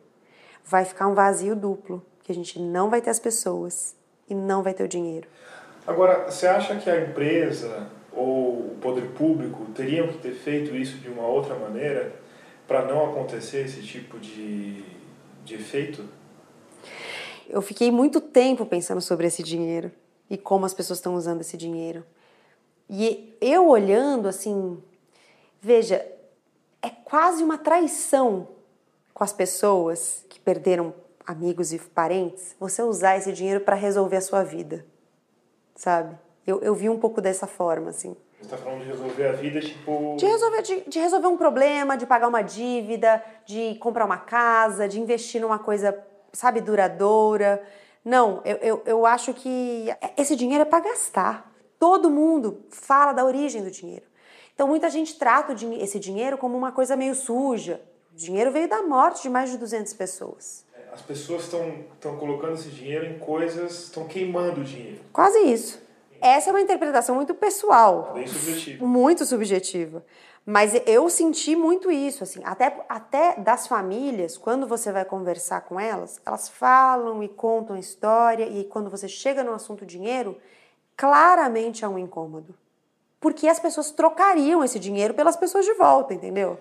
vai 0.65 0.85
ficar 0.85 1.09
um 1.09 1.15
vazio 1.15 1.57
duplo, 1.57 2.01
que 2.23 2.31
a 2.31 2.35
gente 2.35 2.61
não 2.61 2.89
vai 2.89 3.03
ter 3.03 3.11
as 3.11 3.19
pessoas 3.19 3.97
e 4.29 4.37
não 4.37 4.63
vai 4.63 4.73
ter 4.73 4.85
o 4.85 4.89
dinheiro. 4.89 5.27
Agora, 5.87 6.31
você 6.31 6.47
acha 6.47 6.77
que 6.77 6.89
a 6.89 7.03
empresa 7.03 7.87
ou 8.11 8.71
o 8.73 8.79
poder 8.81 9.11
público 9.11 9.67
teriam 9.75 10.09
que 10.09 10.19
ter 10.19 10.33
feito 10.33 10.75
isso 10.75 10.97
de 10.97 11.09
uma 11.09 11.27
outra 11.27 11.55
maneira 11.57 12.15
para 12.67 12.87
não 12.87 13.11
acontecer 13.11 13.67
esse 13.67 13.83
tipo 13.83 14.19
de, 14.19 14.83
de 15.45 15.55
efeito? 15.55 16.09
Eu 17.47 17.61
fiquei 17.61 17.91
muito 17.91 18.19
tempo 18.19 18.65
pensando 18.65 19.03
sobre 19.03 19.27
esse 19.27 19.43
dinheiro 19.43 19.93
e 20.31 20.39
como 20.39 20.65
as 20.65 20.73
pessoas 20.73 20.99
estão 20.99 21.15
usando 21.15 21.43
esse 21.43 21.57
dinheiro. 21.57 22.03
E 22.89 23.37
eu 23.39 23.69
olhando 23.69 24.27
assim, 24.27 24.83
veja, 25.61 26.07
é 26.81 26.89
quase 26.89 27.43
uma 27.43 27.59
traição 27.59 28.49
com 29.13 29.23
as 29.23 29.35
pessoas 29.35 30.25
que 30.31 30.41
perderam 30.41 30.95
amigos 31.27 31.75
e 31.75 31.79
parentes, 31.79 32.57
você 32.59 32.83
usar 32.83 33.19
esse 33.19 33.33
dinheiro 33.33 33.61
para 33.61 33.77
resolver 33.77 34.17
a 34.17 34.21
sua 34.23 34.43
vida 34.43 34.85
sabe? 35.75 36.17
Eu, 36.47 36.61
eu 36.61 36.75
vi 36.75 36.89
um 36.89 36.99
pouco 36.99 37.21
dessa 37.21 37.47
forma, 37.47 37.91
assim. 37.91 38.17
Você 38.39 38.55
está 38.55 38.57
falando 38.59 38.83
de 38.83 38.89
resolver 38.89 39.27
a 39.27 39.33
vida, 39.33 39.61
tipo. 39.61 40.17
De 40.17 40.27
resolver, 40.27 40.63
de, 40.63 40.81
de, 40.83 40.99
resolver 40.99 41.27
um 41.27 41.37
problema, 41.37 41.97
de 41.97 42.07
pagar 42.07 42.29
uma 42.29 42.43
dívida, 42.43 43.25
de 43.47 43.77
comprar 43.77 44.05
uma 44.05 44.19
casa, 44.19 44.87
de 44.87 45.01
investir 45.01 45.41
numa 45.41 45.59
coisa, 45.59 45.99
sabe, 46.33 46.61
duradoura. 46.61 47.63
Não, 48.05 48.43
eu, 48.45 48.57
eu, 48.57 48.83
eu 48.85 49.07
acho 49.07 49.33
que 49.33 49.87
esse 50.17 50.37
dinheiro 50.37 50.63
é 50.63 50.67
para 50.67 50.85
gastar. 50.85 51.51
Todo 51.79 52.11
mundo 52.11 52.65
fala 52.69 53.13
da 53.13 53.25
origem 53.25 53.63
do 53.63 53.71
dinheiro. 53.71 54.05
Então 54.55 54.69
muita 54.69 54.91
gente 54.91 55.19
trata 55.19 55.55
esse 55.81 55.99
dinheiro 55.99 56.37
como 56.37 56.57
uma 56.57 56.71
coisa 56.71 56.95
meio 56.95 57.15
suja. 57.15 57.81
O 58.13 58.17
dinheiro 58.17 58.53
veio 58.53 58.69
da 58.69 58.83
morte 58.83 59.23
de 59.23 59.31
mais 59.31 59.51
de 59.51 59.57
200 59.57 59.93
pessoas 59.95 60.64
as 60.95 61.03
pessoas 61.03 61.43
estão 61.43 62.17
colocando 62.19 62.55
esse 62.55 62.69
dinheiro 62.69 63.05
em 63.05 63.19
coisas, 63.19 63.85
estão 63.85 64.07
queimando 64.07 64.61
o 64.61 64.65
dinheiro. 64.65 65.01
Quase 65.13 65.39
isso. 65.41 65.83
Essa 66.21 66.51
é 66.51 66.53
uma 66.53 66.61
interpretação 66.61 67.17
muito 67.17 67.35
pessoal. 67.35 68.13
Bem 68.15 68.27
subjetiva. 68.27 68.87
Muito 68.87 69.27
subjetiva. 69.27 70.05
Mas 70.47 70.73
eu 70.87 71.11
senti 71.11 71.57
muito 71.57 71.91
isso, 71.91 72.23
assim, 72.23 72.41
até, 72.45 72.85
até 72.89 73.35
das 73.41 73.67
famílias, 73.67 74.39
quando 74.39 74.67
você 74.67 74.93
vai 74.93 75.05
conversar 75.05 75.63
com 75.63 75.81
elas, 75.81 76.21
elas 76.25 76.49
falam 76.49 77.23
e 77.23 77.29
contam 77.29 77.75
a 77.75 77.81
história, 77.81 78.45
e 78.45 78.63
quando 78.65 78.89
você 78.89 79.09
chega 79.09 79.43
no 79.43 79.53
assunto 79.53 79.85
dinheiro, 79.85 80.39
claramente 80.97 81.85
há 81.85 81.89
um 81.89 81.99
incômodo. 81.99 82.55
Porque 83.19 83.49
as 83.49 83.59
pessoas 83.59 83.91
trocariam 83.91 84.63
esse 84.63 84.79
dinheiro 84.79 85.15
pelas 85.15 85.35
pessoas 85.35 85.65
de 85.65 85.73
volta, 85.73 86.15
entendeu? 86.15 86.61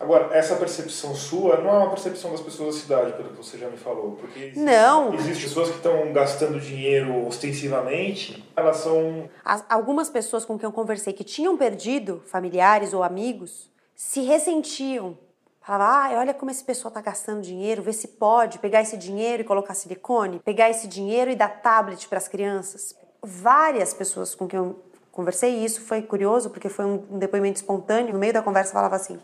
Agora, 0.00 0.34
essa 0.34 0.56
percepção 0.56 1.14
sua 1.14 1.60
não 1.60 1.68
é 1.68 1.78
uma 1.80 1.90
percepção 1.90 2.30
das 2.30 2.40
pessoas 2.40 2.74
da 2.74 2.80
cidade, 2.80 3.12
pelo 3.12 3.28
que 3.28 3.36
você 3.36 3.58
já 3.58 3.68
me 3.68 3.76
falou. 3.76 4.12
Porque 4.12 4.38
existe, 4.38 4.58
não. 4.58 5.12
Existem 5.12 5.42
pessoas 5.42 5.68
que 5.68 5.76
estão 5.76 6.10
gastando 6.10 6.58
dinheiro 6.58 7.26
ostensivamente, 7.26 8.42
elas 8.56 8.78
são. 8.78 9.28
As, 9.44 9.62
algumas 9.68 10.08
pessoas 10.08 10.46
com 10.46 10.58
quem 10.58 10.66
eu 10.66 10.72
conversei 10.72 11.12
que 11.12 11.22
tinham 11.22 11.54
perdido 11.54 12.22
familiares 12.24 12.94
ou 12.94 13.02
amigos 13.02 13.70
se 13.94 14.22
ressentiam. 14.22 15.18
Falavam, 15.60 16.16
ah, 16.16 16.18
olha 16.18 16.32
como 16.32 16.50
esse 16.50 16.64
pessoal 16.64 16.88
está 16.88 17.02
gastando 17.02 17.42
dinheiro, 17.42 17.82
vê 17.82 17.92
se 17.92 18.08
pode 18.08 18.58
pegar 18.58 18.80
esse 18.80 18.96
dinheiro 18.96 19.42
e 19.42 19.44
colocar 19.44 19.74
silicone, 19.74 20.40
pegar 20.42 20.70
esse 20.70 20.88
dinheiro 20.88 21.30
e 21.30 21.36
dar 21.36 21.60
tablet 21.60 22.08
para 22.08 22.16
as 22.16 22.26
crianças. 22.26 22.96
Várias 23.22 23.92
pessoas 23.92 24.34
com 24.34 24.48
quem 24.48 24.58
eu 24.58 24.82
conversei, 25.12 25.62
isso 25.62 25.82
foi 25.82 26.00
curioso, 26.00 26.48
porque 26.48 26.70
foi 26.70 26.86
um 26.86 27.18
depoimento 27.18 27.56
espontâneo, 27.56 28.14
no 28.14 28.18
meio 28.18 28.32
da 28.32 28.40
conversa 28.40 28.72
falava 28.72 28.96
assim 28.96 29.20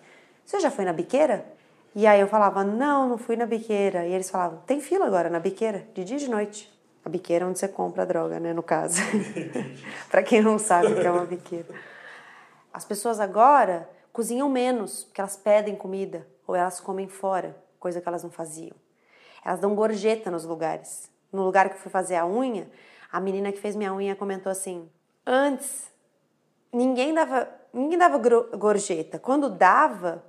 você 0.47 0.61
já 0.61 0.71
foi 0.71 0.85
na 0.85 0.93
biqueira? 0.93 1.45
E 1.93 2.07
aí 2.07 2.21
eu 2.21 2.29
falava, 2.29 2.63
não, 2.63 3.09
não 3.09 3.19
fui 3.19 3.37
na 3.37 3.47
biqueira. 3.47 4.07
E 4.07 4.13
eles 4.13 4.31
falavam, 4.31 4.61
tem 4.67 4.81
fila 4.81 5.07
agora 5.07 5.29
na 5.29 5.41
biqueira, 5.41 5.89
de 5.93 6.05
dia 6.05 6.17
e 6.17 6.21
de 6.21 6.31
noite. 6.31 6.73
A 7.05 7.09
biqueira 7.09 7.45
é 7.45 7.49
onde 7.49 7.59
você 7.59 7.67
compra 7.67 8.03
a 8.03 8.07
droga, 8.07 8.39
né, 8.39 8.53
no 8.53 8.63
caso. 8.63 9.01
para 10.09 10.23
quem 10.23 10.41
não 10.41 10.59
sabe 10.59 10.93
o 10.93 10.95
que 10.95 11.07
é 11.07 11.11
uma 11.11 11.25
biqueira. 11.25 11.75
As 12.73 12.85
pessoas 12.85 13.19
agora 13.19 13.89
cozinham 14.13 14.49
menos, 14.49 15.05
porque 15.05 15.21
elas 15.21 15.37
pedem 15.37 15.75
comida 15.75 16.27
ou 16.47 16.55
elas 16.55 16.81
comem 16.81 17.09
fora, 17.09 17.57
coisa 17.81 18.01
que 18.01 18.09
elas 18.09 18.23
não 18.23 18.31
faziam. 18.31 18.77
Elas 19.45 19.59
dão 19.59 19.75
gorjeta 19.75 20.31
nos 20.31 20.45
lugares. 20.45 21.11
No 21.33 21.43
lugar 21.43 21.68
que 21.68 21.75
eu 21.75 21.81
fui 21.81 21.91
fazer 21.91 22.16
a 22.16 22.27
unha, 22.27 22.70
a 23.11 23.18
menina 23.20 23.51
que 23.51 23.59
fez 23.59 23.75
minha 23.75 23.93
unha 23.93 24.14
comentou 24.14 24.51
assim: 24.51 24.89
antes 25.25 25.91
ninguém 26.73 27.14
dava, 27.14 27.49
ninguém 27.73 27.99
dava 27.99 28.18
gorjeta. 28.57 29.18
Quando 29.18 29.49
dava, 29.49 30.25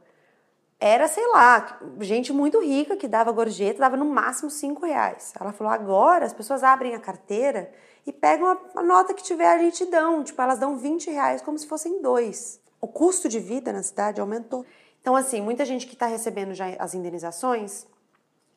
era, 0.79 1.07
sei 1.07 1.25
lá, 1.27 1.79
gente 2.01 2.31
muito 2.31 2.61
rica 2.61 2.95
que 2.95 3.07
dava 3.07 3.31
gorjeta, 3.31 3.79
dava 3.79 3.97
no 3.97 4.05
máximo 4.05 4.49
cinco 4.49 4.85
reais. 4.85 5.33
Ela 5.39 5.51
falou, 5.51 5.73
agora 5.73 6.25
as 6.25 6.33
pessoas 6.33 6.63
abrem 6.63 6.93
a 6.93 6.99
carteira 6.99 7.71
e 8.05 8.13
pegam 8.13 8.47
a, 8.47 8.57
a 8.75 8.83
nota 8.83 9.13
que 9.13 9.23
tiver 9.23 9.47
ali 9.47 9.71
te 9.71 9.85
dão. 9.85 10.23
Tipo, 10.23 10.41
elas 10.41 10.59
dão 10.59 10.77
20 10.77 11.09
reais 11.09 11.41
como 11.41 11.57
se 11.57 11.67
fossem 11.67 12.01
dois. 12.01 12.59
O 12.79 12.87
custo 12.87 13.27
de 13.27 13.39
vida 13.39 13.73
na 13.73 13.81
cidade 13.81 14.21
aumentou. 14.21 14.65
Então, 15.01 15.15
assim, 15.15 15.41
muita 15.41 15.65
gente 15.65 15.87
que 15.87 15.93
está 15.93 16.05
recebendo 16.05 16.53
já 16.53 16.67
as 16.77 16.93
indenizações 16.93 17.87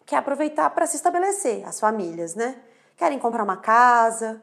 quer 0.04 0.16
aproveitar 0.16 0.68
para 0.70 0.86
se 0.86 0.96
estabelecer, 0.96 1.66
as 1.66 1.80
famílias, 1.80 2.34
né? 2.34 2.60
Querem 2.96 3.18
comprar 3.18 3.44
uma 3.44 3.56
casa. 3.56 4.42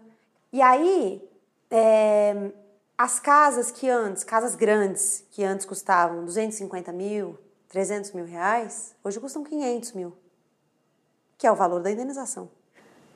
E 0.51 0.61
aí, 0.61 1.21
é, 1.69 2.51
as 2.97 3.19
casas 3.19 3.69
que 3.69 3.87
antes, 3.87 4.23
casas 4.23 4.55
grandes, 4.55 5.23
que 5.29 5.43
antes 5.43 5.65
custavam 5.65 6.25
250 6.25 6.91
mil, 6.91 7.37
300 7.69 8.11
mil 8.13 8.25
reais, 8.25 8.95
hoje 9.03 9.19
custam 9.19 9.43
500 9.43 9.93
mil, 9.93 10.17
que 11.37 11.45
é 11.45 11.51
o 11.51 11.55
valor 11.55 11.81
da 11.81 11.91
indenização. 11.91 12.49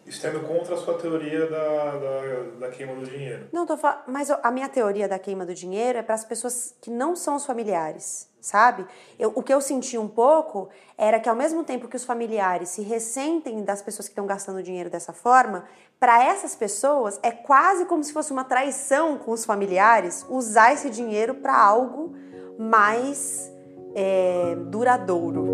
Isso 0.06 0.22
tendo 0.22 0.42
contra 0.42 0.74
a 0.74 0.78
sua 0.78 0.98
teoria 0.98 1.48
da, 1.48 1.92
da, 1.98 2.44
da 2.60 2.70
queima 2.70 2.96
do 2.96 3.06
dinheiro. 3.06 3.48
Não, 3.52 3.66
tô 3.66 3.78
falando. 3.78 4.02
Mas 4.08 4.32
a 4.32 4.52
minha 4.52 4.68
teoria 4.68 5.08
da 5.08 5.20
queima 5.20 5.46
do 5.46 5.54
dinheiro 5.54 6.00
é 6.00 6.02
para 6.02 6.16
as 6.16 6.26
pessoas 6.26 6.76
que 6.82 6.90
não 6.90 7.16
são 7.16 7.36
os 7.36 7.46
familiares, 7.46 8.28
sabe? 8.42 8.86
Eu, 9.20 9.32
o 9.36 9.44
que 9.44 9.54
eu 9.54 9.62
senti 9.62 9.98
um 10.00 10.08
pouco 10.08 10.70
era 10.98 11.20
que, 11.20 11.30
ao 11.30 11.36
mesmo 11.36 11.64
tempo 11.64 11.88
que 11.88 11.96
os 11.96 12.04
familiares 12.04 12.70
se 12.70 12.82
ressentem 12.82 13.64
das 13.64 13.82
pessoas 13.82 14.08
que 14.08 14.12
estão 14.12 14.26
gastando 14.26 14.64
dinheiro 14.64 14.90
dessa 14.90 15.14
forma, 15.14 15.66
para 16.00 16.24
essas 16.24 16.56
pessoas 16.56 17.20
é 17.22 17.32
quase 17.32 17.86
como 17.86 18.04
se 18.04 18.12
fosse 18.12 18.32
uma 18.32 18.44
traição 18.44 19.20
com 19.20 19.32
os 19.32 19.46
familiares 19.46 20.26
usar 20.30 20.74
esse 20.74 20.90
dinheiro 20.90 21.36
para 21.36 21.56
algo 21.56 22.16
mais 22.58 23.51
é, 23.96 24.56
duradouro. 24.68 25.48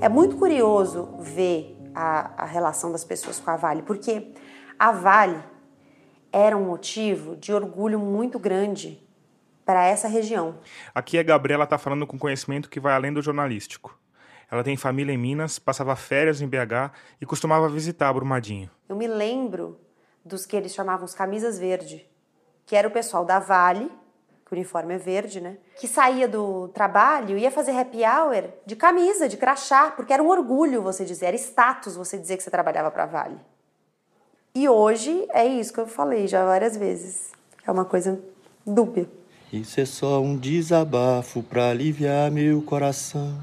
É 0.00 0.08
muito 0.08 0.36
curioso 0.36 1.14
ver 1.18 1.78
a, 1.94 2.42
a 2.42 2.44
relação 2.44 2.92
das 2.92 3.04
pessoas 3.04 3.40
com 3.40 3.50
a 3.50 3.56
Vale, 3.56 3.82
porque 3.82 4.34
a 4.78 4.92
Vale 4.92 5.42
era 6.30 6.56
um 6.56 6.66
motivo 6.66 7.36
de 7.36 7.52
orgulho 7.52 7.98
muito 7.98 8.38
grande 8.38 9.02
para 9.64 9.84
essa 9.86 10.06
região. 10.06 10.58
Aqui 10.94 11.18
a 11.18 11.22
Gabriela 11.22 11.64
está 11.64 11.78
falando 11.78 12.06
com 12.06 12.18
conhecimento 12.18 12.68
que 12.68 12.78
vai 12.78 12.92
além 12.92 13.12
do 13.12 13.22
jornalístico. 13.22 13.98
Ela 14.50 14.62
tem 14.62 14.76
família 14.76 15.12
em 15.12 15.18
Minas, 15.18 15.58
passava 15.58 15.96
férias 15.96 16.40
em 16.40 16.46
BH 16.46 16.92
e 17.20 17.26
costumava 17.26 17.68
visitar 17.68 18.12
Brumadinho. 18.12 18.70
Eu 18.88 18.96
me 18.96 19.06
lembro 19.06 19.78
dos 20.24 20.46
que 20.46 20.56
eles 20.56 20.74
chamavam 20.74 21.04
os 21.04 21.14
camisas 21.14 21.58
verde, 21.58 22.08
que 22.66 22.76
era 22.76 22.88
o 22.88 22.90
pessoal 22.90 23.24
da 23.24 23.38
Vale 23.38 23.90
que 24.44 24.52
o 24.52 24.54
uniforme 24.54 24.94
é 24.94 24.98
verde, 24.98 25.40
né? 25.40 25.56
Que 25.76 25.88
saía 25.88 26.28
do 26.28 26.68
trabalho 26.68 27.38
e 27.38 27.42
ia 27.42 27.50
fazer 27.50 27.72
happy 27.72 28.02
hour 28.04 28.50
de 28.66 28.76
camisa, 28.76 29.28
de 29.28 29.36
crachá, 29.36 29.90
porque 29.90 30.12
era 30.12 30.22
um 30.22 30.28
orgulho 30.28 30.82
você 30.82 31.04
dizer, 31.04 31.26
era 31.26 31.36
status 31.36 31.96
você 31.96 32.18
dizer 32.18 32.36
que 32.36 32.42
você 32.42 32.50
trabalhava 32.50 32.90
para 32.90 33.06
Vale. 33.06 33.38
E 34.54 34.68
hoje 34.68 35.26
é 35.30 35.46
isso 35.46 35.72
que 35.72 35.80
eu 35.80 35.86
falei 35.86 36.28
já 36.28 36.44
várias 36.44 36.76
vezes. 36.76 37.32
É 37.66 37.72
uma 37.72 37.84
coisa 37.84 38.20
dúbia. 38.66 39.08
Isso 39.52 39.80
é 39.80 39.84
só 39.84 40.20
um 40.20 40.36
desabafo 40.36 41.42
para 41.42 41.70
aliviar 41.70 42.30
meu 42.30 42.60
coração. 42.62 43.38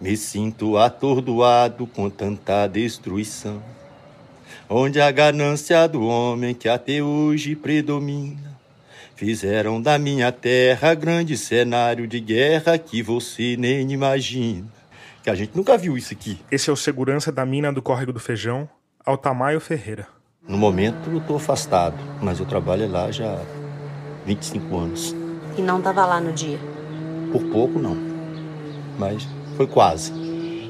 Me 0.00 0.16
sinto 0.16 0.76
atordoado 0.76 1.86
com 1.86 2.08
tanta 2.08 2.66
destruição. 2.66 3.62
Onde 4.68 5.00
a 5.00 5.10
ganância 5.10 5.86
do 5.88 6.02
homem 6.06 6.54
que 6.54 6.68
até 6.68 7.02
hoje 7.02 7.56
predomina 7.56 8.48
Fizeram 9.18 9.82
da 9.82 9.98
minha 9.98 10.30
terra 10.30 10.94
grande 10.94 11.36
cenário 11.36 12.06
de 12.06 12.20
guerra 12.20 12.78
que 12.78 13.02
você 13.02 13.56
nem 13.58 13.90
imagina. 13.90 14.68
Que 15.24 15.28
a 15.28 15.34
gente 15.34 15.56
nunca 15.56 15.76
viu 15.76 15.98
isso 15.98 16.12
aqui. 16.12 16.38
Esse 16.52 16.70
é 16.70 16.72
o 16.72 16.76
segurança 16.76 17.32
da 17.32 17.44
mina 17.44 17.72
do 17.72 17.82
Córrego 17.82 18.12
do 18.12 18.20
Feijão, 18.20 18.68
Altamaio 19.04 19.58
Ferreira. 19.58 20.06
No 20.46 20.56
momento 20.56 21.10
eu 21.10 21.20
tô 21.20 21.34
afastado, 21.34 21.96
mas 22.22 22.38
eu 22.38 22.46
trabalho 22.46 22.88
lá 22.88 23.10
já 23.10 23.34
há 23.34 23.44
25 24.24 24.78
anos. 24.78 25.16
E 25.56 25.62
não 25.62 25.82
tava 25.82 26.06
lá 26.06 26.20
no 26.20 26.32
dia? 26.32 26.60
Por 27.32 27.42
pouco 27.46 27.76
não. 27.80 27.96
Mas 28.96 29.26
foi 29.58 29.66
quase. 29.66 30.12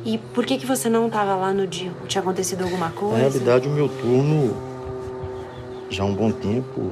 E 0.03 0.17
por 0.33 0.47
que 0.47 0.57
que 0.57 0.65
você 0.65 0.89
não 0.89 1.11
tava 1.11 1.37
lá 1.37 1.53
no 1.53 1.67
dia? 1.67 1.93
Tinha 2.07 2.23
acontecido 2.23 2.63
alguma 2.63 2.89
coisa? 2.91 3.13
Na 3.13 3.29
realidade, 3.29 3.69
o 3.69 3.71
meu 3.71 3.87
turno 3.87 4.57
já 5.91 6.03
há 6.03 6.07
um 6.07 6.15
bom 6.15 6.33
tempo 6.33 6.91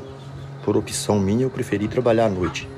por 0.62 0.76
opção 0.76 1.18
minha, 1.18 1.44
eu 1.44 1.50
preferi 1.50 1.88
trabalhar 1.88 2.26
à 2.26 2.28
noite. 2.28 2.68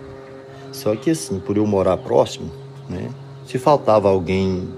Só 0.70 0.94
que 0.94 1.10
assim, 1.10 1.40
por 1.40 1.56
eu 1.56 1.66
morar 1.66 1.96
próximo, 1.96 2.52
né? 2.88 3.10
Se 3.44 3.58
faltava 3.58 4.08
alguém 4.08 4.68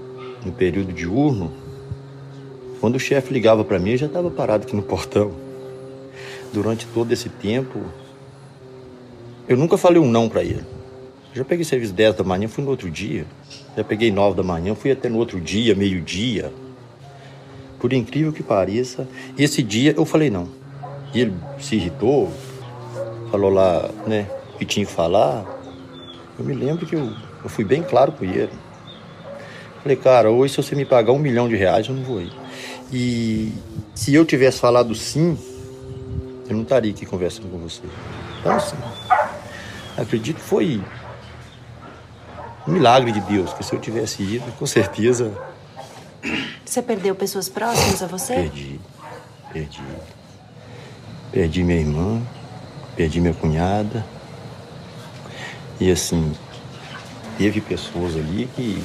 no 0.43 0.51
período 0.51 0.91
diurno, 0.91 1.51
quando 2.79 2.95
o 2.95 2.99
chefe 2.99 3.31
ligava 3.31 3.63
para 3.63 3.77
mim, 3.77 3.91
eu 3.91 3.97
já 3.97 4.05
estava 4.07 4.31
parado 4.31 4.65
aqui 4.65 4.75
no 4.75 4.81
portão. 4.83 5.31
Durante 6.51 6.87
todo 6.87 7.11
esse 7.11 7.29
tempo, 7.29 7.79
eu 9.47 9.55
nunca 9.55 9.77
falei 9.77 10.01
um 10.01 10.09
não 10.09 10.27
para 10.27 10.41
ele. 10.41 10.65
Eu 11.29 11.35
já 11.35 11.45
peguei 11.45 11.63
serviço 11.63 11.93
10 11.93 12.15
da 12.15 12.23
manhã, 12.23 12.47
fui 12.47 12.63
no 12.63 12.71
outro 12.71 12.89
dia. 12.89 13.27
Já 13.75 13.83
peguei 13.83 14.11
9 14.11 14.35
da 14.35 14.43
manhã, 14.43 14.75
fui 14.75 14.91
até 14.91 15.07
no 15.07 15.17
outro 15.17 15.39
dia, 15.39 15.73
meio-dia. 15.75 16.51
Por 17.79 17.93
incrível 17.93 18.31
que 18.33 18.43
pareça, 18.43 19.07
esse 19.37 19.63
dia 19.63 19.93
eu 19.97 20.05
falei 20.05 20.29
não. 20.29 20.47
E 21.13 21.21
ele 21.21 21.33
se 21.59 21.75
irritou, 21.75 22.31
falou 23.31 23.49
lá, 23.49 23.89
né, 24.05 24.27
que 24.57 24.65
tinha 24.65 24.85
que 24.85 24.91
falar, 24.91 25.45
eu 26.37 26.45
me 26.45 26.53
lembro 26.53 26.85
que 26.85 26.95
eu, 26.95 27.11
eu 27.43 27.49
fui 27.49 27.63
bem 27.63 27.81
claro 27.81 28.11
com 28.11 28.25
ele. 28.25 28.49
Falei, 29.81 29.97
cara, 29.97 30.29
hoje 30.29 30.53
se 30.53 30.61
você 30.61 30.75
me 30.75 30.85
pagar 30.85 31.11
um 31.11 31.19
milhão 31.19 31.49
de 31.49 31.55
reais, 31.55 31.87
eu 31.87 31.95
não 31.95 32.03
vou 32.03 32.21
ir. 32.21 32.31
E 32.93 33.51
se 33.95 34.13
eu 34.13 34.25
tivesse 34.25 34.59
falado 34.59 34.93
sim, 34.93 35.37
eu 36.47 36.55
não 36.55 36.63
estaria 36.63 36.91
aqui 36.91 37.05
conversando 37.05 37.49
com 37.49 37.57
você. 37.57 37.81
Então, 38.39 38.53
assim, 38.53 38.75
acredito 39.97 40.35
que 40.35 40.43
foi 40.43 40.81
um 42.67 42.71
milagre 42.71 43.11
de 43.11 43.21
Deus, 43.21 43.53
que 43.53 43.63
se 43.63 43.73
eu 43.73 43.79
tivesse 43.79 44.21
ido, 44.21 44.51
com 44.57 44.65
certeza. 44.65 45.31
Você 46.65 46.81
perdeu 46.81 47.15
pessoas 47.15 47.49
próximas 47.49 48.01
a 48.01 48.07
você? 48.07 48.35
Perdi, 48.35 48.79
perdi. 49.51 49.83
Perdi 51.31 51.63
minha 51.63 51.79
irmã, 51.79 52.21
perdi 52.95 53.19
minha 53.19 53.33
cunhada. 53.33 54.05
E 55.79 55.91
assim, 55.91 56.31
teve 57.37 57.59
pessoas 57.59 58.15
ali 58.15 58.47
que 58.55 58.83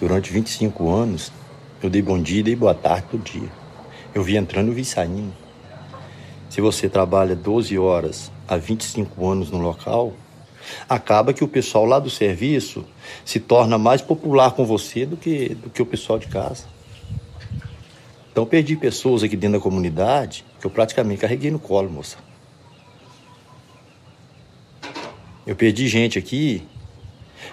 durante 0.00 0.32
25 0.32 0.90
anos 0.90 1.30
eu 1.82 1.90
dei 1.90 2.00
bom 2.00 2.20
dia 2.20 2.40
e 2.40 2.42
dei 2.42 2.56
boa 2.56 2.74
tarde 2.74 3.06
todo 3.10 3.22
dia. 3.22 3.48
Eu 4.14 4.22
vi 4.22 4.36
entrando 4.36 4.72
e 4.72 4.74
vi 4.74 4.84
saindo. 4.84 5.32
Se 6.48 6.60
você 6.60 6.88
trabalha 6.88 7.36
12 7.36 7.78
horas 7.78 8.32
há 8.48 8.56
25 8.56 9.28
anos 9.28 9.50
no 9.50 9.58
local, 9.58 10.14
acaba 10.88 11.32
que 11.32 11.44
o 11.44 11.48
pessoal 11.48 11.84
lá 11.84 11.98
do 11.98 12.10
serviço 12.10 12.84
se 13.24 13.40
torna 13.40 13.78
mais 13.78 14.00
popular 14.00 14.52
com 14.52 14.64
você 14.64 15.06
do 15.06 15.16
que, 15.16 15.54
do 15.54 15.70
que 15.70 15.82
o 15.82 15.86
pessoal 15.86 16.18
de 16.18 16.26
casa. 16.26 16.64
Então 18.30 18.46
perdi 18.46 18.76
pessoas 18.76 19.22
aqui 19.22 19.36
dentro 19.36 19.58
da 19.58 19.62
comunidade 19.62 20.44
que 20.60 20.66
eu 20.66 20.70
praticamente 20.70 21.20
carreguei 21.20 21.50
no 21.50 21.58
colo, 21.58 21.90
moça. 21.90 22.16
Eu 25.46 25.56
perdi 25.56 25.88
gente 25.88 26.18
aqui 26.18 26.62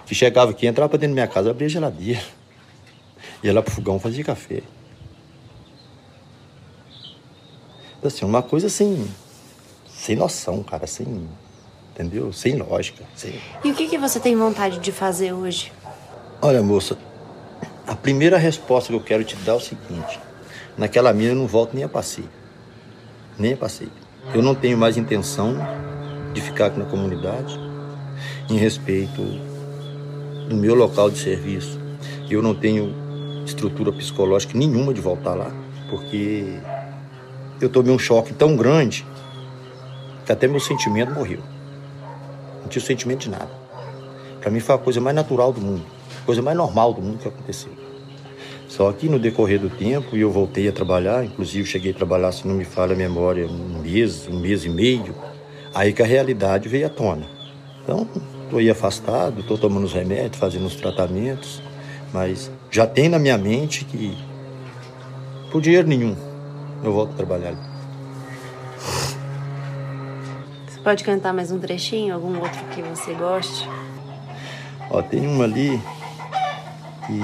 que 0.05 0.13
chegava 0.13 0.51
aqui, 0.51 0.68
entrava 0.68 0.89
pra 0.89 0.97
dentro 0.97 1.15
da 1.15 1.22
minha 1.22 1.28
casa, 1.28 1.49
abria 1.49 1.68
a 1.68 1.70
geladeira. 1.70 2.22
Ia 3.43 3.53
lá 3.53 3.61
pro 3.61 3.74
fogão, 3.74 3.99
fazia 3.99 4.24
café. 4.24 4.61
Então, 7.97 8.07
assim, 8.07 8.26
uma 8.26 8.41
coisa 8.41 8.68
assim, 8.68 9.09
sem 9.89 10.15
noção, 10.15 10.63
cara, 10.63 10.88
sem. 10.88 11.28
Entendeu? 11.97 12.31
Sem 12.31 12.55
lógica. 12.57 13.03
Sem... 13.15 13.33
E 13.63 13.71
o 13.71 13.73
que, 13.73 13.87
que 13.87 13.97
você 13.97 14.19
tem 14.19 14.35
vontade 14.35 14.77
de 14.77 14.91
fazer 14.91 15.33
hoje? 15.33 15.73
Olha, 16.39 16.61
moça, 16.61 16.95
a 17.87 17.95
primeira 17.95 18.37
resposta 18.37 18.89
que 18.89 18.95
eu 18.95 19.03
quero 19.03 19.23
te 19.23 19.35
dar 19.37 19.53
é 19.53 19.55
o 19.55 19.59
seguinte: 19.59 20.19
naquela 20.77 21.11
mina 21.11 21.31
eu 21.31 21.35
não 21.35 21.47
volto 21.47 21.73
nem 21.73 21.83
a 21.83 21.89
passeio. 21.89 22.29
Nem 23.39 23.53
a 23.53 23.57
passeio. 23.57 23.89
Eu 24.31 24.43
não 24.43 24.53
tenho 24.53 24.77
mais 24.77 24.95
intenção 24.95 25.55
de 26.35 26.39
ficar 26.39 26.67
aqui 26.67 26.77
na 26.77 26.85
comunidade 26.85 27.59
em 28.47 28.57
respeito 28.57 29.23
do 30.47 30.55
meu 30.55 30.75
local 30.75 31.09
de 31.09 31.17
serviço. 31.17 31.79
Eu 32.29 32.43
não 32.43 32.53
tenho 32.53 32.93
estrutura 33.43 33.91
psicológica 33.91 34.55
nenhuma 34.55 34.93
de 34.93 35.01
voltar 35.01 35.33
lá, 35.33 35.51
porque 35.89 36.59
eu 37.59 37.69
tomei 37.69 37.91
um 37.91 37.97
choque 37.97 38.33
tão 38.33 38.55
grande 38.55 39.03
que 40.27 40.31
até 40.31 40.47
meu 40.47 40.59
sentimento 40.59 41.11
morreu. 41.11 41.57
Não 42.68 42.70
tinha 42.70 42.84
sentimento 42.84 43.22
de 43.22 43.30
nada. 43.30 43.49
Para 44.41 44.51
mim 44.51 44.59
foi 44.59 44.76
a 44.76 44.78
coisa 44.78 44.99
mais 44.99 45.15
natural 45.15 45.53
do 45.53 45.61
mundo, 45.61 45.86
a 46.22 46.26
coisa 46.26 46.41
mais 46.41 46.57
normal 46.57 46.93
do 46.93 47.01
mundo 47.01 47.20
que 47.20 47.28
aconteceu. 47.28 47.72
Só 48.68 48.91
que 48.91 49.07
no 49.07 49.18
decorrer 49.18 49.57
do 49.57 49.70
tempo, 49.70 50.18
eu 50.18 50.30
voltei 50.30 50.68
a 50.68 50.72
trabalhar, 50.74 51.24
inclusive 51.24 51.65
cheguei 51.65 51.91
a 51.91 51.95
trabalhar, 51.95 52.32
se 52.34 52.45
não 52.45 52.53
me 52.53 52.65
falha 52.65 52.93
a 52.93 52.97
memória, 52.97 53.47
um 53.47 53.80
mês, 53.80 54.28
um 54.28 54.39
mês 54.39 54.65
e 54.65 54.70
meio, 54.70 55.15
aí 55.74 55.93
que 55.93 56.01
a 56.01 56.05
realidade 56.05 56.68
veio 56.68 56.86
à 56.86 56.89
tona. 56.89 57.26
Então, 57.84 58.05
Estou 58.47 58.59
aí 58.59 58.70
afastado, 58.70 59.41
estou 59.41 59.57
tomando 59.57 59.84
os 59.84 59.91
remédios, 59.91 60.38
fazendo 60.38 60.65
os 60.65 60.76
tratamentos, 60.76 61.61
mas 62.13 62.49
já 62.72 62.88
tem 62.88 63.09
na 63.09 63.20
minha 63.20 63.38
mente 63.38 63.84
que 63.84 64.18
por 65.51 65.61
dinheiro 65.61 65.86
nenhum 65.86 66.15
eu 66.82 66.93
volto 66.93 67.11
a 67.11 67.15
trabalhar. 67.18 67.66
Pode 70.88 71.03
cantar 71.03 71.33
mais 71.33 71.51
um 71.51 71.59
trechinho, 71.59 72.15
algum 72.15 72.39
outro 72.39 72.63
que 72.73 72.81
você 72.81 73.13
goste? 73.13 73.67
Ó, 74.89 75.01
tem 75.01 75.27
uma 75.27 75.43
ali 75.43 75.77
que 77.05 77.19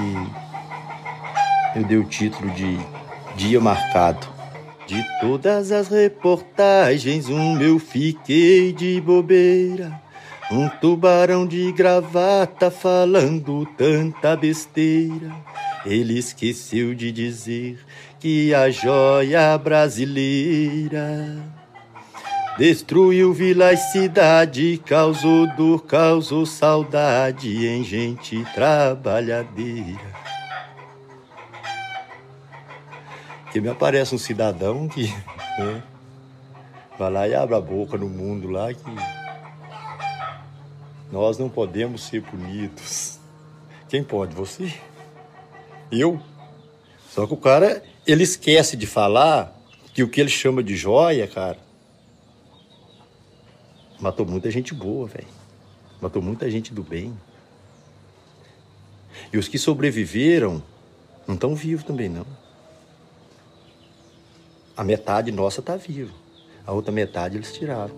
eu 1.78 1.84
dei 1.84 1.96
o 1.96 2.04
título 2.04 2.50
de 2.50 2.78
Dia 3.36 3.58
Marcado. 3.62 4.26
De 4.86 5.02
todas 5.18 5.72
as 5.72 5.88
reportagens, 5.88 7.30
um 7.30 7.58
eu 7.58 7.78
fiquei 7.78 8.70
de 8.70 9.00
bobeira 9.00 9.98
Um 10.52 10.68
tubarão 10.68 11.46
de 11.46 11.72
gravata 11.72 12.70
falando 12.70 13.64
tanta 13.78 14.36
besteira. 14.36 15.34
Ele 15.86 16.18
esqueceu 16.18 16.94
de 16.94 17.10
dizer 17.10 17.78
que 18.20 18.52
a 18.52 18.68
joia 18.68 19.56
brasileira 19.56 21.42
destruiu 22.56 23.32
vila 23.32 23.72
e 23.72 23.76
cidade, 23.76 24.78
causou 24.86 25.46
dor, 25.56 25.84
causou 25.84 26.46
saudade 26.46 27.66
em 27.66 27.82
gente 27.82 28.44
trabalhadeira. 28.54 30.14
Que 33.52 33.60
me 33.60 33.68
aparece 33.68 34.14
um 34.14 34.18
cidadão 34.18 34.88
que 34.88 35.06
né, 35.58 35.82
vai 36.98 37.10
lá 37.10 37.28
e 37.28 37.34
abre 37.34 37.54
a 37.54 37.60
boca 37.60 37.96
no 37.96 38.08
mundo 38.08 38.48
lá 38.48 38.72
que 38.72 38.80
nós 41.10 41.38
não 41.38 41.48
podemos 41.48 42.02
ser 42.02 42.22
punidos. 42.22 43.18
Quem 43.88 44.02
pode? 44.02 44.34
Você? 44.34 44.72
Eu? 45.90 46.20
Só 47.10 47.26
que 47.26 47.34
o 47.34 47.36
cara, 47.36 47.82
ele 48.04 48.24
esquece 48.24 48.76
de 48.76 48.86
falar 48.86 49.56
que 49.92 50.02
o 50.02 50.08
que 50.08 50.20
ele 50.20 50.30
chama 50.30 50.60
de 50.60 50.74
joia, 50.74 51.28
cara, 51.28 51.63
matou 54.00 54.26
muita 54.26 54.50
gente 54.50 54.74
boa, 54.74 55.06
velho. 55.06 55.26
Matou 56.00 56.20
muita 56.20 56.50
gente 56.50 56.72
do 56.72 56.82
bem. 56.82 57.16
E 59.32 59.38
os 59.38 59.48
que 59.48 59.58
sobreviveram 59.58 60.62
não 61.26 61.34
estão 61.34 61.54
vivos 61.54 61.84
também, 61.84 62.08
não. 62.08 62.26
A 64.76 64.82
metade 64.82 65.30
nossa 65.30 65.60
está 65.60 65.76
viva. 65.76 66.12
A 66.66 66.72
outra 66.72 66.92
metade 66.92 67.36
eles 67.36 67.52
tiraram. 67.52 67.94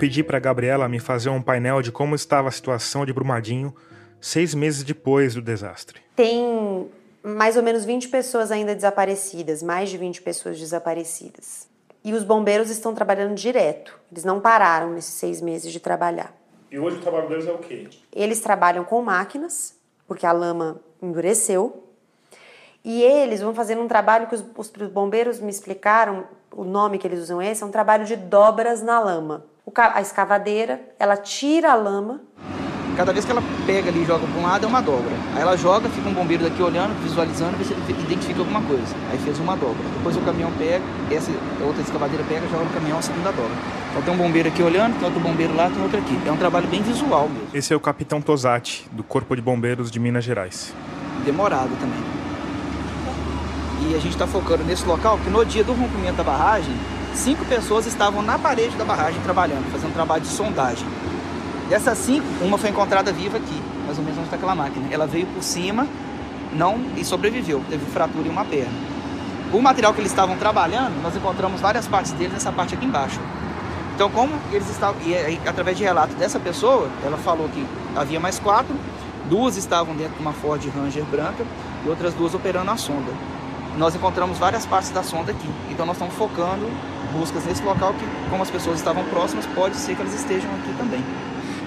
Pedi 0.00 0.24
para 0.24 0.38
a 0.38 0.40
Gabriela 0.40 0.88
me 0.88 0.98
fazer 0.98 1.28
um 1.28 1.42
painel 1.42 1.82
de 1.82 1.92
como 1.92 2.14
estava 2.14 2.48
a 2.48 2.50
situação 2.50 3.04
de 3.04 3.12
Brumadinho 3.12 3.76
seis 4.18 4.54
meses 4.54 4.82
depois 4.82 5.34
do 5.34 5.42
desastre. 5.42 6.00
Tem 6.16 6.90
mais 7.22 7.54
ou 7.54 7.62
menos 7.62 7.84
20 7.84 8.08
pessoas 8.08 8.50
ainda 8.50 8.74
desaparecidas, 8.74 9.62
mais 9.62 9.90
de 9.90 9.98
20 9.98 10.22
pessoas 10.22 10.58
desaparecidas. 10.58 11.68
E 12.02 12.14
os 12.14 12.24
bombeiros 12.24 12.70
estão 12.70 12.94
trabalhando 12.94 13.34
direto, 13.34 14.00
eles 14.10 14.24
não 14.24 14.40
pararam 14.40 14.90
nesses 14.90 15.12
seis 15.12 15.38
meses 15.42 15.70
de 15.70 15.78
trabalhar. 15.78 16.34
E 16.70 16.78
hoje 16.78 16.96
o 16.96 17.00
trabalho 17.00 17.28
deles 17.28 17.46
é 17.46 17.52
o 17.52 17.58
quê? 17.58 17.86
Eles 18.10 18.40
trabalham 18.40 18.84
com 18.84 19.02
máquinas, 19.02 19.76
porque 20.08 20.24
a 20.24 20.32
lama 20.32 20.80
endureceu. 21.02 21.84
E 22.82 23.02
eles 23.02 23.42
vão 23.42 23.54
fazendo 23.54 23.82
um 23.82 23.88
trabalho 23.88 24.28
que 24.28 24.34
os, 24.34 24.42
os 24.56 24.88
bombeiros 24.88 25.40
me 25.40 25.50
explicaram, 25.50 26.24
o 26.50 26.64
nome 26.64 26.96
que 26.96 27.06
eles 27.06 27.20
usam 27.20 27.42
é 27.42 27.50
esse, 27.50 27.62
é 27.62 27.66
um 27.66 27.70
trabalho 27.70 28.06
de 28.06 28.16
dobras 28.16 28.80
na 28.80 28.98
lama 28.98 29.50
a 29.76 30.00
escavadeira, 30.00 30.80
ela 30.98 31.16
tira 31.16 31.72
a 31.72 31.74
lama. 31.74 32.20
Cada 32.96 33.12
vez 33.12 33.24
que 33.24 33.30
ela 33.30 33.42
pega 33.66 33.88
ali 33.88 34.02
e 34.02 34.04
joga 34.04 34.26
para 34.26 34.40
um 34.40 34.42
lado 34.42 34.64
é 34.64 34.68
uma 34.68 34.82
dobra. 34.82 35.12
Aí 35.34 35.40
ela 35.40 35.56
joga, 35.56 35.88
fica 35.88 36.08
um 36.08 36.12
bombeiro 36.12 36.44
daqui 36.44 36.62
olhando, 36.62 36.92
visualizando, 37.02 37.56
ver 37.56 37.64
se 37.64 37.72
ele 37.72 38.02
identifica 38.02 38.40
alguma 38.40 38.60
coisa. 38.60 38.94
Aí 39.10 39.18
fez 39.18 39.38
uma 39.38 39.56
dobra. 39.56 39.82
Depois 39.96 40.16
o 40.16 40.20
caminhão 40.20 40.52
pega, 40.58 40.84
essa 41.10 41.30
outra 41.64 41.80
escavadeira 41.82 42.24
pega, 42.28 42.46
joga 42.48 42.64
no 42.64 42.70
caminhão 42.70 42.98
a 42.98 43.02
segunda 43.02 43.30
dobra. 43.30 43.56
Então 43.90 44.02
tem 44.02 44.12
um 44.12 44.16
bombeiro 44.16 44.48
aqui 44.48 44.62
olhando, 44.62 44.98
tem 44.98 45.04
outro 45.04 45.20
bombeiro 45.20 45.54
lá, 45.54 45.70
tem 45.70 45.82
outro 45.82 45.98
aqui. 45.98 46.20
É 46.26 46.32
um 46.32 46.36
trabalho 46.36 46.66
bem 46.68 46.82
visual 46.82 47.28
mesmo. 47.28 47.48
Esse 47.54 47.72
é 47.72 47.76
o 47.76 47.80
capitão 47.80 48.20
Tosati, 48.20 48.86
do 48.92 49.02
Corpo 49.02 49.34
de 49.34 49.40
Bombeiros 49.40 49.90
de 49.90 49.98
Minas 49.98 50.24
Gerais. 50.24 50.74
Demorado 51.24 51.70
também. 51.80 52.00
E 53.88 53.94
a 53.94 53.98
gente 53.98 54.12
está 54.12 54.26
focando 54.26 54.62
nesse 54.62 54.84
local, 54.84 55.18
que 55.18 55.30
no 55.30 55.44
dia 55.44 55.64
do 55.64 55.72
rompimento 55.72 56.16
da 56.16 56.24
barragem, 56.24 56.74
cinco 57.14 57.44
pessoas 57.44 57.86
estavam 57.86 58.22
na 58.22 58.38
parede 58.38 58.76
da 58.76 58.84
barragem 58.84 59.20
trabalhando, 59.22 59.70
fazendo 59.72 59.92
trabalho 59.92 60.22
de 60.22 60.28
sondagem. 60.28 60.86
Dessas 61.68 61.98
cinco, 61.98 62.26
uma 62.42 62.58
foi 62.58 62.70
encontrada 62.70 63.12
viva 63.12 63.36
aqui, 63.36 63.62
mais 63.86 63.98
ou 63.98 64.04
menos 64.04 64.18
onde 64.18 64.26
está 64.26 64.36
aquela 64.36 64.54
máquina. 64.54 64.86
Ela 64.90 65.06
veio 65.06 65.26
por 65.26 65.42
cima 65.42 65.86
não 66.52 66.80
e 66.96 67.04
sobreviveu, 67.04 67.62
teve 67.68 67.84
fratura 67.86 68.26
em 68.26 68.30
uma 68.30 68.44
perna. 68.44 68.72
O 69.52 69.60
material 69.60 69.92
que 69.92 70.00
eles 70.00 70.10
estavam 70.10 70.36
trabalhando, 70.36 71.00
nós 71.02 71.14
encontramos 71.14 71.60
várias 71.60 71.86
partes 71.86 72.12
deles 72.12 72.32
nessa 72.32 72.52
parte 72.52 72.74
aqui 72.74 72.86
embaixo. 72.86 73.20
Então, 73.94 74.08
como 74.10 74.32
eles 74.50 74.68
estavam, 74.70 74.96
e 75.02 75.40
através 75.46 75.76
de 75.76 75.84
relato 75.84 76.14
dessa 76.14 76.40
pessoa, 76.40 76.88
ela 77.04 77.18
falou 77.18 77.48
que 77.48 77.66
havia 77.94 78.18
mais 78.18 78.38
quatro, 78.38 78.74
duas 79.28 79.56
estavam 79.56 79.94
dentro 79.94 80.14
de 80.14 80.20
uma 80.20 80.32
Ford 80.32 80.60
Ranger 80.74 81.04
branca 81.04 81.44
e 81.84 81.88
outras 81.88 82.14
duas 82.14 82.34
operando 82.34 82.70
a 82.70 82.76
sonda. 82.76 83.12
Nós 83.76 83.94
encontramos 83.94 84.38
várias 84.38 84.64
partes 84.66 84.90
da 84.90 85.02
sonda 85.02 85.32
aqui, 85.32 85.48
então 85.70 85.84
nós 85.84 85.96
estamos 85.96 86.14
focando 86.14 86.68
buscas 87.12 87.44
nesse 87.44 87.62
local 87.62 87.94
que, 87.94 88.04
como 88.30 88.42
as 88.42 88.50
pessoas 88.50 88.78
estavam 88.78 89.04
próximas, 89.04 89.46
pode 89.46 89.76
ser 89.76 89.94
que 89.94 90.02
elas 90.02 90.14
estejam 90.14 90.50
aqui 90.50 90.72
também. 90.78 91.04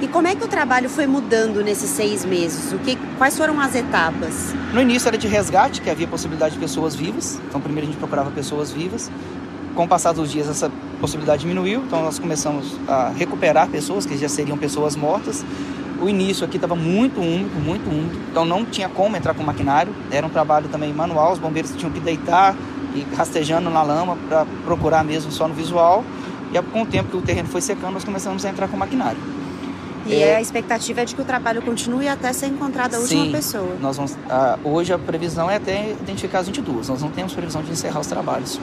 E 0.02 0.08
como 0.08 0.28
é 0.28 0.36
que 0.36 0.44
o 0.44 0.48
trabalho 0.48 0.89
foi 0.89 1.08
mudando 1.08 1.64
nesses 1.64 1.89
seis 1.89 2.26
meses? 2.26 2.74
O 2.74 2.80
que, 2.80 2.98
quais 3.18 3.38
foram 3.38 3.60
as 3.60 3.74
etapas? 3.74 4.54
No 4.74 4.82
início 4.82 5.08
era 5.08 5.18
de 5.18 5.28
resgate, 5.28 5.82
que 5.82 5.89
havia 5.89 6.08
possibilidade 6.08 6.56
de 6.56 6.60
pessoas 6.60 6.94
vivas. 6.94 7.39
Então 7.48 7.62
primeiro 7.62 7.88
a 7.88 7.91
gente 7.91 8.00
procurava 8.00 8.30
pessoas 8.32 8.72
vivas. 8.72 9.10
Com 9.76 9.86
o 9.86 9.88
passar 9.88 10.12
dos 10.12 10.32
dias 10.32 10.50
essa 10.50 10.70
possibilidade 11.00 11.41
diminuiu, 11.41 11.82
então 11.88 12.04
nós 12.04 12.20
começamos 12.20 12.78
a 12.88 13.10
recuperar 13.10 13.70
pessoas 13.70 14.06
que 14.06 14.18
já 14.18 14.28
seriam 14.28 14.58
pessoas 14.58 14.96
mortas. 14.96 15.44
O 16.02 16.10
início 16.10 16.46
aqui 16.46 16.58
estava 16.58 16.76
muito 16.76 17.22
úmido, 17.22 17.60
muito 17.60 17.89
úmido, 17.89 18.20
então 18.30 18.44
não 18.44 18.66
tinha 18.66 18.89
como 18.89 19.16
entrar 19.16 19.34
com 19.34 19.41
maquinário. 19.41 19.96
Era 20.12 20.28
um 20.28 20.30
trabalho 20.30 20.68
também 20.68 20.94
manual, 20.94 21.32
os 21.32 21.39
bombeiros 21.39 21.72
tinham 21.78 21.91
que 21.91 22.00
deitar, 22.00 22.56
e 22.96 23.06
rastejando 23.16 23.70
na 23.70 23.84
lama 23.84 24.18
para 24.28 24.46
procurar 24.66 25.04
mesmo 25.04 25.32
só 25.32 25.48
no 25.48 25.54
visual. 25.54 26.04
E 26.54 26.62
com 26.62 26.84
o 26.84 26.86
tempo 26.86 27.10
que 27.10 27.18
o 27.18 27.22
terreno 27.22 27.50
foi 27.50 27.62
secando, 27.62 27.94
nós 27.94 28.04
começamos 28.04 28.46
a 28.46 28.50
entrar 28.50 28.68
com 28.68 28.78
maquinário. 28.78 29.18
E 30.06 30.16
é, 30.16 30.36
a 30.36 30.41
expectativa 30.41 31.02
é 31.02 31.06
de 31.06 31.16
que 31.16 31.22
o 31.22 31.26
trabalho 31.26 31.62
continue 31.62 32.08
até 32.08 32.32
ser 32.34 32.48
encontrada 32.48 32.98
a 32.98 33.00
última 33.00 33.26
sim, 33.26 33.32
pessoa. 33.32 33.76
Nós 33.80 33.96
vamos, 33.96 34.18
ah, 34.30 34.60
hoje 34.64 34.91
a 34.91 35.00
previsão 35.00 35.50
é 35.50 35.56
até 35.56 35.91
identificar 35.91 36.39
as 36.39 36.48
22. 36.48 36.89
Nós 36.89 37.02
não 37.02 37.10
temos 37.10 37.34
previsão 37.34 37.64
de 37.64 37.72
encerrar 37.72 38.02
os 38.02 38.08
trabalhos. 38.08 38.60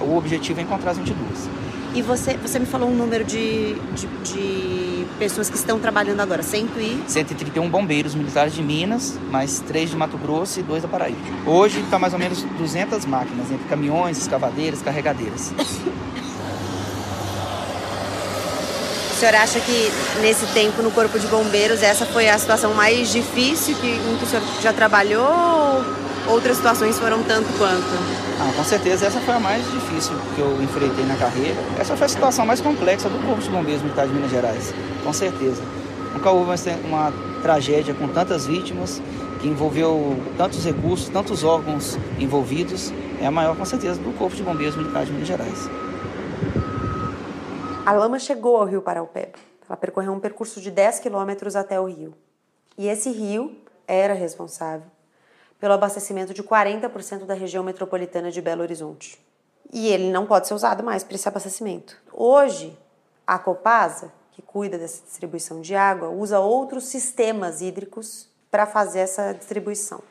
O 0.00 0.16
objetivo 0.16 0.60
é 0.60 0.62
encontrar 0.62 0.92
as 0.92 0.98
22. 0.98 1.48
E 1.94 2.02
você, 2.02 2.36
você 2.36 2.58
me 2.58 2.66
falou 2.66 2.90
um 2.90 2.94
número 2.94 3.22
de, 3.22 3.74
de, 3.74 4.06
de 4.24 5.06
pessoas 5.16 5.48
que 5.48 5.56
estão 5.56 5.78
trabalhando 5.78 6.18
agora, 6.18 6.42
100 6.42 6.68
e... 6.76 7.04
131 7.06 7.70
bombeiros 7.70 8.16
militares 8.16 8.52
de 8.52 8.62
Minas, 8.62 9.16
mais 9.30 9.60
três 9.60 9.90
de 9.90 9.96
Mato 9.96 10.18
Grosso 10.18 10.58
e 10.58 10.62
dois 10.64 10.82
da 10.82 10.88
Paraíba. 10.88 11.20
Hoje 11.46 11.78
está 11.78 11.96
mais 11.96 12.12
ou 12.12 12.18
menos 12.18 12.42
200 12.42 13.06
máquinas, 13.06 13.48
entre 13.48 13.68
caminhões, 13.68 14.18
escavadeiras, 14.18 14.82
carregadeiras. 14.82 15.52
O 19.12 19.16
senhor 19.16 19.36
acha 19.36 19.60
que 19.60 19.92
nesse 20.20 20.46
tempo 20.46 20.82
no 20.82 20.90
Corpo 20.90 21.16
de 21.16 21.28
Bombeiros 21.28 21.80
essa 21.80 22.04
foi 22.04 22.28
a 22.28 22.36
situação 22.36 22.74
mais 22.74 23.12
difícil 23.12 23.76
que, 23.76 23.86
em 23.86 24.16
que 24.18 24.24
o 24.24 24.26
senhor 24.26 24.42
já 24.60 24.72
trabalhou? 24.72 25.84
outras 26.26 26.56
situações 26.56 26.98
foram 26.98 27.22
tanto 27.22 27.46
quanto? 27.58 28.23
Ah, 28.40 28.52
com 28.56 28.64
certeza 28.64 29.06
essa 29.06 29.20
foi 29.20 29.34
a 29.34 29.40
mais 29.40 29.64
difícil 29.70 30.12
que 30.34 30.40
eu 30.40 30.60
enfrentei 30.60 31.04
na 31.04 31.16
carreira. 31.16 31.56
Essa 31.78 31.96
foi 31.96 32.06
a 32.06 32.08
situação 32.08 32.44
mais 32.44 32.60
complexa 32.60 33.08
do 33.08 33.24
Corpo 33.26 33.40
de 33.40 33.48
Bombeiros 33.48 33.82
Militar 33.82 34.06
de 34.06 34.12
Minas 34.12 34.30
Gerais, 34.30 34.74
com 35.04 35.12
certeza. 35.12 35.62
Nunca 36.12 36.30
houve 36.30 36.50
uma 36.84 37.12
tragédia 37.42 37.94
com 37.94 38.08
tantas 38.08 38.46
vítimas, 38.46 39.00
que 39.40 39.48
envolveu 39.48 40.16
tantos 40.36 40.64
recursos, 40.64 41.08
tantos 41.08 41.44
órgãos 41.44 41.96
envolvidos. 42.18 42.92
É 43.20 43.26
a 43.26 43.30
maior, 43.30 43.56
com 43.56 43.64
certeza, 43.64 44.00
do 44.00 44.12
Corpo 44.16 44.34
de 44.34 44.42
Bombeiros 44.42 44.76
Militar 44.76 45.04
de 45.04 45.12
Minas 45.12 45.28
Gerais. 45.28 45.68
A 47.86 47.92
lama 47.92 48.18
chegou 48.18 48.56
ao 48.56 48.64
rio 48.64 48.82
Paraupeba. 48.82 49.38
Ela 49.68 49.76
percorreu 49.76 50.12
um 50.12 50.20
percurso 50.20 50.60
de 50.60 50.70
10 50.70 51.00
quilômetros 51.00 51.54
até 51.54 51.78
o 51.78 51.84
rio. 51.84 52.14
E 52.76 52.88
esse 52.88 53.10
rio 53.10 53.54
era 53.86 54.14
responsável 54.14 54.93
pelo 55.64 55.72
abastecimento 55.72 56.34
de 56.34 56.42
40% 56.42 57.24
da 57.24 57.32
região 57.32 57.64
metropolitana 57.64 58.30
de 58.30 58.42
Belo 58.42 58.60
Horizonte. 58.60 59.18
E 59.72 59.88
ele 59.88 60.10
não 60.10 60.26
pode 60.26 60.46
ser 60.46 60.52
usado 60.52 60.84
mais 60.84 61.02
para 61.02 61.14
esse 61.14 61.26
abastecimento. 61.26 61.96
Hoje, 62.12 62.78
a 63.26 63.38
Copasa, 63.38 64.12
que 64.32 64.42
cuida 64.42 64.76
dessa 64.76 65.02
distribuição 65.02 65.62
de 65.62 65.74
água, 65.74 66.10
usa 66.10 66.38
outros 66.38 66.84
sistemas 66.84 67.62
hídricos 67.62 68.28
para 68.50 68.66
fazer 68.66 68.98
essa 68.98 69.32
distribuição. 69.32 70.02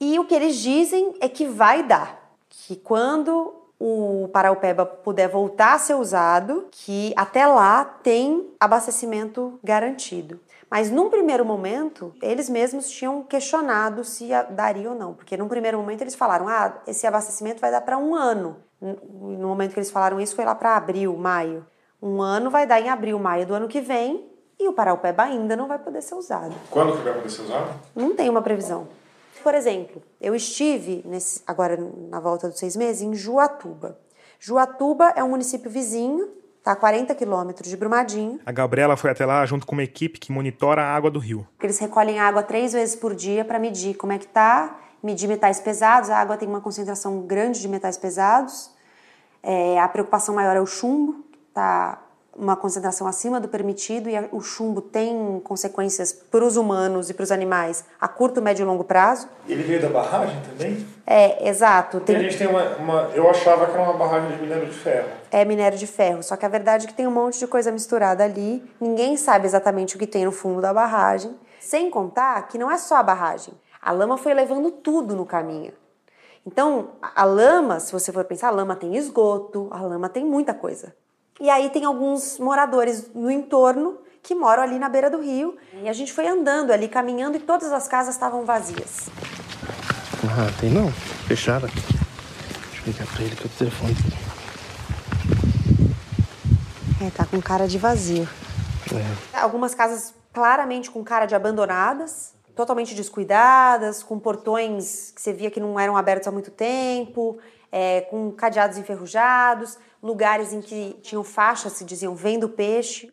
E 0.00 0.18
o 0.18 0.24
que 0.24 0.34
eles 0.34 0.56
dizem 0.56 1.12
é 1.20 1.28
que 1.28 1.44
vai 1.46 1.82
dar, 1.82 2.32
que 2.48 2.74
quando 2.74 3.54
o 3.78 4.30
Paraupeba 4.32 4.86
puder 4.86 5.28
voltar 5.28 5.74
a 5.74 5.78
ser 5.78 5.94
usado, 5.94 6.68
que 6.70 7.12
até 7.16 7.46
lá 7.46 7.84
tem 7.84 8.48
abastecimento 8.58 9.60
garantido. 9.62 10.40
Mas 10.72 10.90
num 10.90 11.10
primeiro 11.10 11.44
momento, 11.44 12.14
eles 12.22 12.48
mesmos 12.48 12.88
tinham 12.88 13.22
questionado 13.22 14.02
se 14.04 14.30
daria 14.52 14.88
ou 14.88 14.96
não, 14.96 15.12
porque 15.12 15.36
num 15.36 15.46
primeiro 15.46 15.76
momento 15.76 16.00
eles 16.00 16.14
falaram: 16.14 16.48
ah, 16.48 16.80
esse 16.86 17.06
abastecimento 17.06 17.60
vai 17.60 17.70
dar 17.70 17.82
para 17.82 17.98
um 17.98 18.14
ano. 18.14 18.56
No 18.80 19.48
momento 19.48 19.74
que 19.74 19.78
eles 19.78 19.90
falaram 19.90 20.18
isso, 20.18 20.34
foi 20.34 20.46
lá 20.46 20.54
para 20.54 20.74
abril, 20.74 21.14
maio. 21.14 21.66
Um 22.00 22.22
ano 22.22 22.48
vai 22.48 22.66
dar 22.66 22.80
em 22.80 22.88
abril, 22.88 23.18
maio 23.18 23.46
do 23.46 23.52
ano 23.52 23.68
que 23.68 23.82
vem, 23.82 24.26
e 24.58 24.66
o 24.66 24.72
Paraupeba 24.72 25.24
ainda 25.24 25.54
não 25.54 25.68
vai 25.68 25.78
poder 25.78 26.00
ser 26.00 26.14
usado. 26.14 26.54
Quando 26.70 26.96
que 26.96 27.02
vai 27.04 27.12
poder 27.12 27.28
ser 27.28 27.42
usado? 27.42 27.78
Não 27.94 28.16
tem 28.16 28.30
uma 28.30 28.40
previsão. 28.40 28.88
Por 29.42 29.54
exemplo, 29.54 30.02
eu 30.18 30.34
estive 30.34 31.02
nesse, 31.04 31.42
agora 31.46 31.76
na 32.08 32.18
volta 32.18 32.48
dos 32.48 32.58
seis 32.58 32.76
meses 32.76 33.02
em 33.02 33.12
Juatuba. 33.12 33.98
Juatuba 34.40 35.12
é 35.14 35.22
um 35.22 35.28
município 35.28 35.70
vizinho, 35.70 36.30
está 36.62 36.72
a 36.72 36.76
40 36.76 37.12
quilômetros 37.16 37.68
de 37.68 37.76
Brumadinho. 37.76 38.38
A 38.46 38.52
Gabriela 38.52 38.96
foi 38.96 39.10
até 39.10 39.26
lá 39.26 39.44
junto 39.44 39.66
com 39.66 39.72
uma 39.72 39.82
equipe 39.82 40.20
que 40.20 40.30
monitora 40.30 40.80
a 40.80 40.94
água 40.94 41.10
do 41.10 41.18
rio. 41.18 41.46
Eles 41.60 41.78
recolhem 41.80 42.20
água 42.20 42.40
três 42.40 42.72
vezes 42.72 42.94
por 42.94 43.16
dia 43.16 43.44
para 43.44 43.58
medir 43.58 43.94
como 43.96 44.12
é 44.12 44.18
que 44.18 44.28
tá, 44.28 44.78
medir 45.02 45.26
metais 45.26 45.58
pesados. 45.58 46.08
A 46.08 46.18
água 46.18 46.36
tem 46.36 46.48
uma 46.48 46.60
concentração 46.60 47.22
grande 47.22 47.60
de 47.60 47.66
metais 47.66 47.98
pesados. 47.98 48.70
É, 49.42 49.80
a 49.80 49.88
preocupação 49.88 50.36
maior 50.36 50.56
é 50.56 50.60
o 50.60 50.66
chumbo, 50.66 51.24
tá 51.52 51.98
uma 52.34 52.56
concentração 52.56 53.08
acima 53.08 53.40
do 53.40 53.48
permitido 53.48 54.08
e 54.08 54.14
o 54.30 54.40
chumbo 54.40 54.80
tem 54.80 55.40
consequências 55.44 56.12
para 56.12 56.44
os 56.44 56.56
humanos 56.56 57.10
e 57.10 57.14
para 57.14 57.24
os 57.24 57.32
animais 57.32 57.84
a 58.00 58.06
curto, 58.06 58.40
médio 58.40 58.62
e 58.62 58.66
longo 58.66 58.84
prazo. 58.84 59.28
Ele 59.48 59.64
veio 59.64 59.82
da 59.82 59.88
barragem 59.88 60.40
também? 60.48 60.86
É, 61.04 61.48
exato. 61.48 61.98
Tem... 62.00 62.16
A 62.16 62.20
gente 62.20 62.38
tem 62.38 62.46
uma, 62.46 62.76
uma, 62.76 63.10
Eu 63.14 63.28
achava 63.28 63.66
que 63.66 63.72
era 63.72 63.82
uma 63.82 63.94
barragem 63.94 64.30
de 64.36 64.42
minério 64.42 64.66
de 64.66 64.72
ferro. 64.72 65.21
É 65.34 65.46
minério 65.46 65.78
de 65.78 65.86
ferro, 65.86 66.22
só 66.22 66.36
que 66.36 66.44
a 66.44 66.48
verdade 66.48 66.84
é 66.84 66.88
que 66.88 66.92
tem 66.92 67.06
um 67.06 67.10
monte 67.10 67.38
de 67.38 67.46
coisa 67.46 67.72
misturada 67.72 68.22
ali. 68.22 68.62
Ninguém 68.78 69.16
sabe 69.16 69.46
exatamente 69.46 69.96
o 69.96 69.98
que 69.98 70.06
tem 70.06 70.26
no 70.26 70.30
fundo 70.30 70.60
da 70.60 70.74
barragem. 70.74 71.34
Sem 71.58 71.88
contar 71.88 72.48
que 72.48 72.58
não 72.58 72.70
é 72.70 72.76
só 72.76 72.96
a 72.96 73.02
barragem. 73.02 73.54
A 73.80 73.92
lama 73.92 74.18
foi 74.18 74.34
levando 74.34 74.70
tudo 74.70 75.16
no 75.16 75.24
caminho. 75.24 75.72
Então, 76.46 76.90
a 77.00 77.24
lama, 77.24 77.80
se 77.80 77.90
você 77.90 78.12
for 78.12 78.24
pensar, 78.26 78.48
a 78.48 78.50
lama 78.50 78.76
tem 78.76 78.94
esgoto, 78.94 79.68
a 79.70 79.80
lama 79.80 80.10
tem 80.10 80.22
muita 80.22 80.52
coisa. 80.52 80.94
E 81.40 81.48
aí 81.48 81.70
tem 81.70 81.86
alguns 81.86 82.38
moradores 82.38 83.10
no 83.14 83.30
entorno 83.30 83.96
que 84.22 84.34
moram 84.34 84.62
ali 84.62 84.78
na 84.78 84.90
beira 84.90 85.08
do 85.08 85.18
rio. 85.18 85.56
E 85.82 85.88
a 85.88 85.94
gente 85.94 86.12
foi 86.12 86.28
andando 86.28 86.72
ali, 86.72 86.88
caminhando, 86.88 87.38
e 87.38 87.40
todas 87.40 87.72
as 87.72 87.88
casas 87.88 88.14
estavam 88.14 88.44
vazias. 88.44 89.08
Ah, 90.24 90.52
tem 90.60 90.68
não. 90.68 90.92
Fechada. 91.26 91.68
Deixa 91.68 92.82
eu 92.86 92.92
ligar 92.92 93.06
pra 93.06 93.24
ele 93.24 93.34
que 93.34 93.46
o 93.46 93.48
telefone. 93.48 93.96
É, 97.06 97.10
tá 97.10 97.24
com 97.24 97.40
cara 97.40 97.66
de 97.66 97.78
vazio. 97.78 98.28
É. 98.92 99.40
Algumas 99.40 99.74
casas 99.74 100.14
claramente 100.32 100.90
com 100.90 101.02
cara 101.02 101.26
de 101.26 101.34
abandonadas, 101.34 102.34
totalmente 102.54 102.94
descuidadas, 102.94 104.02
com 104.02 104.18
portões 104.18 105.10
que 105.14 105.20
você 105.20 105.32
via 105.32 105.50
que 105.50 105.60
não 105.60 105.78
eram 105.78 105.96
abertos 105.96 106.28
há 106.28 106.30
muito 106.30 106.50
tempo, 106.50 107.38
é, 107.70 108.02
com 108.02 108.30
cadeados 108.30 108.78
enferrujados 108.78 109.78
lugares 110.02 110.52
em 110.52 110.60
que 110.60 110.96
tinham 111.00 111.22
faixas 111.22 111.78
que 111.78 111.84
diziam 111.84 112.14
vendo 112.16 112.48
peixe. 112.48 113.10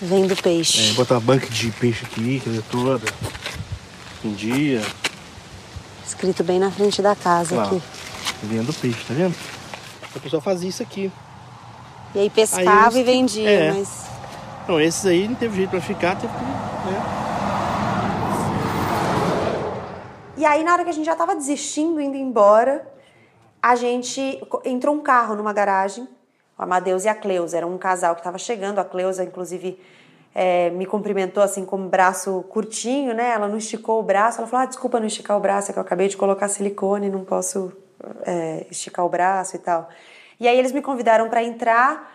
Vendo 0.00 0.34
peixe. 0.42 0.90
É, 0.90 0.94
botar 0.94 1.20
banca 1.20 1.46
de 1.46 1.70
peixe 1.70 2.04
aqui, 2.04 2.40
coisa 2.40 2.64
toda. 2.70 3.06
Um 4.24 4.32
dia. 4.34 4.82
Escrito 6.04 6.42
bem 6.42 6.58
na 6.58 6.70
frente 6.70 7.00
da 7.00 7.14
casa 7.14 7.54
Lá, 7.54 7.64
aqui. 7.64 7.80
Vendo 8.42 8.74
peixe, 8.74 9.04
tá 9.06 9.14
vendo? 9.14 9.34
A 10.14 10.18
pessoa 10.18 10.42
fazia 10.42 10.68
isso 10.68 10.82
aqui. 10.82 11.12
E 12.14 12.18
aí 12.20 12.30
pescava 12.30 12.96
aí, 12.96 13.00
e 13.00 13.04
vendia, 13.04 13.50
é. 13.50 13.72
mas. 13.72 14.06
Não, 14.68 14.80
esses 14.80 15.04
aí 15.06 15.26
não 15.26 15.34
teve 15.34 15.56
jeito 15.56 15.70
pra 15.70 15.80
ficar, 15.80 16.16
teve 16.16 16.32
que. 16.32 16.44
Né? 16.44 17.22
E 20.36 20.44
aí, 20.44 20.64
na 20.64 20.72
hora 20.72 20.84
que 20.84 20.90
a 20.90 20.92
gente 20.92 21.06
já 21.06 21.14
tava 21.14 21.34
desistindo, 21.34 22.00
indo 22.00 22.16
embora, 22.16 22.86
a 23.62 23.76
gente 23.76 24.42
entrou 24.64 24.94
um 24.94 25.00
carro 25.00 25.34
numa 25.36 25.52
garagem 25.52 26.08
o 26.58 26.62
Amadeus 26.62 27.04
e 27.04 27.08
a 27.08 27.14
Cleusa. 27.14 27.56
Era 27.56 27.66
um 27.66 27.78
casal 27.78 28.14
que 28.14 28.20
estava 28.20 28.38
chegando. 28.38 28.78
A 28.78 28.84
Cleusa, 28.84 29.24
inclusive, 29.24 29.78
é, 30.34 30.70
me 30.70 30.86
cumprimentou 30.86 31.42
assim 31.42 31.64
com 31.64 31.76
o 31.76 31.88
braço 31.88 32.44
curtinho, 32.48 33.14
né? 33.14 33.30
Ela 33.30 33.48
não 33.48 33.56
esticou 33.56 34.00
o 34.00 34.02
braço. 34.02 34.38
Ela 34.38 34.46
falou: 34.46 34.64
ah, 34.64 34.66
desculpa 34.66 35.00
não 35.00 35.06
esticar 35.06 35.36
o 35.36 35.40
braço, 35.40 35.70
é 35.70 35.72
que 35.72 35.78
eu 35.78 35.82
acabei 35.82 36.08
de 36.08 36.16
colocar 36.16 36.48
silicone, 36.48 37.08
não 37.10 37.24
posso 37.24 37.72
é, 38.24 38.66
esticar 38.70 39.04
o 39.04 39.08
braço 39.08 39.56
e 39.56 39.58
tal. 39.58 39.88
E 40.42 40.48
aí 40.48 40.58
eles 40.58 40.72
me 40.72 40.82
convidaram 40.82 41.28
para 41.28 41.42
entrar. 41.44 42.12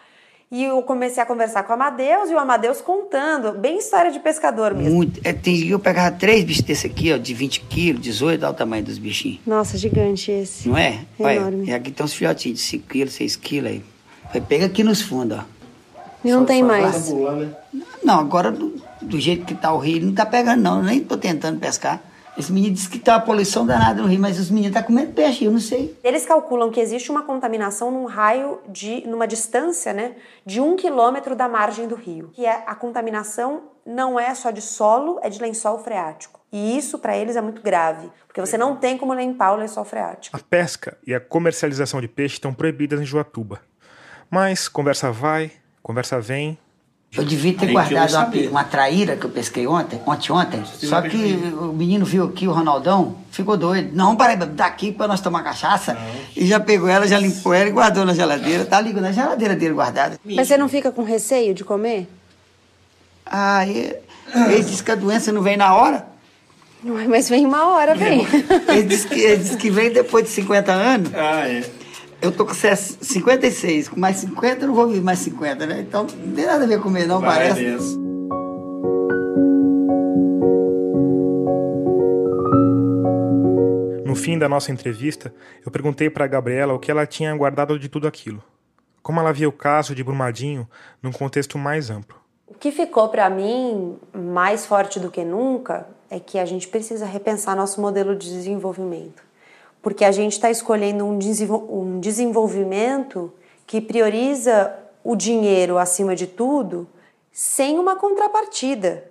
E 0.51 0.65
eu 0.65 0.81
comecei 0.81 1.23
a 1.23 1.25
conversar 1.25 1.63
com 1.63 1.71
o 1.71 1.75
Amadeus 1.75 2.29
e 2.29 2.33
o 2.33 2.39
Amadeus 2.39 2.79
contando, 2.79 3.53
bem 3.53 3.79
história 3.79 4.11
de 4.11 4.19
pescador 4.19 4.73
mesmo. 4.73 4.95
Muito. 4.95 5.19
É, 5.23 5.33
tem, 5.33 5.67
eu 5.67 5.79
pegava 5.79 6.15
três 6.15 6.43
bichos 6.43 6.63
desse 6.63 6.87
aqui, 6.87 7.11
ó, 7.11 7.17
de 7.17 7.33
20 7.33 7.61
quilos, 7.61 8.01
18, 8.01 8.43
olha 8.43 8.51
o 8.51 8.55
tamanho 8.55 8.83
dos 8.83 8.97
bichinhos. 8.97 9.39
Nossa, 9.45 9.77
gigante 9.77 10.31
esse. 10.31 10.69
Não 10.69 10.77
é? 10.77 11.05
é 11.19 11.35
enorme. 11.35 11.65
E 11.67 11.73
aqui 11.73 11.91
tem 11.91 12.05
uns 12.05 12.13
filhotinhos 12.13 12.59
de 12.59 12.65
5 12.65 12.87
quilos, 12.87 13.13
6 13.13 13.35
quilos 13.37 13.71
aí. 13.71 13.83
Foi 14.31 14.41
pega 14.41 14.65
aqui 14.65 14.83
nos 14.83 15.01
fundos, 15.01 15.37
ó. 15.37 15.43
E 16.23 16.31
não 16.31 16.39
só, 16.39 16.45
tem 16.45 16.61
só 16.61 16.67
mais. 16.67 17.11
né? 17.11 17.55
Não, 18.03 18.19
agora 18.19 18.51
do, 18.51 18.73
do, 19.01 19.19
jeito 19.19 19.45
que 19.45 19.53
tá 19.53 19.73
o 19.73 19.77
rio, 19.77 20.05
não 20.05 20.13
tá 20.13 20.25
pegando 20.25 20.61
não, 20.61 20.81
nem 20.81 21.01
tô 21.01 21.17
tentando 21.17 21.59
pescar. 21.59 22.01
Esse 22.37 22.53
menino 22.53 22.73
disse 22.75 22.87
que 22.87 22.99
tá 22.99 23.15
uma 23.15 23.21
poluição 23.21 23.65
danada 23.65 24.01
no 24.01 24.07
rio, 24.07 24.19
mas 24.19 24.39
os 24.39 24.51
meninos 24.51 24.75
tá 24.75 24.83
comendo 24.83 25.11
peixe, 25.11 25.45
eu 25.45 25.51
não 25.51 25.59
sei. 25.59 25.97
Eles 26.03 26.25
calculam 26.25 26.69
que 26.69 26.79
existe 26.79 27.09
uma 27.09 27.23
contaminação 27.23 27.89
num 27.89 28.05
raio 28.05 28.59
de, 28.69 29.05
numa 29.07 29.27
distância, 29.27 29.91
né, 29.91 30.15
de 30.45 30.61
um 30.61 30.75
quilômetro 30.75 31.35
da 31.35 31.47
margem 31.47 31.87
do 31.87 31.95
rio. 31.95 32.29
Que 32.33 32.45
é 32.45 32.63
a 32.67 32.75
contaminação 32.75 33.63
não 33.85 34.19
é 34.19 34.35
só 34.35 34.51
de 34.51 34.61
solo, 34.61 35.19
é 35.23 35.29
de 35.29 35.41
lençol 35.41 35.79
freático. 35.79 36.39
E 36.51 36.77
isso 36.77 36.99
para 36.99 37.17
eles 37.17 37.35
é 37.35 37.41
muito 37.41 37.61
grave, 37.61 38.09
porque 38.27 38.39
você 38.39 38.57
não 38.57 38.75
tem 38.75 38.97
como 38.97 39.13
limpar 39.13 39.53
o 39.53 39.57
lençol 39.57 39.83
freático. 39.83 40.37
A 40.37 40.39
pesca 40.39 40.97
e 41.05 41.13
a 41.13 41.19
comercialização 41.19 41.99
de 41.99 42.07
peixe 42.07 42.35
estão 42.35 42.53
proibidas 42.53 43.01
em 43.01 43.05
Joatuba. 43.05 43.61
Mas 44.29 44.67
conversa 44.67 45.11
vai, 45.11 45.51
conversa 45.81 46.19
vem. 46.19 46.57
Eu 47.17 47.25
devia 47.25 47.53
ter 47.53 47.71
guardado 47.71 48.11
uma, 48.13 48.49
uma, 48.49 48.63
traíra 48.63 49.15
que 49.17 49.25
eu 49.25 49.29
pesquei 49.29 49.65
ontem, 49.65 49.99
ontem, 50.05 50.31
ontem. 50.31 50.63
Só 50.65 51.01
que 51.01 51.17
o 51.59 51.73
menino 51.73 52.05
viu 52.05 52.25
aqui, 52.25 52.47
o 52.47 52.51
Ronaldão, 52.51 53.15
ficou 53.31 53.57
doido. 53.57 53.89
Não, 53.93 54.15
peraí, 54.15 54.37
daqui 54.37 54.91
para 54.91 55.07
nós 55.07 55.19
tomar 55.19 55.43
cachaça. 55.43 55.95
Não. 55.95 56.01
E 56.35 56.45
já 56.45 56.59
pegou 56.59 56.87
ela, 56.87 57.07
já 57.07 57.17
limpou 57.19 57.53
ela 57.53 57.69
e 57.69 57.71
guardou 57.71 58.05
na 58.05 58.13
geladeira. 58.13 58.65
Tá 58.65 58.77
ali 58.77 58.93
na 58.93 59.11
geladeira 59.11 59.55
dele 59.55 59.73
guardada. 59.73 60.19
Mas 60.23 60.47
você 60.47 60.57
não 60.57 60.69
fica 60.69 60.91
com 60.91 61.03
receio 61.03 61.53
de 61.53 61.63
comer? 61.63 62.07
Ah, 63.25 63.65
ele, 63.67 63.95
ele 64.35 64.63
disse 64.63 64.83
que 64.83 64.91
a 64.91 64.95
doença 64.95 65.31
não 65.31 65.41
vem 65.41 65.57
na 65.57 65.75
hora. 65.75 66.05
Mas 66.83 67.27
vem 67.27 67.45
uma 67.45 67.67
hora, 67.69 67.95
vem. 67.95 68.25
Ele 68.69 68.83
disse 68.83 69.07
que, 69.07 69.19
ele 69.19 69.37
disse 69.37 69.57
que 69.57 69.69
vem 69.69 69.91
depois 69.91 70.23
de 70.25 70.29
50 70.29 70.71
anos. 70.71 71.11
Ah, 71.15 71.47
é. 71.47 71.63
Eu 72.19 72.31
tô 72.31 72.45
com 72.45 72.53
56, 72.53 73.89
com 73.89 73.99
mais 73.99 74.17
50 74.17 74.63
eu 74.63 74.67
não 74.69 74.75
vou 74.75 74.87
viver 74.87 75.03
mais 75.03 75.19
50, 75.19 75.65
né? 75.67 75.81
Então 75.81 76.03
não 76.03 76.33
tem 76.33 76.45
nada 76.45 76.63
a 76.63 76.67
ver 76.67 76.81
comer, 76.81 77.05
não, 77.05 77.21
Vai 77.21 77.29
parece. 77.29 77.63
Deus. 77.63 77.95
No 84.03 84.15
fim 84.15 84.39
da 84.39 84.49
nossa 84.49 84.71
entrevista, 84.71 85.33
eu 85.63 85.71
perguntei 85.71 86.09
para 86.09 86.25
a 86.25 86.27
Gabriela 86.27 86.73
o 86.73 86.79
que 86.79 86.89
ela 86.89 87.05
tinha 87.05 87.35
guardado 87.35 87.77
de 87.77 87.87
tudo 87.87 88.07
aquilo. 88.07 88.43
Como 89.03 89.19
ela 89.19 89.31
via 89.31 89.47
o 89.47 89.51
caso 89.51 89.93
de 89.93 90.03
Brumadinho 90.03 90.67
num 91.01 91.11
contexto 91.11 91.57
mais 91.57 91.91
amplo. 91.91 92.17
O 92.47 92.55
que 92.55 92.71
ficou 92.71 93.09
para 93.09 93.29
mim 93.29 93.95
mais 94.11 94.65
forte 94.65 94.99
do 94.99 95.11
que 95.11 95.23
nunca 95.23 95.87
é 96.09 96.19
que 96.19 96.39
a 96.39 96.45
gente 96.45 96.67
precisa 96.67 97.05
repensar 97.05 97.55
nosso 97.55 97.79
modelo 97.79 98.15
de 98.15 98.27
desenvolvimento 98.27 99.26
porque 99.87 100.03
a 100.03 100.11
gente 100.11 100.33
está 100.33 100.51
escolhendo 100.51 101.05
um 101.05 101.97
desenvolvimento 102.01 103.33
que 103.65 103.79
prioriza 103.79 104.77
o 105.01 105.15
dinheiro 105.15 105.77
acima 105.77 106.13
de 106.13 106.27
tudo, 106.27 106.89
sem 107.31 107.79
uma 107.79 107.95
contrapartida. 107.95 109.09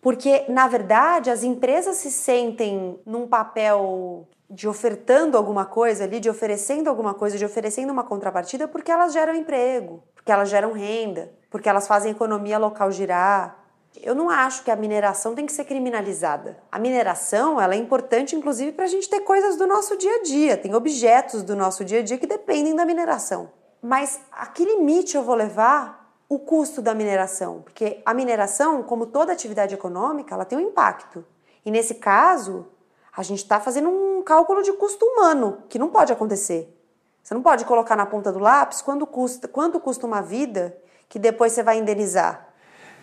Porque, 0.00 0.46
na 0.48 0.66
verdade, 0.66 1.28
as 1.28 1.42
empresas 1.42 1.96
se 1.96 2.10
sentem 2.10 2.98
num 3.04 3.26
papel 3.26 4.26
de 4.48 4.66
ofertando 4.66 5.36
alguma 5.36 5.66
coisa 5.66 6.04
ali, 6.04 6.18
de 6.18 6.30
oferecendo 6.30 6.88
alguma 6.88 7.12
coisa, 7.12 7.36
de 7.36 7.44
oferecendo 7.44 7.92
uma 7.92 8.02
contrapartida, 8.02 8.66
porque 8.66 8.90
elas 8.90 9.12
geram 9.12 9.34
emprego, 9.34 10.02
porque 10.14 10.32
elas 10.32 10.48
geram 10.48 10.72
renda, 10.72 11.30
porque 11.50 11.68
elas 11.68 11.86
fazem 11.86 12.10
a 12.10 12.14
economia 12.14 12.56
local 12.56 12.90
girar, 12.90 13.59
eu 13.96 14.14
não 14.14 14.30
acho 14.30 14.62
que 14.62 14.70
a 14.70 14.76
mineração 14.76 15.34
tem 15.34 15.44
que 15.44 15.52
ser 15.52 15.64
criminalizada. 15.64 16.58
A 16.70 16.78
mineração 16.78 17.60
ela 17.60 17.74
é 17.74 17.76
importante, 17.76 18.36
inclusive, 18.36 18.72
para 18.72 18.84
a 18.84 18.88
gente 18.88 19.08
ter 19.08 19.20
coisas 19.20 19.56
do 19.56 19.66
nosso 19.66 19.96
dia 19.96 20.16
a 20.16 20.22
dia. 20.22 20.56
Tem 20.56 20.74
objetos 20.74 21.42
do 21.42 21.56
nosso 21.56 21.84
dia 21.84 22.00
a 22.00 22.02
dia 22.02 22.16
que 22.16 22.26
dependem 22.26 22.74
da 22.74 22.86
mineração. 22.86 23.50
Mas 23.82 24.20
a 24.30 24.46
que 24.46 24.64
limite 24.64 25.16
eu 25.16 25.22
vou 25.22 25.34
levar 25.34 26.14
o 26.28 26.38
custo 26.38 26.80
da 26.80 26.94
mineração? 26.94 27.62
Porque 27.62 28.00
a 28.04 28.14
mineração, 28.14 28.82
como 28.82 29.06
toda 29.06 29.32
atividade 29.32 29.74
econômica, 29.74 30.34
ela 30.34 30.44
tem 30.44 30.58
um 30.58 30.62
impacto. 30.62 31.24
E 31.64 31.70
nesse 31.70 31.94
caso, 31.94 32.68
a 33.14 33.22
gente 33.22 33.42
está 33.42 33.58
fazendo 33.58 33.88
um 33.88 34.22
cálculo 34.22 34.62
de 34.62 34.72
custo 34.74 35.04
humano, 35.04 35.64
que 35.68 35.78
não 35.78 35.88
pode 35.88 36.12
acontecer. 36.12 36.76
Você 37.22 37.34
não 37.34 37.42
pode 37.42 37.64
colocar 37.64 37.96
na 37.96 38.06
ponta 38.06 38.32
do 38.32 38.38
lápis 38.38 38.80
quanto 38.80 39.06
custa, 39.06 39.48
quanto 39.48 39.80
custa 39.80 40.06
uma 40.06 40.22
vida 40.22 40.76
que 41.08 41.18
depois 41.18 41.52
você 41.52 41.62
vai 41.62 41.78
indenizar. 41.78 42.49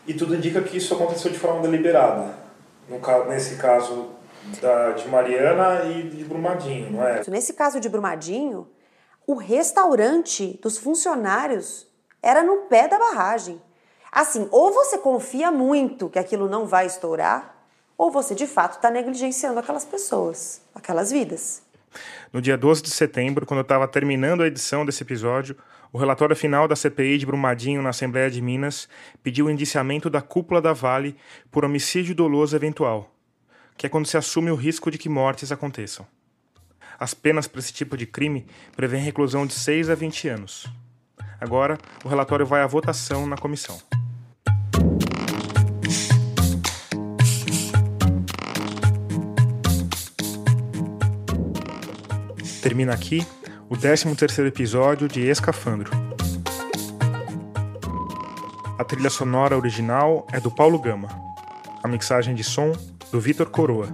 E 0.07 0.13
tudo 0.13 0.33
indica 0.33 0.61
que 0.61 0.77
isso 0.77 0.93
aconteceu 0.93 1.29
de 1.29 1.37
forma 1.37 1.61
deliberada. 1.61 2.33
No, 2.87 2.99
nesse 3.25 3.57
caso 3.57 4.11
da, 4.61 4.91
de 4.91 5.07
Mariana 5.09 5.83
e 5.85 6.03
de 6.03 6.23
Brumadinho, 6.23 6.91
não 6.93 7.05
é? 7.05 7.21
Nesse 7.27 7.53
caso 7.53 7.79
de 7.81 7.89
Brumadinho, 7.89 8.67
o 9.27 9.35
restaurante 9.35 10.57
dos 10.63 10.77
funcionários 10.77 11.85
era 12.23 12.41
no 12.41 12.59
pé 12.69 12.87
da 12.87 12.97
barragem. 12.97 13.61
Assim, 14.09 14.47
ou 14.49 14.73
você 14.73 14.97
confia 14.97 15.51
muito 15.51 16.09
que 16.09 16.17
aquilo 16.17 16.47
não 16.47 16.65
vai 16.65 16.85
estourar, 16.85 17.57
ou 17.97 18.09
você 18.09 18.33
de 18.33 18.47
fato 18.47 18.77
está 18.77 18.89
negligenciando 18.89 19.59
aquelas 19.59 19.83
pessoas, 19.83 20.61
aquelas 20.73 21.11
vidas. 21.11 21.61
No 22.31 22.41
dia 22.41 22.57
12 22.57 22.81
de 22.81 22.89
setembro, 22.91 23.45
quando 23.45 23.59
eu 23.59 23.63
estava 23.63 23.87
terminando 23.87 24.43
a 24.43 24.47
edição 24.47 24.85
desse 24.85 25.03
episódio, 25.03 25.57
o 25.91 25.97
relatório 25.97 26.35
final 26.35 26.67
da 26.67 26.75
CPI 26.75 27.17
de 27.17 27.25
Brumadinho 27.25 27.81
na 27.81 27.89
Assembleia 27.89 28.29
de 28.29 28.41
Minas 28.41 28.89
pediu 29.23 29.45
o 29.45 29.49
indiciamento 29.49 30.09
da 30.09 30.21
cúpula 30.21 30.61
da 30.61 30.73
Vale 30.73 31.15
por 31.49 31.63
homicídio 31.63 32.13
doloso 32.13 32.55
eventual, 32.55 33.13
que 33.77 33.85
é 33.85 33.89
quando 33.89 34.05
se 34.05 34.17
assume 34.17 34.51
o 34.51 34.55
risco 34.55 34.91
de 34.91 34.97
que 34.97 35.09
mortes 35.09 35.51
aconteçam. 35.51 36.05
As 36.99 37.13
penas 37.13 37.47
para 37.47 37.59
esse 37.59 37.71
tipo 37.71 37.95
de 37.95 38.05
crime 38.05 38.45
prevêem 38.75 39.03
reclusão 39.03 39.45
de 39.45 39.53
6 39.53 39.89
a 39.89 39.95
20 39.95 40.27
anos. 40.29 40.67
Agora, 41.39 41.77
o 42.03 42.07
relatório 42.07 42.45
vai 42.45 42.61
à 42.61 42.67
votação 42.67 43.27
na 43.27 43.37
comissão. 43.37 43.79
Termina 52.61 52.93
aqui 52.93 53.25
o 53.69 53.75
13º 53.75 54.45
episódio 54.47 55.07
de 55.07 55.27
Escafandro. 55.27 55.91
A 58.79 58.83
trilha 58.83 59.09
sonora 59.09 59.57
original 59.57 60.25
é 60.31 60.39
do 60.39 60.49
Paulo 60.49 60.79
Gama. 60.79 61.09
A 61.83 61.87
mixagem 61.87 62.33
de 62.33 62.43
som 62.43 62.71
do 63.11 63.19
Vitor 63.19 63.49
Coroa. 63.49 63.87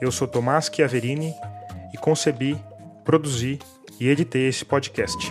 Eu 0.00 0.12
sou 0.12 0.28
Tomás 0.28 0.70
Chiaverini 0.72 1.32
e 1.94 1.98
concebi, 1.98 2.58
produzi 3.04 3.58
e 3.98 4.08
editei 4.08 4.48
esse 4.48 4.64
podcast. 4.64 5.30